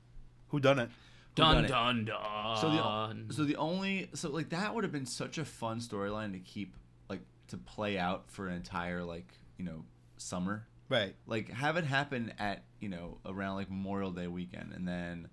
Who 0.48 0.60
done 0.60 0.78
it? 0.78 0.88
Who 1.36 1.42
done 1.42 1.66
Dun 1.66 1.66
dun 1.66 2.04
dun. 2.06 2.56
So 2.60 2.70
the 2.70 3.34
so 3.34 3.44
the 3.44 3.56
only 3.56 4.08
so 4.14 4.30
like 4.30 4.50
that 4.50 4.74
would 4.74 4.84
have 4.84 4.92
been 4.92 5.04
such 5.04 5.36
a 5.36 5.44
fun 5.44 5.80
storyline 5.80 6.32
to 6.32 6.38
keep 6.38 6.74
like 7.10 7.20
to 7.48 7.58
play 7.58 7.98
out 7.98 8.30
for 8.30 8.48
an 8.48 8.54
entire 8.54 9.02
like 9.02 9.28
you 9.58 9.64
know 9.64 9.84
summer. 10.16 10.66
Right. 10.88 11.14
Like 11.26 11.50
have 11.50 11.76
it 11.76 11.84
happen 11.84 12.32
at 12.38 12.62
you 12.80 12.88
know 12.88 13.18
around 13.26 13.56
like 13.56 13.70
Memorial 13.70 14.10
Day 14.10 14.26
weekend, 14.28 14.72
and 14.74 14.86
then 14.86 15.28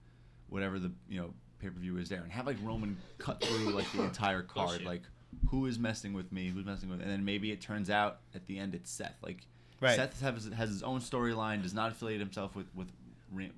whatever 0.49 0.79
the 0.79 0.91
you 1.09 1.19
know 1.21 1.33
pay 1.59 1.69
per 1.69 1.79
view 1.79 1.97
is 1.97 2.09
there, 2.09 2.21
and 2.21 2.31
have 2.31 2.47
like 2.47 2.57
Roman 2.63 2.97
cut 3.17 3.43
through 3.43 3.71
like 3.71 3.91
the 3.91 4.03
entire 4.03 4.41
card, 4.41 4.69
Bullshit. 4.69 4.85
like 4.87 5.01
who 5.49 5.65
is 5.65 5.79
messing 5.79 6.13
with 6.13 6.31
me, 6.31 6.49
who's 6.49 6.65
messing 6.65 6.89
with, 6.89 7.01
and 7.01 7.09
then 7.09 7.25
maybe 7.25 7.51
it 7.51 7.61
turns 7.61 7.89
out 7.89 8.19
at 8.35 8.45
the 8.47 8.57
end 8.59 8.75
it's 8.75 8.91
Seth. 8.91 9.15
Like 9.21 9.45
Right. 9.79 9.95
Seth 9.97 10.21
has, 10.21 10.49
has 10.55 10.69
his 10.69 10.81
own 10.81 11.01
storyline, 11.01 11.61
does 11.61 11.73
not 11.73 11.91
affiliate 11.91 12.21
himself 12.21 12.55
with 12.55 12.67
with 12.73 12.87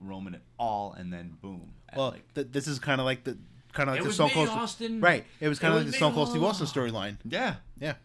Roman 0.02 0.36
at 0.36 0.42
all, 0.58 0.94
and 0.94 1.12
then 1.14 1.38
boom. 1.42 1.74
Well, 1.96 2.12
like, 2.12 2.34
th- 2.34 2.48
this 2.52 2.68
is 2.68 2.80
kind 2.80 3.00
of 3.00 3.06
like 3.06 3.24
the 3.24 3.38
kind 3.74 3.90
of 3.90 3.94
like 3.94 4.00
It 4.00 4.04
the 4.04 4.08
was 4.08 4.16
Stone 4.16 4.28
me, 4.30 4.34
Cold. 4.34 4.50
Austin. 4.50 5.02
Right. 5.02 5.26
It 5.40 5.48
was 5.50 5.60
kind 5.60 5.74
of 5.74 5.80
like 5.80 5.86
the 5.88 5.92
me 5.92 5.98
Stone 5.98 6.14
Cold 6.14 6.30
Steve 6.30 6.42
all 6.44 6.50
Austin 6.50 6.68
storyline. 6.68 7.18
Yeah, 7.26 7.56
Yeah. 7.80 7.96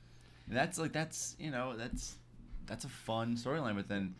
And 0.49 0.57
that's 0.57 0.79
like 0.79 0.93
that's 0.93 1.37
you 1.39 1.51
know 1.53 1.77
that's 1.77 2.17
that's 2.71 2.87
a 2.87 2.89
fun 2.89 3.37
storyline. 3.37 3.77
But 3.77 3.89
then 3.89 4.15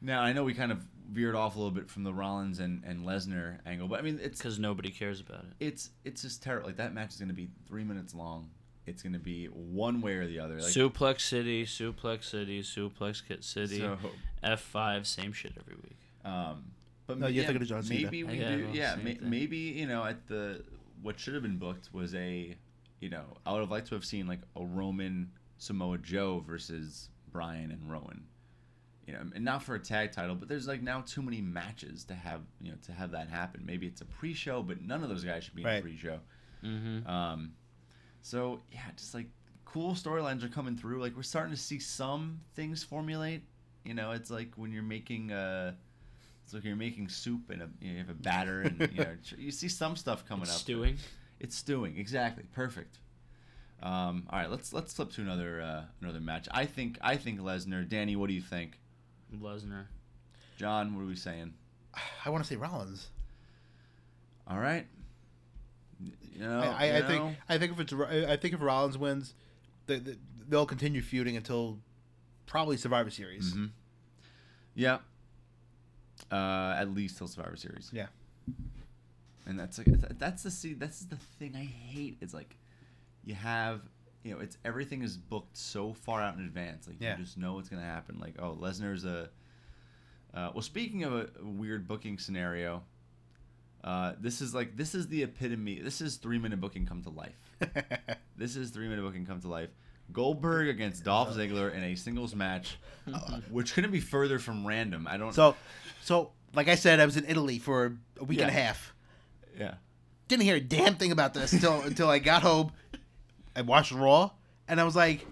now 0.00 0.20
I 0.22 0.32
know 0.32 0.44
we 0.44 0.54
kind 0.54 0.70
of 0.70 0.78
veered 1.10 1.34
off 1.34 1.56
a 1.56 1.58
little 1.58 1.70
bit 1.72 1.90
from 1.90 2.04
the 2.04 2.12
Rollins 2.14 2.60
and 2.60 2.82
and 2.84 3.04
Lesnar 3.04 3.58
angle, 3.66 3.88
but 3.88 3.98
I 3.98 4.02
mean 4.02 4.20
it's 4.22 4.38
because 4.38 4.58
nobody 4.58 4.90
cares 4.90 5.20
about 5.20 5.40
it. 5.44 5.52
it's 5.66 5.90
it's 6.04 6.22
just 6.22 6.42
terrible. 6.42 6.68
Like 6.68 6.76
that 6.76 6.94
match 6.94 7.10
is 7.14 7.16
going 7.18 7.28
to 7.28 7.34
be 7.34 7.48
three 7.66 7.82
minutes 7.84 8.14
long. 8.14 8.50
It's 8.86 9.02
going 9.02 9.14
to 9.14 9.18
be 9.18 9.46
one 9.46 10.02
way 10.02 10.12
or 10.16 10.26
the 10.26 10.38
other. 10.40 10.56
Like, 10.60 10.64
Suplex 10.72 11.22
City, 11.22 11.64
Suplex 11.64 12.24
City, 12.24 12.62
Suplex 12.62 13.22
Kit 13.26 13.42
City, 13.42 13.78
so, 13.78 13.96
F5, 14.44 15.06
same 15.06 15.32
shit 15.32 15.52
every 15.58 15.74
week. 15.76 15.96
um, 16.22 16.64
but 17.06 17.16
No, 17.18 17.22
ma- 17.22 17.26
you're 17.28 17.42
yeah, 17.42 17.46
thinking 17.46 17.60
to 17.60 17.66
John 17.66 17.82
Cena. 17.82 18.02
maybe 18.02 18.24
we 18.24 18.38
Yeah, 18.38 18.56
do. 18.56 18.68
Yeah, 18.74 18.94
same 18.96 19.04
may, 19.04 19.14
thing. 19.14 19.30
maybe 19.30 19.56
you 19.56 19.86
know 19.86 20.04
at 20.04 20.26
the 20.28 20.62
what 21.02 21.18
should 21.18 21.32
have 21.34 21.42
been 21.42 21.56
booked 21.56 21.88
was 21.94 22.14
a 22.14 22.54
you 23.00 23.08
know 23.08 23.24
I 23.46 23.52
would 23.52 23.60
have 23.60 23.70
liked 23.70 23.88
to 23.88 23.94
have 23.94 24.04
seen 24.04 24.26
like 24.26 24.40
a 24.56 24.64
Roman 24.64 25.30
Samoa 25.58 25.96
Joe 25.98 26.42
versus 26.46 27.08
Bryan 27.34 27.70
and 27.70 27.90
Rowan. 27.90 28.24
You 29.06 29.12
know, 29.12 29.20
and 29.34 29.44
not 29.44 29.62
for 29.62 29.74
a 29.74 29.78
tag 29.78 30.12
title, 30.12 30.34
but 30.34 30.48
there's 30.48 30.66
like 30.66 30.80
now 30.82 31.02
too 31.02 31.20
many 31.20 31.42
matches 31.42 32.04
to 32.04 32.14
have 32.14 32.40
you 32.62 32.70
know 32.70 32.78
to 32.86 32.92
have 32.92 33.10
that 33.10 33.28
happen. 33.28 33.62
Maybe 33.66 33.86
it's 33.86 34.00
a 34.00 34.06
pre-show, 34.06 34.62
but 34.62 34.80
none 34.80 35.02
of 35.02 35.10
those 35.10 35.24
guys 35.24 35.44
should 35.44 35.54
be 35.54 35.60
in 35.60 35.68
Right. 35.68 35.78
a 35.80 35.82
pre-show. 35.82 36.20
Mm-hmm. 36.64 37.06
Um, 37.06 37.52
so 38.22 38.62
yeah, 38.72 38.80
just 38.96 39.12
like 39.12 39.26
cool 39.66 39.92
storylines 39.92 40.42
are 40.42 40.48
coming 40.48 40.74
through. 40.74 41.02
Like 41.02 41.14
we're 41.14 41.22
starting 41.22 41.52
to 41.54 41.60
see 41.60 41.78
some 41.78 42.40
things 42.54 42.82
formulate. 42.82 43.42
You 43.84 43.92
know, 43.92 44.12
it's 44.12 44.30
like 44.30 44.52
when 44.56 44.72
you're 44.72 44.82
making 44.82 45.30
uh 45.32 45.74
it's 46.44 46.54
like 46.54 46.64
you're 46.64 46.74
making 46.76 47.08
soup 47.08 47.50
and 47.50 47.60
a, 47.62 47.68
you, 47.80 47.88
know, 47.88 47.92
you 47.92 47.98
have 47.98 48.08
a 48.10 48.14
batter 48.14 48.62
and 48.62 48.88
you 48.92 49.04
know 49.04 49.16
you 49.36 49.50
see 49.50 49.68
some 49.68 49.96
stuff 49.96 50.26
coming 50.26 50.48
up. 50.48 50.54
Stewing. 50.54 50.96
It's 51.40 51.56
stewing 51.56 51.98
exactly 51.98 52.44
perfect. 52.52 53.00
Um, 53.82 54.26
all 54.30 54.38
right, 54.38 54.50
let's 54.50 54.72
let's 54.72 54.92
flip 54.94 55.10
to 55.12 55.20
another 55.20 55.60
uh, 55.60 55.82
another 56.00 56.20
match. 56.20 56.48
I 56.50 56.64
think 56.66 56.98
I 57.02 57.16
think 57.16 57.40
Lesnar. 57.40 57.86
Danny, 57.88 58.16
what 58.16 58.28
do 58.28 58.34
you 58.34 58.40
think? 58.40 58.78
Lesnar. 59.34 59.86
John, 60.56 60.94
what 60.94 61.02
are 61.02 61.06
we 61.06 61.16
saying? 61.16 61.54
I 62.24 62.30
want 62.30 62.42
to 62.44 62.48
say 62.48 62.56
Rollins. 62.56 63.08
All 64.46 64.58
right. 64.58 64.86
You 66.00 66.40
know, 66.40 66.60
I, 66.60 66.86
I, 66.88 66.98
you 66.98 67.04
I 67.04 67.06
think 67.06 67.36
I 67.48 67.58
think 67.58 67.72
if 67.72 67.80
it's 67.80 67.92
Ro- 67.92 68.26
I 68.28 68.36
think 68.36 68.54
if 68.54 68.60
Rollins 68.60 68.98
wins, 68.98 69.34
they, 69.86 69.98
they, 69.98 70.16
they'll 70.48 70.66
continue 70.66 71.00
feuding 71.02 71.36
until 71.36 71.78
probably 72.46 72.76
Survivor 72.76 73.10
Series. 73.10 73.54
Mhm. 73.54 73.70
Yeah. 74.74 74.98
Uh, 76.32 76.74
at 76.78 76.90
least 76.92 77.18
till 77.18 77.28
Survivor 77.28 77.56
Series. 77.56 77.90
Yeah. 77.92 78.06
And 79.46 79.58
that's 79.58 79.78
like 79.78 79.86
that's 80.18 80.42
the 80.42 80.50
see 80.50 80.72
that's 80.74 81.00
the 81.04 81.16
thing 81.38 81.54
I 81.54 81.64
hate. 81.64 82.16
It's 82.20 82.32
like 82.34 82.56
you 83.24 83.34
have 83.34 83.80
you 84.22 84.32
know 84.34 84.40
it's 84.40 84.56
everything 84.64 85.02
is 85.02 85.16
booked 85.16 85.56
so 85.56 85.92
far 85.92 86.20
out 86.22 86.36
in 86.36 86.44
advance. 86.44 86.86
Like 86.86 86.96
Yeah. 87.00 87.16
you 87.18 87.24
just 87.24 87.36
know 87.38 87.54
what's 87.54 87.68
gonna 87.68 87.82
happen. 87.82 88.18
Like 88.18 88.34
oh 88.38 88.56
Lesnar's 88.60 89.04
a. 89.04 89.30
Uh, 90.32 90.50
well, 90.52 90.62
speaking 90.62 91.04
of 91.04 91.12
a, 91.12 91.28
weird 91.42 91.86
booking 91.86 92.18
scenario, 92.18 92.82
uh, 93.84 94.14
this 94.18 94.40
is 94.40 94.52
like 94.54 94.76
this 94.76 94.94
is 94.94 95.06
the 95.08 95.22
epitome. 95.22 95.78
This 95.80 96.00
is 96.00 96.16
three 96.16 96.38
minute 96.38 96.60
booking 96.60 96.86
come 96.86 97.02
to 97.02 97.10
life. 97.10 97.38
This 98.36 98.56
is 98.56 98.70
three 98.70 98.88
minute 98.88 99.02
booking 99.02 99.26
come 99.26 99.40
to 99.42 99.48
life. 99.48 99.70
Goldberg 100.12 100.68
against 100.68 101.04
Dolph 101.04 101.30
Ziggler 101.36 101.72
in 101.72 101.84
a 101.84 101.94
singles 101.94 102.34
match, 102.34 102.78
which 103.48 103.74
couldn't 103.74 103.92
be 103.92 104.00
further 104.00 104.40
from 104.40 104.66
random. 104.66 105.06
I 105.08 105.16
don't. 105.18 105.32
so, 105.32 105.54
so 106.02 106.32
like 106.52 106.66
I 106.66 106.74
said, 106.74 106.98
I 106.98 107.06
was 107.06 107.16
in 107.16 107.24
Italy 107.26 107.60
for 107.60 107.96
a 108.20 108.24
week 108.24 108.40
and 108.40 108.48
a 108.50 108.52
half. 108.52 108.92
yeah. 109.56 109.74
Didn't 110.26 110.42
hear 110.42 110.56
a 110.56 110.60
damn 110.60 110.96
thing 110.96 111.12
about 111.12 111.32
this 111.32 111.52
until 111.52 111.82
until 111.82 112.08
I 112.08 112.18
got 112.18 112.42
home. 112.42 112.72
I 113.56 113.62
watched 113.62 113.92
Raw, 113.92 114.30
and 114.68 114.80
I 114.80 114.84
was 114.84 114.96
like, 114.96 115.26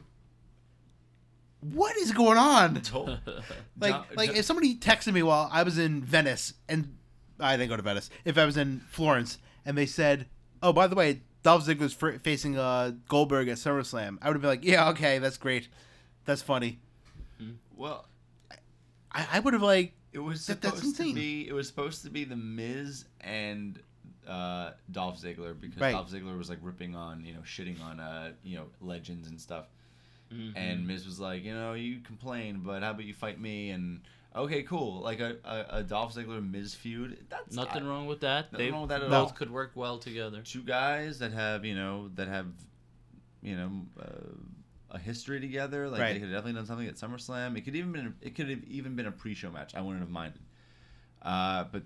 "What 1.61 1.97
is 1.97 2.13
going 2.13 2.39
on?" 2.39 2.81
Like, 3.81 4.17
like 4.17 4.37
if 4.37 4.45
somebody 4.45 4.77
texted 4.77 5.13
me 5.13 5.25
while 5.25 5.49
I 5.51 5.65
was 5.65 5.77
in 5.77 6.03
Venice, 6.03 6.55
and 6.69 6.97
I 7.41 7.57
didn't 7.57 7.71
go 7.71 7.77
to 7.77 7.83
Venice. 7.83 8.11
If 8.25 8.39
I 8.39 8.45
was 8.45 8.57
in 8.57 8.81
Florence, 8.91 9.39
and 9.65 9.77
they 9.77 9.87
said, 9.87 10.27
"Oh, 10.63 10.73
by 10.73 10.87
the 10.87 10.95
way, 10.95 11.23
Dolph 11.43 11.67
Ziggler's 11.67 11.93
fr- 11.93 12.19
facing 12.23 12.57
uh, 12.57 12.93
Goldberg 13.09 13.49
at 13.49 13.57
SummerSlam," 13.59 14.19
I 14.23 14.29
would 14.29 14.35
have 14.37 14.41
been 14.43 14.51
like, 14.51 14.65
"Yeah, 14.65 14.91
okay, 14.91 15.19
that's 15.19 15.37
great, 15.37 15.69
that's 16.25 16.43
funny." 16.43 16.79
well, 17.77 18.07
I, 19.11 19.27
I 19.33 19.41
would 19.41 19.53
have 19.55 19.63
like, 19.63 19.95
it 20.13 20.21
was 20.21 20.47
That- 20.47 20.61
that's 20.61 20.77
supposed 20.77 20.97
to 20.99 21.03
insane. 21.03 21.15
be. 21.17 21.49
It 21.49 21.53
was 21.53 21.67
supposed 21.67 22.05
to 22.05 22.11
be 22.11 22.23
the 22.23 22.37
Miz 22.37 23.07
and 23.21 23.81
uh, 24.29 24.71
Dolph 24.91 25.21
Ziggler 25.21 25.59
because 25.59 25.81
Right. 25.81 25.93
Dolph 25.93 26.11
Ziggler 26.11 26.37
was 26.39 26.49
like 26.49 26.59
ripping 26.63 26.95
on 26.95 27.25
you 27.25 27.35
know 27.35 27.41
shitting 27.41 27.83
on 27.83 27.99
uh 28.01 28.33
you 28.45 28.57
know 28.57 28.67
legends 28.81 29.29
and 29.29 29.41
stuff. 29.41 29.67
Mhm. 30.33 30.53
And 30.57 30.87
Miz 30.87 31.05
was 31.05 31.21
like, 31.21 31.45
you 31.45 31.53
know, 31.53 31.75
you 31.75 32.01
complain, 32.01 32.63
but 32.65 32.83
how 32.83 32.93
about 32.93 33.05
you 33.05 33.13
fight 33.13 33.39
me? 33.39 33.69
And 33.71 34.01
okay, 34.35 34.63
cool. 34.63 35.01
Like 35.03 35.21
a, 35.21 35.37
a, 35.45 35.79
a 35.79 35.83
Dolph 35.83 36.15
Ziggler 36.15 36.43
Miz 36.49 36.75
feud. 36.75 37.19
That's 37.29 37.55
nothing 37.55 37.83
I- 37.83 37.87
wrong 37.89 38.07
with 38.07 38.21
that. 38.21 38.51
Nothing 38.53 38.67
They 38.67 38.73
wrong 38.73 38.81
with 38.83 38.91
that 38.91 39.03
at 39.03 39.11
both 39.11 39.29
all. 39.29 39.35
could 39.35 39.51
work 39.51 39.73
well 39.75 39.99
together. 39.99 40.41
two 40.43 40.63
guys 40.63 41.19
that 41.19 41.33
have 41.33 41.65
you 41.65 41.75
know 41.75 42.09
that 42.15 42.29
have 42.29 42.47
you 43.43 43.57
know 43.57 43.71
uh, 44.01 44.95
a 44.97 44.99
history 44.99 45.41
together. 45.41 45.89
Like 45.91 46.01
Right. 46.01 46.13
they 46.15 46.21
could 46.21 46.29
have 46.31 46.39
definitely 46.39 46.59
done 46.59 46.67
something 46.67 46.87
at 46.89 46.95
SummerSlam. 46.95 47.59
It 47.59 47.63
could 47.63 47.77
even 47.77 47.93
been 47.93 48.15
it 48.23 48.35
could 48.35 48.49
have 48.49 48.65
even 48.65 48.95
been 48.97 49.07
a 49.07 49.13
pre-show 49.13 49.51
match. 49.51 49.75
I 49.75 49.81
wouldn't 49.83 50.01
have 50.01 50.11
minded. 50.11 50.41
Uh, 51.21 51.65
but 51.71 51.83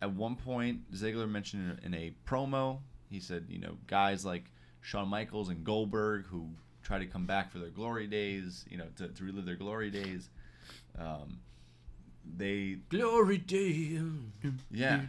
at 0.00 0.12
one 0.12 0.36
point, 0.36 0.90
Ziggler 0.92 1.28
mentioned 1.28 1.80
in 1.82 1.94
a 1.94 2.12
promo, 2.26 2.78
he 3.10 3.20
said, 3.20 3.46
you 3.48 3.58
know, 3.58 3.76
guys 3.86 4.24
like 4.24 4.44
Shawn 4.80 5.08
Michaels 5.08 5.48
and 5.48 5.64
Goldberg 5.64 6.26
who 6.26 6.48
try 6.82 6.98
to 6.98 7.06
come 7.06 7.26
back 7.26 7.50
for 7.50 7.58
their 7.58 7.70
glory 7.70 8.06
days, 8.06 8.64
you 8.70 8.78
know, 8.78 8.86
to, 8.96 9.08
to 9.08 9.24
relive 9.24 9.44
their 9.44 9.56
glory 9.56 9.90
days. 9.90 10.30
Um, 10.98 11.38
they 12.36 12.78
Glory 12.90 13.38
day. 13.38 14.00
yeah. 14.70 15.00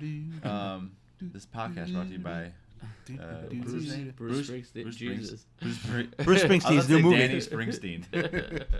Um, 0.43 0.91
this 1.21 1.45
podcast 1.45 1.93
brought 1.93 2.07
to 2.07 2.13
you 2.13 2.19
by 2.19 2.51
uh, 3.11 3.23
what's 3.51 3.71
his? 3.73 3.93
Bruce 4.15 4.49
Springsteen. 4.49 4.83
Bruce 4.83 4.95
Jesus. 4.95 5.45
Springs- 5.57 5.77
Bruce, 5.85 6.07
Bruce 6.23 6.43
Springsteen's 6.43 6.89
new 6.89 6.99
movie. 6.99 7.17
Danny 7.17 7.37
Springsteen. 7.37 8.63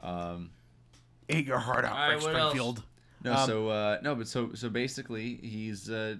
Um, 0.00 0.50
"Ate 1.28 1.44
your 1.44 1.58
heart 1.58 1.84
out, 1.84 1.90
All 1.92 1.98
right, 1.98 2.14
Rick 2.14 2.22
what 2.22 2.36
else? 2.36 2.80
Springfield." 3.20 3.36
no, 3.36 3.42
Um, 3.42 3.48
so 3.48 3.68
uh, 3.68 3.98
no, 4.02 4.14
but 4.14 4.28
so 4.28 4.54
so 4.54 4.68
basically, 4.68 5.36
he's 5.42 5.90
uh, 5.90 6.16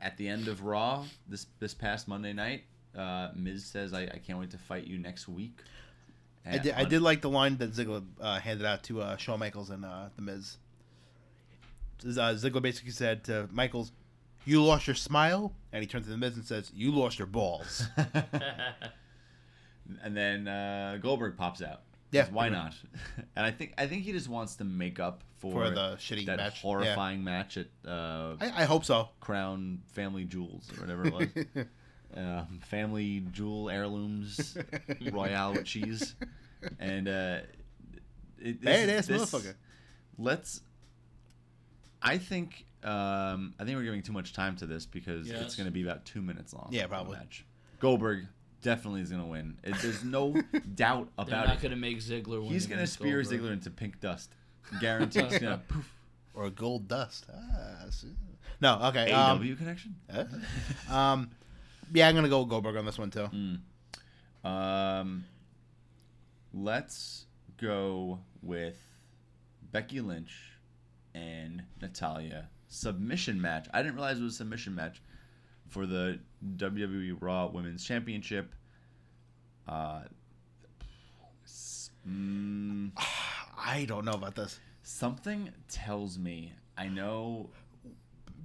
at 0.00 0.16
the 0.16 0.28
end 0.28 0.48
of 0.48 0.62
Raw 0.62 1.04
this 1.28 1.46
this 1.60 1.74
past 1.74 2.08
Monday 2.08 2.32
night. 2.32 2.64
Uh, 2.96 3.30
Miz 3.34 3.64
says, 3.64 3.92
I, 3.92 4.02
"I 4.02 4.20
can't 4.24 4.38
wait 4.38 4.50
to 4.50 4.58
fight 4.58 4.86
you 4.86 4.98
next 4.98 5.28
week." 5.28 5.60
I 6.46 6.50
And 6.50 6.62
did, 6.62 6.74
I 6.74 6.84
did 6.84 7.02
like 7.02 7.20
the 7.20 7.28
line 7.28 7.58
that 7.58 7.72
Ziggler 7.72 8.02
uh, 8.20 8.38
handed 8.38 8.64
out 8.66 8.82
to 8.84 9.02
uh, 9.02 9.16
Shawn 9.16 9.38
Michaels 9.38 9.70
and 9.70 9.84
uh, 9.84 10.08
The 10.16 10.22
Miz. 10.22 10.56
Uh, 12.02 12.32
Ziggler 12.34 12.62
basically 12.62 12.92
said 12.92 13.24
to 13.24 13.48
Michaels, 13.52 13.92
"You 14.46 14.62
lost 14.64 14.86
your 14.86 14.96
smile," 14.96 15.52
and 15.72 15.82
he 15.82 15.86
turns 15.86 16.06
to 16.06 16.10
The 16.10 16.16
Miz 16.16 16.36
and 16.36 16.44
says, 16.44 16.70
"You 16.74 16.92
lost 16.92 17.18
your 17.18 17.26
balls." 17.26 17.86
and 20.02 20.16
then 20.16 20.48
uh, 20.48 20.98
Goldberg 21.02 21.36
pops 21.36 21.62
out. 21.62 21.82
Yeah. 22.10 22.26
why 22.30 22.48
not? 22.48 22.74
and 23.36 23.44
I 23.46 23.50
think 23.50 23.74
I 23.78 23.86
think 23.86 24.02
he 24.04 24.12
just 24.12 24.28
wants 24.28 24.56
to 24.56 24.64
make 24.64 24.98
up 24.98 25.22
for, 25.38 25.52
For 25.52 25.70
the 25.70 25.96
shitty 25.96 26.26
that 26.26 26.38
match, 26.38 26.54
yeah. 26.56 26.60
horrifying 26.62 27.22
match 27.22 27.56
at 27.58 27.66
uh, 27.86 28.36
I, 28.40 28.62
I 28.62 28.64
hope 28.64 28.84
so. 28.84 29.08
Crown 29.20 29.82
Family 29.92 30.24
Jewels 30.24 30.68
or 30.76 30.80
whatever 30.80 31.06
it 31.06 31.12
was. 31.14 31.66
um, 32.16 32.60
family 32.62 33.20
Jewel 33.32 33.70
heirlooms 33.70 34.56
Royale 35.12 35.52
with 35.52 35.64
cheese, 35.64 36.14
and 36.80 37.06
uh, 37.08 37.38
it, 38.40 38.60
Badass 38.62 39.06
this- 39.06 39.08
motherfucker. 39.08 39.54
Let's. 40.18 40.62
I 42.02 42.18
think 42.18 42.64
um, 42.84 43.54
I 43.58 43.64
think 43.64 43.76
we're 43.76 43.82
giving 43.84 44.02
too 44.02 44.12
much 44.12 44.32
time 44.32 44.56
to 44.56 44.66
this 44.66 44.86
because 44.86 45.28
Yes. 45.28 45.42
it's 45.42 45.56
going 45.56 45.66
to 45.66 45.72
be 45.72 45.82
about 45.82 46.04
two 46.04 46.22
minutes 46.22 46.52
long. 46.54 46.68
Yeah, 46.70 46.86
probably. 46.86 47.16
Match. 47.18 47.44
Goldberg 47.80 48.26
definitely 48.62 49.00
is 49.02 49.10
going 49.10 49.22
to 49.22 49.28
win. 49.28 49.58
It, 49.64 49.74
there's 49.82 50.04
no 50.04 50.32
doubt 50.74 51.08
about 51.16 51.26
They're 51.28 51.36
about 51.38 51.46
not 51.48 51.56
it. 51.56 51.62
going 51.62 51.70
to 51.70 51.76
make 51.76 51.98
Ziggler 51.98 52.40
win. 52.40 52.50
He's 52.50 52.66
going 52.66 52.80
to 52.80 52.86
spear 52.86 53.22
Goldberg. 53.22 53.40
Ziggler 53.40 53.52
into 53.52 53.70
pink 53.70 54.00
dust. 54.00 54.30
Guaranteed. 54.80 55.24
He's 55.30 55.38
going 55.38 55.52
to 55.58 55.64
poof. 55.68 55.92
or 56.34 56.50
gold 56.50 56.88
dust. 56.88 57.26
Ah, 57.32 57.86
s- 57.86 58.04
no, 58.60 58.80
okay. 58.86 59.12
Um, 59.12 59.38
AW 59.38 59.56
connection. 59.56 59.94
uh, 60.12 60.24
um, 60.92 61.30
yeah, 61.92 62.08
I'm 62.08 62.14
gonna 62.14 62.28
go 62.28 62.40
with 62.40 62.48
Goldberg 62.50 62.76
on 62.76 62.84
this 62.84 62.98
one 62.98 63.10
too. 63.10 63.28
Mm. 64.44 64.48
Um, 64.48 65.24
let's 66.52 67.26
go 67.56 68.18
with 68.42 68.76
Becky 69.72 70.00
Lynch 70.00 70.34
and 71.14 71.62
Natalya 71.80 72.48
submission 72.68 73.40
match. 73.40 73.66
I 73.72 73.80
didn't 73.82 73.94
realize 73.94 74.18
it 74.20 74.22
was 74.24 74.34
a 74.34 74.38
submission 74.38 74.74
match 74.74 75.00
for 75.68 75.86
the 75.86 76.18
WWE 76.56 77.16
Raw 77.20 77.46
Women's 77.46 77.84
Championship. 77.84 78.52
Uh, 79.66 80.00
mm, 82.08 82.90
I 83.58 83.84
don't 83.86 84.04
know 84.04 84.12
about 84.12 84.34
this. 84.34 84.58
something 84.82 85.50
tells 85.68 86.18
me 86.18 86.54
I 86.78 86.88
know. 86.88 87.50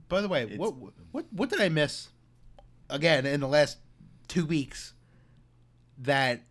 By 0.10 0.22
the 0.22 0.28
way, 0.28 0.58
what 0.58 0.74
what 1.12 1.26
what 1.32 1.50
did 1.50 1.62
I 1.62 1.70
miss? 1.70 2.10
Again, 2.90 3.26
in 3.26 3.40
the 3.40 3.48
last 3.48 3.78
two 4.28 4.46
weeks, 4.46 4.94
that 6.00 6.42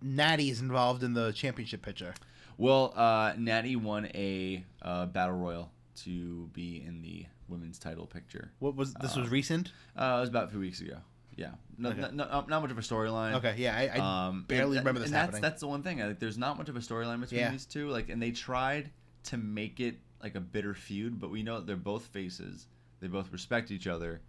Natty 0.00 0.50
is 0.50 0.60
involved 0.60 1.02
in 1.02 1.14
the 1.14 1.32
championship 1.32 1.82
picture. 1.82 2.14
Well, 2.56 2.92
uh, 2.94 3.34
Natty 3.36 3.74
won 3.74 4.06
a 4.14 4.64
uh, 4.82 5.06
battle 5.06 5.36
royal 5.36 5.70
to 6.04 6.48
be 6.52 6.82
in 6.86 7.02
the 7.02 7.26
women's 7.48 7.78
title 7.78 8.06
picture. 8.06 8.52
What 8.58 8.74
was 8.76 8.94
this? 8.94 9.16
was 9.16 9.26
Uh, 9.26 9.30
recent. 9.30 9.72
Uh, 9.96 10.16
it 10.18 10.20
was 10.20 10.28
about 10.28 10.44
a 10.44 10.48
few 10.48 10.60
weeks 10.60 10.80
ago. 10.80 10.98
Yeah, 11.36 11.50
no, 11.78 11.88
Okay. 11.90 12.00
no, 12.00 12.10
no, 12.10 12.44
not 12.48 12.62
much 12.62 12.70
of 12.70 12.78
a 12.78 12.82
storyline. 12.82 13.34
Okay, 13.34 13.54
yeah, 13.58 13.76
I, 13.76 13.98
I 13.98 14.26
um, 14.28 14.44
barely 14.46 14.76
and- 14.76 14.84
remember 14.86 15.00
this 15.00 15.08
and 15.08 15.16
happening. 15.16 15.42
That's, 15.42 15.52
that's 15.54 15.60
the 15.62 15.66
one 15.68 15.82
thing. 15.82 15.98
Like, 15.98 16.20
there's 16.20 16.38
not 16.38 16.56
much 16.58 16.68
of 16.68 16.76
a 16.76 16.80
storyline 16.80 17.20
between 17.20 17.40
Yeah. 17.40 17.50
these 17.50 17.66
two. 17.66 17.88
Like, 17.90 18.08
and 18.08 18.22
they 18.22 18.30
tried 18.30 18.90
to 19.24 19.36
make 19.36 19.80
it 19.80 19.96
like 20.22 20.36
a 20.36 20.40
bitter 20.40 20.74
feud, 20.74 21.18
but 21.18 21.30
we 21.30 21.42
know 21.42 21.60
they're 21.60 21.76
both 21.76 22.06
faces. 22.06 22.68
They 23.00 23.08
both 23.08 23.32
respect 23.32 23.70
each 23.72 23.86
other, 23.88 24.20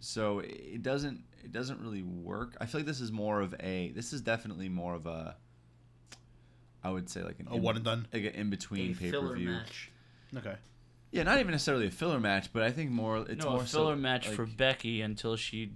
so 0.00 0.40
it 0.40 0.50
it 0.50 0.82
doesn't 0.82 1.22
it 1.44 1.52
doesn't 1.52 1.80
really 1.80 2.02
work. 2.02 2.56
I 2.60 2.66
feel 2.66 2.80
like 2.80 2.86
this 2.86 3.00
is 3.00 3.12
more 3.12 3.40
of 3.40 3.54
a. 3.60 3.92
This 3.94 4.12
is 4.12 4.20
definitely 4.20 4.68
more 4.68 4.94
of 4.94 5.06
a. 5.06 5.36
I 6.82 6.90
would 6.90 7.08
say 7.08 7.22
like 7.22 7.38
an 7.38 7.46
a 7.50 7.56
one 7.56 7.76
and 7.76 7.84
done. 7.84 8.06
like 8.12 8.24
an 8.24 8.34
in 8.34 8.50
between 8.50 8.96
pay 8.96 9.12
per 9.12 9.34
view. 9.36 9.50
match. 9.50 9.90
Okay. 10.36 10.56
Yeah, 11.12 11.22
not 11.24 11.38
even 11.38 11.52
necessarily 11.52 11.86
a 11.86 11.90
filler 11.90 12.18
match, 12.18 12.52
but 12.52 12.62
I 12.62 12.70
think 12.72 12.90
more 12.90 13.18
it's 13.18 13.44
no, 13.44 13.50
more 13.52 13.62
a 13.62 13.66
filler 13.66 13.94
so, 13.94 14.00
match 14.00 14.26
like, 14.26 14.34
for 14.36 14.46
Becky 14.46 15.02
until 15.02 15.36
she 15.36 15.72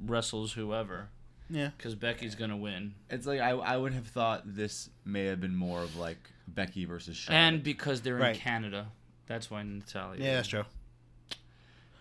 wrestles 0.00 0.52
whoever, 0.52 1.08
Yeah. 1.50 1.70
because 1.76 1.94
Becky's 1.96 2.34
gonna 2.36 2.56
win, 2.56 2.94
It's 3.10 3.26
like 3.26 3.40
I 3.40 3.50
I 3.50 3.76
would 3.76 3.92
have 3.92 4.06
thought 4.06 4.42
this 4.54 4.90
may 5.04 5.24
have 5.26 5.40
been 5.40 5.56
more 5.56 5.82
of 5.82 5.96
like 5.96 6.18
Becky 6.46 6.84
versus 6.84 7.16
Charlotte. 7.16 7.38
and 7.40 7.62
because 7.62 8.02
they're 8.02 8.14
Right. 8.16 8.34
in 8.36 8.40
Canada, 8.40 8.88
that's 9.26 9.50
why 9.50 9.62
Natalya. 9.64 10.22
Yeah, 10.22 10.34
that's 10.36 10.48
true. 10.48 10.64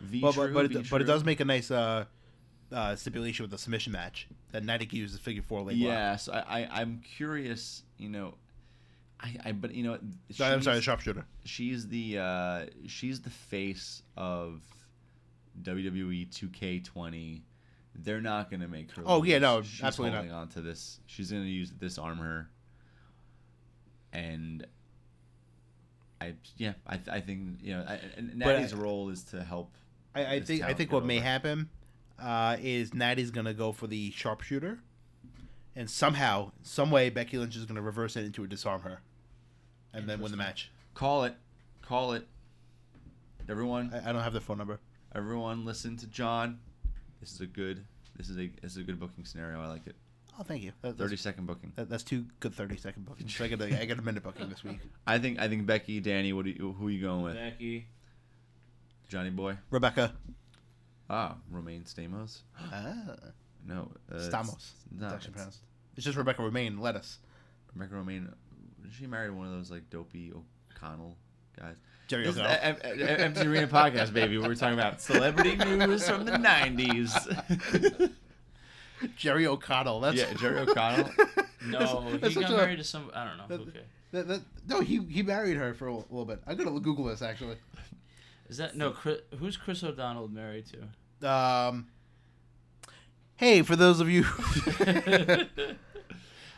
V 0.01 0.22
But, 0.22 0.34
true, 0.34 0.43
but, 0.45 0.54
but, 0.54 0.68
V 0.72 0.80
it, 0.80 0.89
but 0.89 1.01
it 1.01 1.06
does 1.06 1.24
make 1.24 1.39
a 1.39 1.45
nice 1.45 1.72
uh, 1.72 2.06
uh, 2.72 2.95
stipulation 2.95 3.43
with 3.43 3.51
the 3.51 3.58
submission 3.58 3.93
match 3.93 4.28
that 4.51 4.64
Natty 4.64 4.86
can 4.86 4.99
use 4.99 5.14
the 5.14 5.20
figure 5.20 5.41
four 5.41 5.62
leg 5.62 5.78
lock. 5.78 5.88
Yeah, 5.88 6.16
so 6.18 6.34
I, 6.34 6.64
I 6.64 6.82
I'm 6.82 7.01
curious. 7.16 7.84
You 7.97 8.10
know, 8.10 8.34
I, 9.24 9.38
I 9.45 9.51
but 9.53 9.74
you 9.74 9.84
know 9.84 9.97
I'm 10.41 10.61
sorry, 10.61 10.76
the 10.78 10.82
sharpshooter. 10.82 11.26
she's 11.45 11.88
the 11.88 12.19
uh, 12.19 12.65
she's 12.88 13.21
the 13.21 13.30
face 13.30 14.03
of 14.17 14.61
WWE 15.61 16.30
2K20. 16.30 17.41
They're 17.95 18.21
not 18.21 18.49
gonna 18.51 18.67
make 18.67 18.91
her. 18.91 19.03
Oh, 19.05 19.24
yeah, 19.24 19.38
no, 19.39 19.61
she's 19.61 19.84
absolutely 19.84 20.15
not. 20.15 20.24
holding 20.26 20.36
on 20.36 20.47
to 20.49 20.61
this. 20.61 20.99
She's 21.05 21.32
gonna 21.32 21.43
use 21.43 21.69
disarm 21.69 22.17
her, 22.17 22.49
and 24.11 24.65
I 26.19 26.34
yeah, 26.57 26.74
I, 26.88 26.99
I 27.11 27.19
think 27.19 27.59
you 27.61 27.76
know, 27.78 27.86
I, 27.88 27.99
Natty's 28.34 28.74
I- 28.74 28.78
role 28.78 29.09
is 29.09 29.24
to 29.26 29.43
help. 29.43 29.76
I, 30.15 30.36
I 30.36 30.39
think 30.41 30.63
I 30.63 30.74
think 30.74 30.91
what 30.91 31.05
may 31.05 31.19
happen 31.19 31.69
uh, 32.21 32.57
is 32.61 32.93
Natty's 32.93 33.32
gonna 33.32 33.53
go 33.53 33.71
for 33.71 33.88
the 33.88 34.11
sharpshooter, 34.11 34.80
and 35.76 35.89
somehow, 35.89 36.51
some 36.61 36.91
way, 36.91 37.09
Becky 37.09 37.38
Lynch 37.38 37.55
is 37.55 37.65
gonna 37.65 37.82
reverse 37.82 38.15
it 38.15 38.26
into 38.26 38.43
a 38.43 38.47
disarm 38.47 38.82
her, 38.82 39.01
and 39.94 40.08
then 40.08 40.20
win 40.22 40.32
the 40.32 40.38
match. 40.38 40.72
Call 40.94 41.24
it, 41.26 41.36
call 41.82 42.14
it. 42.14 42.28
Everyone, 43.50 43.91
I, 43.94 44.10
I 44.10 44.14
don't 44.14 44.22
have 44.24 44.34
the 44.34 44.41
phone 44.41 44.58
number. 44.58 44.80
everyone, 45.14 45.66
listen 45.66 45.98
to 45.98 46.08
John. 46.08 46.60
This 47.20 47.34
is 47.34 47.41
a 47.41 47.46
good. 47.48 47.84
This 48.16 48.30
is 48.30 48.38
a 48.38 48.50
this 48.62 48.72
is 48.74 48.78
a 48.78 48.84
good 48.84 49.00
booking 49.00 49.26
scenario. 49.26 49.60
I 49.62 49.68
like 49.68 49.88
it. 49.88 49.96
Oh, 50.39 50.44
thank 50.44 50.64
you. 50.64 50.72
That, 50.82 50.98
Thirty 50.98 51.12
that's, 51.12 51.22
second 51.22 51.46
booking. 51.46 51.72
that, 51.76 51.89
that's 51.89 52.04
two 52.04 52.26
good 52.39 52.54
thirty 52.54 52.78
second 52.78 53.06
bookings. 53.06 53.39
I 53.39 53.48
got 53.48 53.62
a, 53.62 53.82
I 53.82 53.86
got 53.86 54.00
a 54.00 54.02
minute 54.02 54.24
booking 54.24 54.50
this 54.50 54.64
week. 54.64 54.80
I 55.08 55.18
think 55.20 55.39
I 55.39 55.48
think 55.48 55.66
Becky, 55.66 56.00
Danny. 56.00 56.32
What 56.34 56.46
do 56.46 56.52
you, 56.52 56.76
who 56.78 56.88
are 56.88 56.91
you 56.91 57.02
going 57.02 57.22
with? 57.24 57.36
Becky. 57.36 57.88
Johnny 59.10 59.30
Boy. 59.30 59.58
Rebecca. 59.70 60.14
Ah, 61.10 61.36
Romijn 61.54 61.84
Stamos. 61.86 62.39
Ah, 62.60 63.16
No, 63.68 63.91
uh, 64.12 64.16
it's- 64.16 64.30
Stamos. 64.30 64.72
No, 64.91 65.06
it's 65.08 65.14
actually 65.16 65.16
it's 65.16 65.28
pronounced. 65.28 65.60
It's 65.96 66.06
just 66.06 66.18
Rebecca 66.18 66.41
Romijn. 66.41 66.80
Lettuce. 66.80 67.20
Rebecca 67.76 67.94
Romijn. 67.96 68.34
She 68.91 69.07
married 69.07 69.31
one 69.31 69.47
of 69.47 69.53
those 69.53 69.71
like 69.71 69.89
dopey 69.89 70.31
O'Connell 70.31 71.17
guys. 71.59 71.75
Jerry 72.07 72.25
This 72.25 72.36
is 72.36 72.39
O'Connell. 72.41 72.57
the 72.59 72.65
M- 72.65 72.77
M- 73.09 73.19
Empty 73.21 73.47
Arena 73.47 73.67
podcast, 73.67 74.13
baby. 74.13 74.38
We're 74.38 74.55
talking 74.55 74.77
about 74.77 75.01
celebrity 75.01 75.55
news 75.55 76.07
from 76.07 76.25
the 76.25 76.34
'90s. 76.34 78.11
Jerry 79.17 79.47
O'Connell. 79.47 79.99
That's 80.01 80.17
yeah, 80.17 80.34
Jerry 80.34 80.59
O'Connell. 80.59 81.09
No, 81.65 82.09
That's 82.19 82.34
he 82.34 82.41
got 82.41 82.49
such 82.49 82.53
a- 82.53 82.57
married 82.57 82.79
to 82.79 82.84
some. 82.84 83.09
I 83.13 83.23
don't 83.25 83.38
know. 83.38 83.45
that- 83.47 83.61
Okay. 83.69 83.84
That, 84.11 84.27
that, 84.27 84.41
no, 84.67 84.81
he 84.81 85.01
he 85.05 85.23
married 85.23 85.55
her 85.55 85.73
for 85.73 85.88
a 85.88 85.93
little 85.95 86.25
bit. 86.25 86.41
I'm 86.45 86.57
gonna 86.57 86.77
Google 86.81 87.05
this 87.05 87.21
actually. 87.21 87.55
Is 88.49 88.57
that 88.57 88.75
no? 88.75 88.91
Chris, 88.91 89.21
who's 89.39 89.55
Chris 89.57 89.81
O'Donnell 89.81 90.27
married 90.27 90.65
to? 91.21 91.27
Um, 91.27 91.88
hey, 93.38 93.61
for 93.61 93.75
those 93.77 94.01
of 94.01 94.09
you, 94.09 94.25
All 94.25 94.86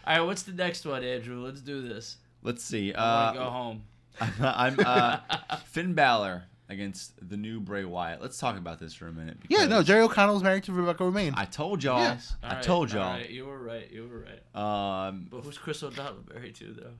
right, 0.08 0.22
what's 0.22 0.44
the 0.44 0.54
next 0.54 0.86
one, 0.86 1.04
Andrew? 1.04 1.44
Let's 1.44 1.62
do 1.62 1.88
this. 1.88 2.18
Let's 2.44 2.64
see. 2.64 2.94
I 2.94 3.26
want 3.26 3.36
to 3.36 3.42
Uh, 3.42 3.44
go 3.46 3.50
home. 3.52 3.84
I'm 4.42 4.80
uh, 4.80 5.20
Finn 5.66 5.94
Balor 5.94 6.44
against 6.70 7.14
the 7.30 7.38
new 7.38 7.60
Bray 7.60 7.86
Wyatt. 7.86 8.22
Let's 8.22 8.38
talk 8.38 8.58
about 8.58 8.80
this 8.80 8.94
for 8.94 9.08
a 9.08 9.12
minute. 9.12 9.38
yeah, 9.50 9.60
no, 9.66 9.68
because 9.68 9.86
Jerry 9.88 10.02
O'Connell's 10.02 10.42
married 10.44 10.64
to 10.66 10.74
Rebecca 10.74 11.04
Romijn. 11.04 11.34
I 11.36 11.46
told 11.46 11.84
y'all. 11.84 12.00
Yes. 12.00 12.34
I 12.42 12.48
All 12.48 12.54
right, 12.56 12.64
told 12.64 12.90
all 12.92 12.96
y'all. 12.98 13.14
right, 13.14 13.30
you 13.30 13.46
were 13.46 13.60
right. 13.60 13.92
You 13.92 14.08
were 14.08 14.26
right. 14.26 15.08
Um, 15.10 15.28
But 15.30 15.42
who's 15.42 15.58
Chris 15.58 15.84
O'Donnell 15.84 16.24
married 16.34 16.56
to, 16.56 16.74
though? 16.74 16.92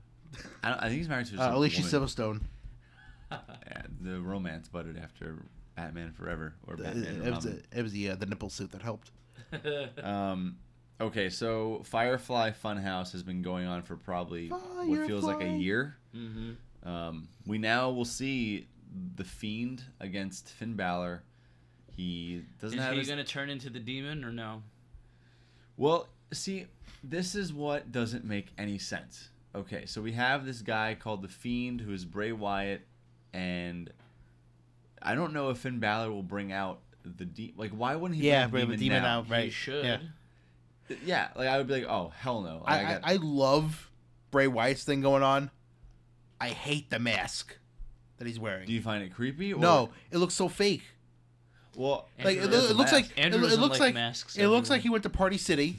I, 0.62 0.68
don't, 0.70 0.78
I 0.78 0.88
think 0.88 0.98
he's 0.98 1.08
married 1.08 1.26
to 1.28 1.36
uh, 1.36 1.44
some 1.46 1.54
Alicia 1.54 1.82
woman. 1.82 2.08
Silverstone. 2.08 2.40
Yeah, 3.32 3.82
the 4.02 4.20
romance 4.20 4.68
budded 4.68 4.96
after 5.02 5.42
Batman 5.74 6.12
Forever 6.12 6.54
or 6.68 6.74
It, 6.74 6.82
Batman. 6.84 7.04
it 7.04 7.08
and 7.08 7.34
was 7.34 7.44
Robin. 7.44 7.62
it 7.74 7.82
was 7.82 7.92
the 7.92 8.10
uh, 8.10 8.14
the 8.14 8.26
nipple 8.26 8.50
suit 8.50 8.70
that 8.70 8.82
helped. 8.82 9.10
Um, 10.02 10.58
okay, 11.00 11.28
so 11.30 11.82
Firefly 11.84 12.52
Funhouse 12.52 13.12
has 13.12 13.22
been 13.22 13.42
going 13.42 13.66
on 13.66 13.82
for 13.82 13.96
probably 13.96 14.48
what 14.48 15.06
feels 15.06 15.24
like 15.24 15.36
a 15.36 15.40
Firefly. 15.40 15.56
year. 15.58 15.96
hmm 16.12 16.52
Um, 16.82 17.28
we 17.46 17.58
now 17.58 17.90
will 17.90 18.04
see 18.04 18.68
the 19.16 19.24
Fiend 19.24 19.82
against 20.00 20.48
Finn 20.50 20.74
Balor. 20.74 21.22
He 21.96 22.42
doesn't 22.60 22.78
Is 22.78 22.84
have 22.84 22.92
he 22.92 23.00
his... 23.00 23.08
gonna 23.08 23.24
turn 23.24 23.50
into 23.50 23.70
the 23.70 23.80
demon 23.80 24.24
or 24.24 24.30
no? 24.30 24.62
Well, 25.76 26.08
see, 26.32 26.66
this 27.02 27.34
is 27.34 27.52
what 27.52 27.90
doesn't 27.92 28.24
make 28.24 28.48
any 28.58 28.78
sense. 28.78 29.28
Okay, 29.54 29.86
so 29.86 30.00
we 30.02 30.12
have 30.12 30.44
this 30.46 30.60
guy 30.62 30.94
called 30.94 31.22
the 31.22 31.28
Fiend 31.28 31.80
who 31.80 31.92
is 31.92 32.04
Bray 32.04 32.32
Wyatt, 32.32 32.82
and 33.32 33.90
I 35.02 35.14
don't 35.14 35.32
know 35.32 35.50
if 35.50 35.58
Finn 35.58 35.78
Balor 35.80 36.10
will 36.10 36.22
bring 36.22 36.52
out 36.52 36.80
the 37.04 37.24
de- 37.24 37.54
like. 37.56 37.70
Why 37.72 37.96
wouldn't 37.96 38.20
he? 38.20 38.26
Yeah, 38.28 38.46
bring 38.46 38.66
bring 38.66 38.70
the 38.70 38.76
the 38.76 38.84
demon 38.88 39.02
now? 39.02 39.18
out. 39.20 39.30
Right, 39.30 39.44
He 39.46 39.50
should. 39.50 39.84
yeah. 39.84 39.98
Yeah, 41.04 41.28
like 41.36 41.48
I 41.48 41.58
would 41.58 41.66
be 41.66 41.74
like, 41.74 41.84
oh 41.84 42.12
hell 42.16 42.40
no. 42.42 42.62
Like, 42.64 42.68
I, 42.68 42.78
I, 42.78 42.92
got- 42.92 43.00
I 43.04 43.16
love 43.16 43.90
Bray 44.30 44.46
Wyatt's 44.46 44.84
thing 44.84 45.00
going 45.00 45.22
on. 45.22 45.50
I 46.40 46.48
hate 46.48 46.90
the 46.90 46.98
mask 46.98 47.56
that 48.18 48.26
he's 48.26 48.38
wearing. 48.38 48.66
do 48.66 48.72
you 48.72 48.80
find 48.82 49.02
it 49.02 49.14
creepy? 49.14 49.52
Or, 49.52 49.60
no, 49.60 49.90
it 50.10 50.18
looks 50.18 50.34
so 50.34 50.48
fake. 50.48 50.82
Well, 51.74 52.08
Like 52.22 52.36
it, 52.36 52.40
Andrew 52.40 52.44
loo- 52.46 52.50
doesn't 52.52 52.70
it 52.70 52.76
looks 52.78 52.92
like 52.92 53.04
mask. 53.04 53.18
it, 53.18 53.20
Andrew 53.24 53.40
loo- 53.40 53.46
it 53.54 53.58
looks 53.58 53.72
like 53.80 53.80
like 53.88 53.94
masks, 53.94 54.36
it 54.36 54.46
looks 54.48 54.70
like 54.70 54.80
he 54.82 54.88
went 54.90 55.02
to 55.02 55.10
Party 55.10 55.36
City, 55.38 55.76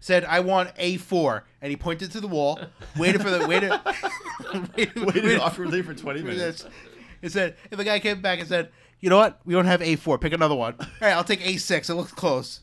said, 0.00 0.24
"I 0.24 0.40
want 0.40 0.70
a 0.78 0.96
4 0.98 1.44
and 1.60 1.70
he 1.70 1.76
pointed 1.76 2.10
to 2.12 2.20
the 2.20 2.28
wall, 2.28 2.58
waited 2.98 3.20
for 3.22 3.28
the 3.30 3.46
waited, 3.46 3.70
waited, 4.76 4.94
waited 4.96 5.14
waited 5.14 5.40
awkwardly 5.40 5.82
for 5.82 5.92
twenty 5.94 6.22
minutes. 6.22 6.62
this. 6.62 6.72
It 7.20 7.32
said, 7.32 7.56
and 7.70 7.78
the 7.80 7.84
guy 7.84 7.98
came 7.98 8.22
back 8.22 8.38
and 8.38 8.48
said, 8.48 8.70
"You 9.00 9.10
know 9.10 9.18
what? 9.18 9.40
We 9.44 9.52
don't 9.54 9.66
have 9.66 9.82
a 9.82 9.96
4 9.96 10.18
Pick 10.18 10.32
another 10.32 10.54
one. 10.54 10.76
All 10.78 10.86
right, 11.02 11.12
I'll 11.12 11.24
take 11.24 11.44
a 11.46 11.56
6 11.56 11.90
It 11.90 11.94
looks 11.94 12.12
close." 12.12 12.60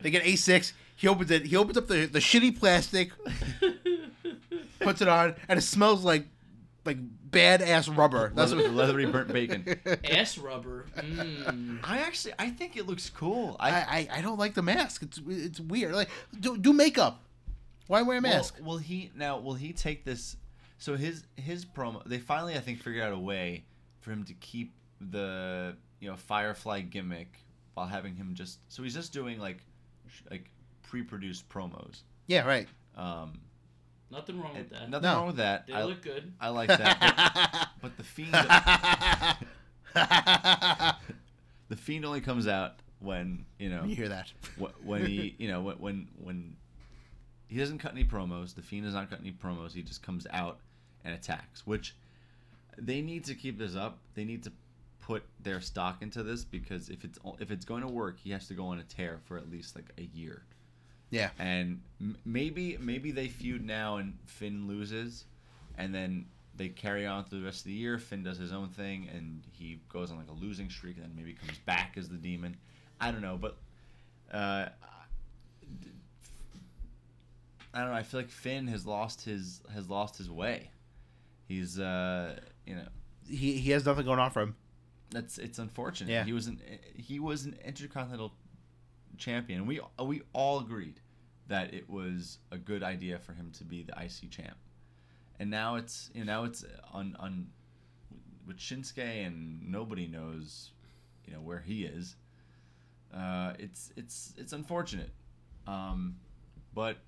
They 0.00 0.10
get 0.10 0.24
a 0.24 0.36
6 0.36 0.72
He 0.96 1.08
opens 1.08 1.30
it. 1.30 1.46
He 1.46 1.56
opens 1.56 1.76
up 1.78 1.86
the 1.88 2.06
the 2.06 2.18
shitty 2.20 2.58
plastic, 2.58 3.10
puts 4.80 5.00
it 5.00 5.08
on, 5.08 5.34
and 5.48 5.58
it 5.58 5.62
smells 5.62 6.04
like 6.04 6.26
like 6.84 6.98
badass 7.30 7.94
rubber. 7.94 8.32
That's 8.34 8.52
Leather- 8.52 8.68
what. 8.68 8.74
leathery 8.74 9.06
burnt 9.06 9.32
bacon. 9.32 9.64
Ass 10.10 10.38
rubber. 10.38 10.86
Mm. 10.96 11.80
I 11.84 11.98
actually, 11.98 12.34
I 12.38 12.48
think 12.50 12.76
it 12.76 12.86
looks 12.86 13.10
cool. 13.10 13.56
I, 13.60 13.70
I, 13.70 13.74
I, 13.80 14.08
I 14.14 14.20
don't 14.22 14.38
like 14.38 14.54
the 14.54 14.62
mask. 14.62 15.02
It's 15.02 15.20
it's 15.26 15.60
weird. 15.60 15.94
Like 15.94 16.08
do 16.38 16.56
do 16.56 16.72
makeup. 16.72 17.22
Why 17.86 18.02
wear 18.02 18.18
a 18.18 18.20
mask? 18.20 18.56
Will, 18.58 18.66
will 18.66 18.78
he 18.78 19.10
now? 19.16 19.38
Will 19.38 19.54
he 19.54 19.72
take 19.72 20.04
this? 20.04 20.36
So 20.78 20.96
his 20.96 21.24
his 21.36 21.64
promo. 21.64 22.04
They 22.04 22.18
finally, 22.18 22.54
I 22.54 22.60
think, 22.60 22.82
figured 22.82 23.02
out 23.02 23.12
a 23.12 23.18
way 23.18 23.64
for 24.00 24.10
him 24.12 24.24
to 24.24 24.34
keep 24.34 24.74
the 25.00 25.76
you 26.00 26.08
know 26.08 26.16
Firefly 26.16 26.82
gimmick 26.82 27.36
while 27.74 27.86
having 27.86 28.14
him 28.16 28.34
just. 28.34 28.58
So 28.68 28.82
he's 28.82 28.94
just 28.94 29.12
doing 29.12 29.38
like 29.38 29.58
sh- 29.58 29.62
like 30.30 30.50
pre-produced 30.82 31.48
promos. 31.48 32.02
yeah, 32.26 32.46
right. 32.46 32.68
Um, 32.96 33.40
Nothing 34.10 34.40
wrong 34.40 34.56
with 34.56 34.70
that. 34.70 34.88
nothing 34.88 35.02
No. 35.02 35.14
wrong 35.16 35.26
with 35.26 35.36
that. 35.36 35.66
They 35.66 35.74
I, 35.74 35.84
look 35.84 36.00
good. 36.02 36.32
I 36.40 36.48
like 36.48 36.68
that. 36.68 37.68
But, 37.80 37.82
but 37.82 37.96
the 37.96 38.02
fiend, 38.02 38.32
the 41.68 41.76
fiend 41.76 42.04
only 42.04 42.20
comes 42.20 42.48
out 42.48 42.74
when 43.00 43.44
you 43.58 43.68
know 43.68 43.84
you 43.84 43.94
hear 43.94 44.08
that? 44.08 44.32
wh- 44.60 44.86
when 44.86 45.06
he 45.06 45.34
you 45.38 45.48
know 45.48 45.60
when 45.60 45.76
when 45.76 46.08
when 46.20 46.56
he 47.46 47.58
doesn't 47.58 47.78
cut 47.78 47.92
any 47.92 48.04
promos 48.04 48.54
the 48.54 48.62
fiend 48.62 48.84
does 48.84 48.94
not 48.94 49.08
cut 49.10 49.20
any 49.20 49.32
promos 49.32 49.72
he 49.72 49.82
just 49.82 50.02
comes 50.02 50.26
out 50.32 50.58
and 51.04 51.14
attacks 51.14 51.66
which 51.66 51.94
they 52.76 53.00
need 53.00 53.24
to 53.24 53.34
keep 53.34 53.58
this 53.58 53.76
up 53.76 53.98
they 54.14 54.24
need 54.24 54.42
to 54.42 54.52
put 55.08 55.22
their 55.40 55.58
stock 55.58 56.02
into 56.02 56.22
this 56.22 56.44
because 56.44 56.90
if 56.90 57.02
it's 57.02 57.18
if 57.40 57.50
it's 57.50 57.64
going 57.64 57.80
to 57.80 57.88
work 57.88 58.18
he 58.22 58.28
has 58.28 58.46
to 58.46 58.52
go 58.52 58.66
on 58.66 58.78
a 58.78 58.82
tear 58.82 59.18
for 59.24 59.38
at 59.38 59.50
least 59.50 59.74
like 59.74 59.86
a 59.96 60.02
year. 60.02 60.42
Yeah. 61.10 61.30
and 61.38 61.80
m- 61.98 62.18
maybe 62.26 62.76
maybe 62.78 63.10
they 63.10 63.28
feud 63.28 63.64
now 63.64 63.96
and 63.96 64.18
Finn 64.26 64.68
loses 64.68 65.24
and 65.78 65.94
then 65.94 66.26
they 66.54 66.68
carry 66.68 67.06
on 67.06 67.24
through 67.24 67.40
the 67.40 67.46
rest 67.46 67.60
of 67.60 67.64
the 67.66 67.72
year. 67.72 67.98
Finn 67.98 68.22
does 68.22 68.36
his 68.36 68.52
own 68.52 68.68
thing 68.68 69.08
and 69.10 69.42
he 69.50 69.80
goes 69.90 70.10
on 70.10 70.18
like 70.18 70.28
a 70.28 70.44
losing 70.44 70.68
streak 70.68 70.96
and 70.96 71.06
then 71.06 71.16
maybe 71.16 71.32
comes 71.32 71.56
back 71.64 71.94
as 71.96 72.10
the 72.10 72.18
demon. 72.18 72.54
I 73.00 73.10
don't 73.10 73.22
know 73.22 73.38
but 73.40 73.56
uh, 74.30 74.66
I 77.72 77.80
don't 77.80 77.88
know. 77.88 77.96
I 77.96 78.02
feel 78.02 78.20
like 78.20 78.28
Finn 78.28 78.66
has 78.66 78.84
lost 78.84 79.24
his 79.24 79.62
has 79.72 79.88
lost 79.88 80.18
his 80.18 80.30
way. 80.30 80.70
He's 81.46 81.78
uh 81.78 82.38
you 82.66 82.74
know. 82.74 82.88
He 83.26 83.56
he 83.56 83.70
has 83.70 83.86
nothing 83.86 84.04
going 84.04 84.18
on 84.18 84.30
for 84.30 84.42
him. 84.42 84.54
That's 85.10 85.38
it's 85.38 85.58
unfortunate. 85.58 86.10
Yeah. 86.10 86.24
He 86.24 86.32
was 86.32 86.46
an 86.46 86.60
he 86.94 87.18
was 87.20 87.44
an 87.44 87.56
intercontinental 87.64 88.32
champion. 89.16 89.66
We 89.66 89.80
we 90.02 90.22
all 90.32 90.60
agreed 90.60 91.00
that 91.48 91.72
it 91.72 91.88
was 91.88 92.38
a 92.50 92.58
good 92.58 92.82
idea 92.82 93.18
for 93.18 93.32
him 93.32 93.50
to 93.58 93.64
be 93.64 93.82
the 93.82 93.92
IC 93.92 94.30
champ. 94.30 94.56
And 95.40 95.50
now 95.50 95.76
it's 95.76 96.10
you 96.14 96.24
know 96.24 96.32
now 96.32 96.44
it's 96.44 96.64
on 96.92 97.16
on 97.18 97.48
with 98.46 98.58
Shinsuke 98.58 98.98
and 99.26 99.70
nobody 99.70 100.06
knows 100.06 100.70
you 101.26 101.32
know 101.34 101.40
where 101.40 101.60
he 101.60 101.84
is. 101.84 102.16
Uh, 103.14 103.54
it's 103.58 103.92
it's 103.96 104.34
it's 104.36 104.52
unfortunate. 104.52 105.10
Um, 105.66 106.16
but 106.74 106.98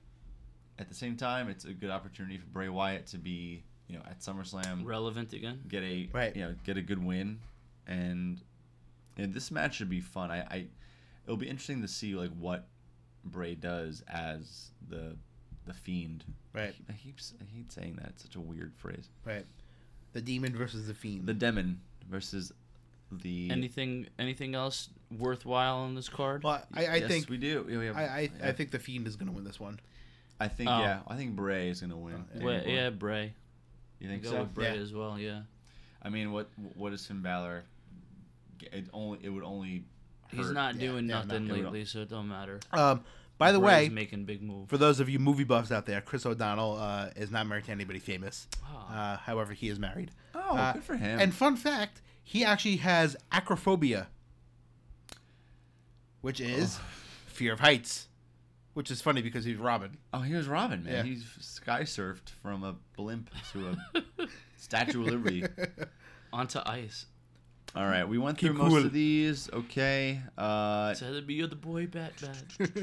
at 0.79 0.89
the 0.89 0.95
same 0.95 1.17
time, 1.17 1.49
it's 1.49 1.65
a 1.65 1.73
good 1.73 1.91
opportunity 1.91 2.39
for 2.39 2.47
Bray 2.47 2.69
Wyatt 2.69 3.07
to 3.09 3.19
be 3.19 3.63
you 3.89 3.97
know 3.97 4.03
at 4.09 4.21
SummerSlam 4.21 4.85
Relevant 4.87 5.33
again. 5.33 5.61
get 5.69 5.83
a 5.83 6.09
Right. 6.13 6.35
you 6.35 6.43
know 6.43 6.55
get 6.65 6.77
a 6.77 6.83
good 6.83 7.05
win 7.05 7.41
and 7.87 8.43
and 9.17 9.33
this 9.35 9.51
match 9.51 9.75
should 9.77 9.89
be 9.91 10.01
fun 10.01 10.31
i 10.31 10.39
i 10.51 10.67
it'll 11.25 11.37
be 11.37 11.49
interesting 11.49 11.83
to 11.83 11.89
see 11.89 12.15
like 12.15 12.31
what 12.39 12.69
bray 13.25 13.55
does 13.55 14.03
as 14.09 14.71
the 14.89 15.17
the 15.67 15.75
fiend 15.75 16.25
Right. 16.53 16.75
i, 16.89 16.93
keep 16.95 17.19
s- 17.19 17.35
I 17.41 17.45
hate 17.57 17.71
saying 17.71 17.97
that 17.97 18.09
it's 18.11 18.23
such 18.23 18.37
a 18.37 18.41
weird 18.41 18.73
phrase 18.77 19.09
Right. 19.25 19.45
The 20.13 20.21
demon 20.21 20.57
versus 20.57 20.87
the 20.89 20.95
fiend. 20.95 21.27
the 21.27 21.35
demon 21.35 21.81
versus 22.09 22.53
the 23.13 23.51
Anything 23.51 24.07
anything 24.19 24.55
else 24.55 24.89
worthwhile 25.17 25.77
on 25.79 25.95
this 25.95 26.09
card? 26.09 26.43
well, 26.45 26.63
I, 26.75 26.87
I 26.87 26.97
yes, 26.97 27.09
think 27.09 27.29
we 27.29 27.37
do 27.37 27.67
Yeah, 27.69 27.79
we 27.79 27.87
have, 27.87 27.97
I, 27.97 28.01
I, 28.05 28.21
yeah. 28.41 28.49
I 28.49 28.53
think 28.53 28.71
the 28.73 28.79
fiend 28.79 29.07
is 29.07 29.15
gonna 29.17 29.33
win 29.33 29.45
this 29.45 29.61
one. 29.61 29.79
i 30.41 30.49
think 30.49 30.69
Oh. 30.71 30.81
yeah 30.81 31.01
i 31.07 31.17
think 31.17 31.37
bray 31.37 31.69
is 31.69 31.81
gonna 31.81 31.97
win 31.97 32.25
Uh, 32.35 32.45
Wait, 32.45 32.67
yeah, 32.67 32.91
Bray. 32.91 33.35
You 34.01 34.09
think 34.09 34.23
Go 34.25 34.31
so? 34.31 34.41
with 34.41 34.55
Bray 34.55 34.75
Yeah. 34.75 34.81
as 34.81 34.93
well. 34.95 35.19
Yeah. 35.19 35.43
I 36.03 36.09
mean, 36.09 36.33
what 36.33 36.49
what 36.75 36.93
is 36.93 37.07
Finn 37.07 37.21
Balor? 37.23 37.65
It 38.73 38.87
only 38.93 39.19
it 39.23 39.29
would 39.31 39.45
only. 39.45 39.85
He's 40.31 40.51
not 40.51 40.75
Yeah, 40.77 40.91
doing 40.93 41.09
yeah, 41.09 41.23
nothing 41.25 41.49
not- 41.49 41.57
lately, 41.57 41.85
so 41.85 42.01
it 42.01 42.09
don't 42.11 42.29
matter. 42.29 42.61
Um, 42.73 43.03
by 43.39 43.53
the 43.53 43.59
Bray's 43.59 43.89
way, 43.89 43.95
making 43.95 44.27
big 44.27 44.43
move. 44.43 44.69
for 44.69 44.79
those 44.79 45.01
of 45.01 45.09
you 45.09 45.19
movie 45.19 45.45
buffs 45.45 45.73
out 45.73 45.87
there, 45.87 46.01
Chris 46.01 46.25
O'Donnell 46.27 46.77
uh, 46.79 47.09
is 47.17 47.31
not 47.31 47.47
married 47.47 47.65
to 47.65 47.73
anybody 47.73 47.99
famous. 47.99 48.47
Ah. 48.65 49.15
Uh, 49.15 49.17
however, 49.17 49.53
he 49.55 49.69
is 49.69 49.79
married. 49.79 50.11
Oh, 50.35 50.57
Uh, 50.57 50.73
good 50.75 50.85
for 50.85 50.97
him. 50.97 51.19
And 51.19 51.35
fun 51.35 51.57
fact, 51.57 52.01
he 52.23 52.45
actually 52.45 52.77
has 52.77 53.17
acrophobia, 53.33 54.07
which 56.21 56.41
is 56.41 56.79
fear 57.27 57.53
of 57.55 57.61
heights, 57.61 58.09
which 58.81 58.91
is 58.91 59.03
funny 59.03 59.21
because 59.21 59.45
he's 59.45 59.59
Robin. 59.59 59.99
oh, 60.15 60.21
he 60.21 60.33
was 60.33 60.49
Robin, 60.49 60.83
man. 60.83 60.95
Yeah. 60.95 61.03
He's 61.03 61.27
sky 61.39 61.83
surfed 61.83 62.31
from 62.43 62.65
a 62.65 62.77
blimp 62.97 63.29
to 63.53 63.77
a 63.99 64.27
Statue 64.57 65.03
of 65.03 65.09
Liberty. 65.09 65.45
Onto 66.33 66.61
ice. 66.65 67.05
All 67.77 67.85
right, 67.85 68.09
we 68.09 68.17
went 68.17 68.39
Keep 68.39 68.53
through 68.53 68.59
most 68.71 68.87
of 68.87 68.95
these. 68.95 69.51
Okay, 69.53 70.23
uh, 70.39 70.95
Said 70.95 71.13
to 71.13 71.21
be 71.21 71.45
the 71.45 71.55
boy 71.57 71.89
Batman. 71.89 72.33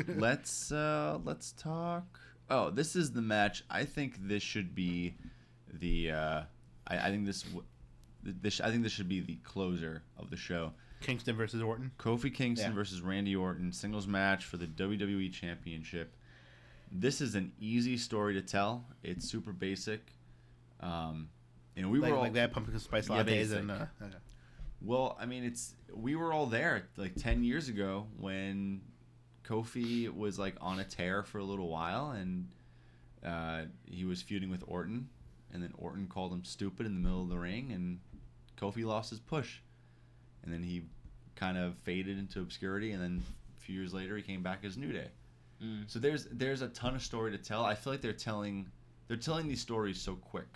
let's 0.20 0.72
uh, 0.72 1.18
let's 1.26 1.54
talk. 1.54 2.20
Oh, 2.48 2.70
this 2.70 2.96
is 2.96 3.12
the 3.12 3.24
match. 3.24 3.64
I 3.68 3.84
think 3.84 4.20
this 4.28 4.44
should 4.44 4.76
be 4.76 5.16
the. 5.74 6.12
Uh, 6.12 6.42
I, 6.88 7.08
I 7.08 7.10
think 7.10 7.26
this. 7.26 7.42
w- 7.42 7.66
This 8.22 8.62
I 8.62 8.70
think 8.70 8.84
this 8.84 8.92
should 8.92 9.10
be 9.10 9.22
the 9.22 9.38
closer 9.44 10.04
of 10.16 10.30
the 10.30 10.38
show. 10.38 10.74
Kingston 11.02 11.36
versus 11.36 11.62
Orton. 11.62 11.92
Kofi 12.00 12.34
Kingston 12.34 12.72
Yeah. 12.72 12.76
versus 12.76 13.02
Randy 13.02 13.36
Orton 13.36 13.72
singles 13.72 14.08
match 14.08 14.46
for 14.46 14.58
the 14.58 14.68
WWE 14.68 15.32
Championship. 15.32 16.16
This 16.92 17.22
is 17.22 17.36
an 17.36 17.52
easy 17.60 17.98
story 17.98 18.34
to 18.36 18.42
tell. 18.42 18.86
It's 19.04 19.30
super 19.30 19.52
basic. 19.52 20.14
Um, 20.80 21.30
and 21.76 21.92
we 21.92 22.00
like, 22.00 22.12
were 22.12 22.18
all 22.18 22.24
like 22.24 22.34
that 22.34 22.52
pumpkin 22.54 22.78
spice 22.80 23.10
Yeah, 23.10 23.18
lattes 23.24 23.26
basic. 23.26 23.60
and 23.60 23.72
uh, 23.72 23.86
okay. 24.02 24.16
well. 24.82 25.18
I 25.20 25.26
mean, 25.26 25.44
it's 25.44 25.76
we 25.94 26.16
were 26.16 26.32
all 26.34 26.46
there 26.48 26.88
like 26.98 27.16
ten 27.16 27.44
years 27.44 27.68
ago 27.70 28.08
when 28.18 28.82
Kofi 29.44 30.14
was 30.14 30.40
like 30.40 30.56
on 30.62 30.80
a 30.80 30.84
tear 30.84 31.24
for 31.24 31.40
a 31.40 31.44
little 31.44 31.68
while, 31.70 32.12
and 32.12 32.48
uh, 33.26 33.64
he 33.86 34.06
was 34.06 34.22
feuding 34.22 34.50
with 34.50 34.64
Orton, 34.68 35.10
and 35.54 35.62
then 35.62 35.74
Orton 35.78 36.08
called 36.08 36.32
him 36.34 36.44
stupid 36.44 36.86
in 36.86 36.94
the 36.94 37.00
middle 37.00 37.22
of 37.24 37.30
the 37.30 37.38
ring, 37.38 37.72
and 37.72 38.00
Kofi 38.60 38.86
lost 38.86 39.10
his 39.10 39.20
push, 39.20 39.60
and 40.48 40.54
then 40.54 40.64
he 40.64 40.84
kind 41.36 41.58
of 41.58 41.76
faded 41.84 42.18
into 42.18 42.40
obscurity, 42.40 42.92
and 42.94 43.04
then 43.04 43.22
a 43.58 43.62
few 43.62 43.76
years 43.76 43.94
later 43.94 44.16
he 44.16 44.24
came 44.24 44.42
back 44.42 44.64
as 44.64 44.78
New 44.78 44.94
Day. 44.94 45.10
Mm. 45.62 45.84
So 45.88 46.00
there's 46.00 46.26
there's 46.32 46.62
a 46.62 46.70
ton 46.70 46.96
of 46.96 47.04
story 47.04 47.32
to 47.32 47.38
tell. 47.38 47.66
I 47.66 47.76
feel 47.76 47.92
like 47.92 48.02
they're 48.02 48.14
telling 48.14 48.70
they're 49.08 49.18
telling 49.18 49.48
these 49.48 49.62
stories 49.62 50.00
so 50.00 50.16
quick. 50.16 50.48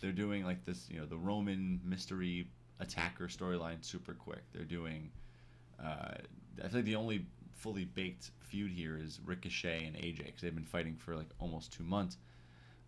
They're 0.00 0.12
doing 0.12 0.44
like 0.44 0.64
this, 0.64 0.88
you 0.90 0.98
know, 0.98 1.04
the 1.06 1.18
Roman 1.18 1.80
mystery 1.84 2.48
attacker 2.80 3.28
storyline 3.28 3.84
super 3.84 4.14
quick. 4.14 4.42
They're 4.52 4.64
doing. 4.64 5.10
Uh, 5.78 6.14
I 6.62 6.68
feel 6.68 6.78
like 6.78 6.84
the 6.84 6.96
only 6.96 7.26
fully 7.52 7.84
baked 7.84 8.30
feud 8.40 8.70
here 8.70 8.98
is 8.98 9.20
Ricochet 9.24 9.84
and 9.84 9.96
AJ 9.96 10.26
because 10.26 10.40
they've 10.40 10.54
been 10.54 10.64
fighting 10.64 10.96
for 10.96 11.14
like 11.14 11.28
almost 11.38 11.72
two 11.72 11.84
months. 11.84 12.16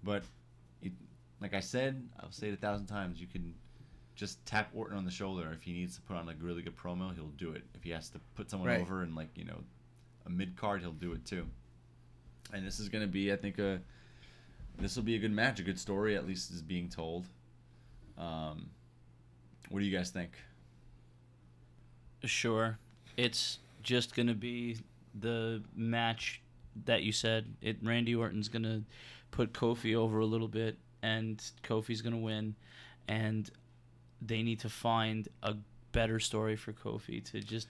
But 0.03 0.23
it, 0.81 0.93
like 1.41 1.53
I 1.53 1.61
said, 1.61 2.09
I'll 2.21 2.33
say 2.33 2.49
it 2.49 2.55
a 2.55 2.57
thousand 2.57 2.87
times. 2.87 3.21
You 3.21 3.27
can 3.27 3.55
just 4.17 4.45
tap 4.47 4.71
Orton 4.75 4.97
on 4.97 5.05
the 5.05 5.11
shoulder 5.11 5.53
if 5.53 5.63
he 5.63 5.73
needs 5.73 5.95
to 5.97 6.01
put 6.03 6.17
on 6.17 6.29
a 6.29 6.35
really 6.41 6.63
good 6.63 6.77
promo. 6.77 7.15
He'll 7.15 7.27
do 7.37 7.53
it. 7.53 7.63
If 7.75 7.85
he 7.85 7.91
has 7.91 8.09
to 8.11 8.19
put 8.35 8.51
someone 8.51 8.69
Right. 8.69 8.81
over 8.81 9.03
and 9.03 9.15
like 9.15 9.29
you 9.37 9.45
know 9.45 9.63
a 10.27 10.31
mid 10.31 10.57
card, 10.57 10.81
he'll 10.81 10.91
do 10.93 11.13
it 11.13 11.25
too. 11.25 11.47
And 12.53 12.67
this 12.67 12.81
is 12.81 12.89
going 12.89 13.03
to 13.03 13.09
be, 13.09 13.33
I 13.33 13.37
think, 13.37 13.59
a 13.59 13.81
this 14.79 14.95
will 14.97 15.03
be 15.05 15.15
a 15.17 15.19
good 15.19 15.33
match, 15.33 15.59
a 15.61 15.63
good 15.63 15.79
story, 15.79 16.17
at 16.17 16.27
least 16.27 16.51
is 16.51 16.63
being 16.63 16.89
told. 16.89 17.27
Um, 18.19 18.71
what 19.71 19.81
do 19.81 19.85
you 19.87 19.97
guys 19.97 20.11
think? 20.11 20.33
Sure. 22.25 22.79
It's 23.17 23.59
just 23.83 24.15
gonna 24.15 24.35
be 24.35 24.79
the 25.19 25.63
match 25.75 26.43
that 26.85 27.03
you 27.03 27.13
said. 27.13 27.47
It 27.63 27.79
Randy 27.83 28.15
Orton's 28.15 28.49
gonna 28.49 28.83
put 29.31 29.53
Kofi 29.53 29.95
over 29.95 30.19
a 30.21 30.27
little 30.27 30.49
bit, 30.49 30.77
and 31.03 31.39
Kofi's 31.63 32.03
gonna 32.03 32.19
win, 32.19 32.55
and 33.09 33.49
they 34.21 34.43
need 34.43 34.61
to 34.61 34.69
find 34.69 35.29
a 35.43 35.55
better 35.93 36.21
story 36.21 36.57
for 36.57 36.73
Kofi 36.73 37.25
to 37.33 37.41
just 37.41 37.69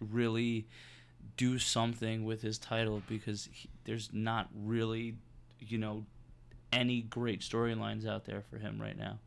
really 0.00 0.66
do 1.36 1.58
something 1.58 2.24
with 2.24 2.42
his 2.42 2.58
title 2.58 3.02
because 3.08 3.48
he, 3.52 3.68
there's 3.84 4.10
not 4.12 4.48
really, 4.54 5.16
you 5.60 5.78
know, 5.78 6.04
any 6.72 7.02
great 7.02 7.40
storylines 7.40 8.06
out 8.06 8.24
there 8.24 8.42
for 8.42 8.58
him 8.58 8.80
right 8.80 8.96
now. 8.96 9.18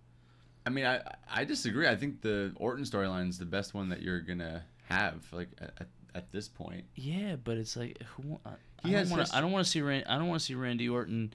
I 0.66 0.70
mean, 0.70 0.86
I 0.86 1.02
I 1.32 1.46
disagree. 1.46 1.88
I 1.88 1.96
think 1.96 2.22
the 2.22 2.54
Orton 2.58 2.84
storyline 2.84 3.30
is 3.30 3.40
the 3.40 3.46
best 3.46 3.74
one 3.74 3.90
that 3.90 4.02
you're 4.02 4.20
gonna 4.22 4.64
have, 4.88 5.26
like 5.32 5.50
at, 5.60 5.88
at 6.14 6.32
this 6.32 6.48
point. 6.48 6.84
Yeah, 6.96 7.38
but 7.44 7.58
it's 7.58 7.76
like 7.76 8.02
who? 8.04 8.40
I, 8.46 8.52
He 8.84 8.96
I 8.96 9.04
don't 9.04 9.10
want 9.10 9.28
to. 9.28 9.36
I 9.36 9.42
don't 9.42 9.52
want 9.52 9.66
to 9.66 9.72
see. 9.72 9.82
Ran, 9.82 10.04
I 10.08 10.18
don't 10.18 10.28
want 10.28 10.42
to 10.42 10.46
see 10.46 10.56
Randy 10.56 10.90
Orton, 10.90 11.34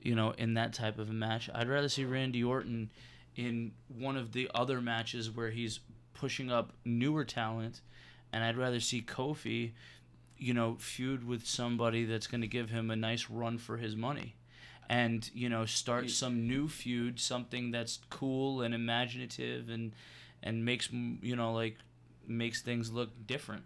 you 0.00 0.14
know, 0.14 0.30
in 0.38 0.54
that 0.54 0.72
type 0.72 0.98
of 0.98 1.10
a 1.10 1.12
match. 1.12 1.50
I'd 1.54 1.68
rather 1.68 1.88
see 1.88 2.04
Randy 2.04 2.42
Orton 2.44 2.90
in 3.36 3.72
one 3.88 4.16
of 4.16 4.32
the 4.32 4.50
other 4.54 4.80
matches 4.80 5.30
where 5.30 5.50
he's 5.50 5.80
pushing 6.14 6.50
up 6.50 6.72
newer 6.84 7.24
talent, 7.24 7.80
and 8.32 8.44
I'd 8.44 8.56
rather 8.56 8.80
see 8.80 9.00
Kofi, 9.02 9.72
you 10.36 10.54
know, 10.54 10.76
feud 10.78 11.26
with 11.26 11.46
somebody 11.46 12.04
that's 12.04 12.26
going 12.26 12.40
to 12.42 12.46
give 12.46 12.70
him 12.70 12.90
a 12.90 12.96
nice 12.96 13.30
run 13.30 13.58
for 13.58 13.76
his 13.78 13.96
money. 13.96 14.34
And 14.88 15.30
you 15.32 15.48
know, 15.48 15.66
start 15.66 16.04
He- 16.04 16.08
some 16.10 16.48
new 16.48 16.68
feud, 16.68 17.20
something 17.20 17.70
that's 17.70 18.00
cool 18.10 18.60
and 18.62 18.74
imaginative, 18.74 19.68
and 19.68 19.92
and 20.42 20.64
makes 20.64 20.90
you 20.92 21.36
know 21.36 21.52
like 21.52 21.76
makes 22.26 22.60
things 22.62 22.90
look 22.90 23.10
different. 23.26 23.62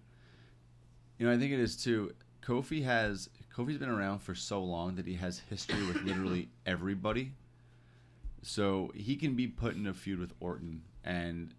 You 1.19 1.27
know, 1.27 1.33
I 1.33 1.39
think 1.39 1.53
it 1.53 1.61
is 1.61 1.77
too. 1.83 2.13
Kofi 2.43 2.85
has 2.85 3.31
Kofi's 3.57 3.79
been 3.79 3.89
around 3.89 4.19
for 4.19 4.35
so 4.35 4.63
long 4.63 4.97
that 4.97 5.07
he 5.07 5.15
has 5.15 5.39
history 5.49 5.87
with 5.87 6.03
literally 6.03 6.49
everybody. 6.67 7.33
So 8.45 8.93
he 8.95 9.17
can 9.17 9.35
be 9.35 9.47
put 9.47 9.75
in 9.75 9.87
a 9.87 9.95
feud 9.95 10.19
with 10.19 10.33
Orton, 10.39 10.83
and 11.03 11.55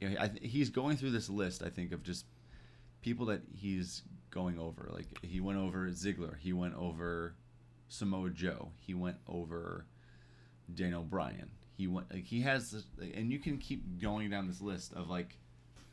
you 0.00 0.10
know, 0.10 0.26
th- 0.28 0.38
he's 0.42 0.70
going 0.70 0.96
through 0.96 1.10
this 1.10 1.28
list. 1.28 1.62
I 1.62 1.70
think 1.70 1.90
of 1.92 2.04
just 2.04 2.24
people 3.02 3.26
that 3.26 3.42
he's 3.52 4.02
going 4.30 4.58
over. 4.58 4.88
Like 4.92 5.06
he 5.22 5.40
went 5.40 5.58
over 5.58 5.88
Ziggler, 5.88 6.38
he 6.38 6.52
went 6.52 6.76
over 6.76 7.34
Samoa 7.88 8.30
Joe, 8.30 8.70
he 8.78 8.94
went 8.94 9.16
over 9.28 9.86
Daniel 10.72 11.02
Bryan. 11.02 11.50
He 11.76 11.88
went 11.88 12.12
like 12.12 12.26
he 12.26 12.42
has, 12.42 12.84
and 13.00 13.32
you 13.32 13.40
can 13.40 13.58
keep 13.58 14.00
going 14.00 14.30
down 14.30 14.46
this 14.46 14.60
list 14.60 14.92
of 14.92 15.08
like 15.10 15.36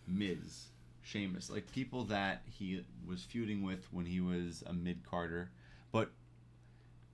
Miz, 0.07 0.67
Sheamus, 1.01 1.49
like 1.49 1.71
people 1.71 2.03
that 2.05 2.43
he 2.45 2.83
was 3.07 3.23
feuding 3.23 3.63
with 3.63 3.87
when 3.91 4.05
he 4.05 4.19
was 4.19 4.63
a 4.67 4.73
mid 4.73 5.03
carder. 5.03 5.49
But 5.91 6.11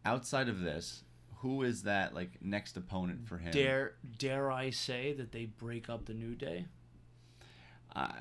outside 0.06 0.50
of 0.50 0.60
this, 0.60 1.04
who 1.44 1.62
is 1.62 1.84
that 1.84 2.16
like 2.16 2.42
next 2.42 2.78
opponent 2.78 3.28
for 3.28 3.38
him? 3.38 3.52
Dare 3.52 3.96
dare 4.18 4.50
I 4.50 4.70
say 4.70 5.12
that 5.14 5.34
they 5.34 5.46
break 5.46 5.90
up 5.90 6.06
the 6.06 6.14
New 6.14 6.36
Day? 6.36 6.66
I, 7.94 8.14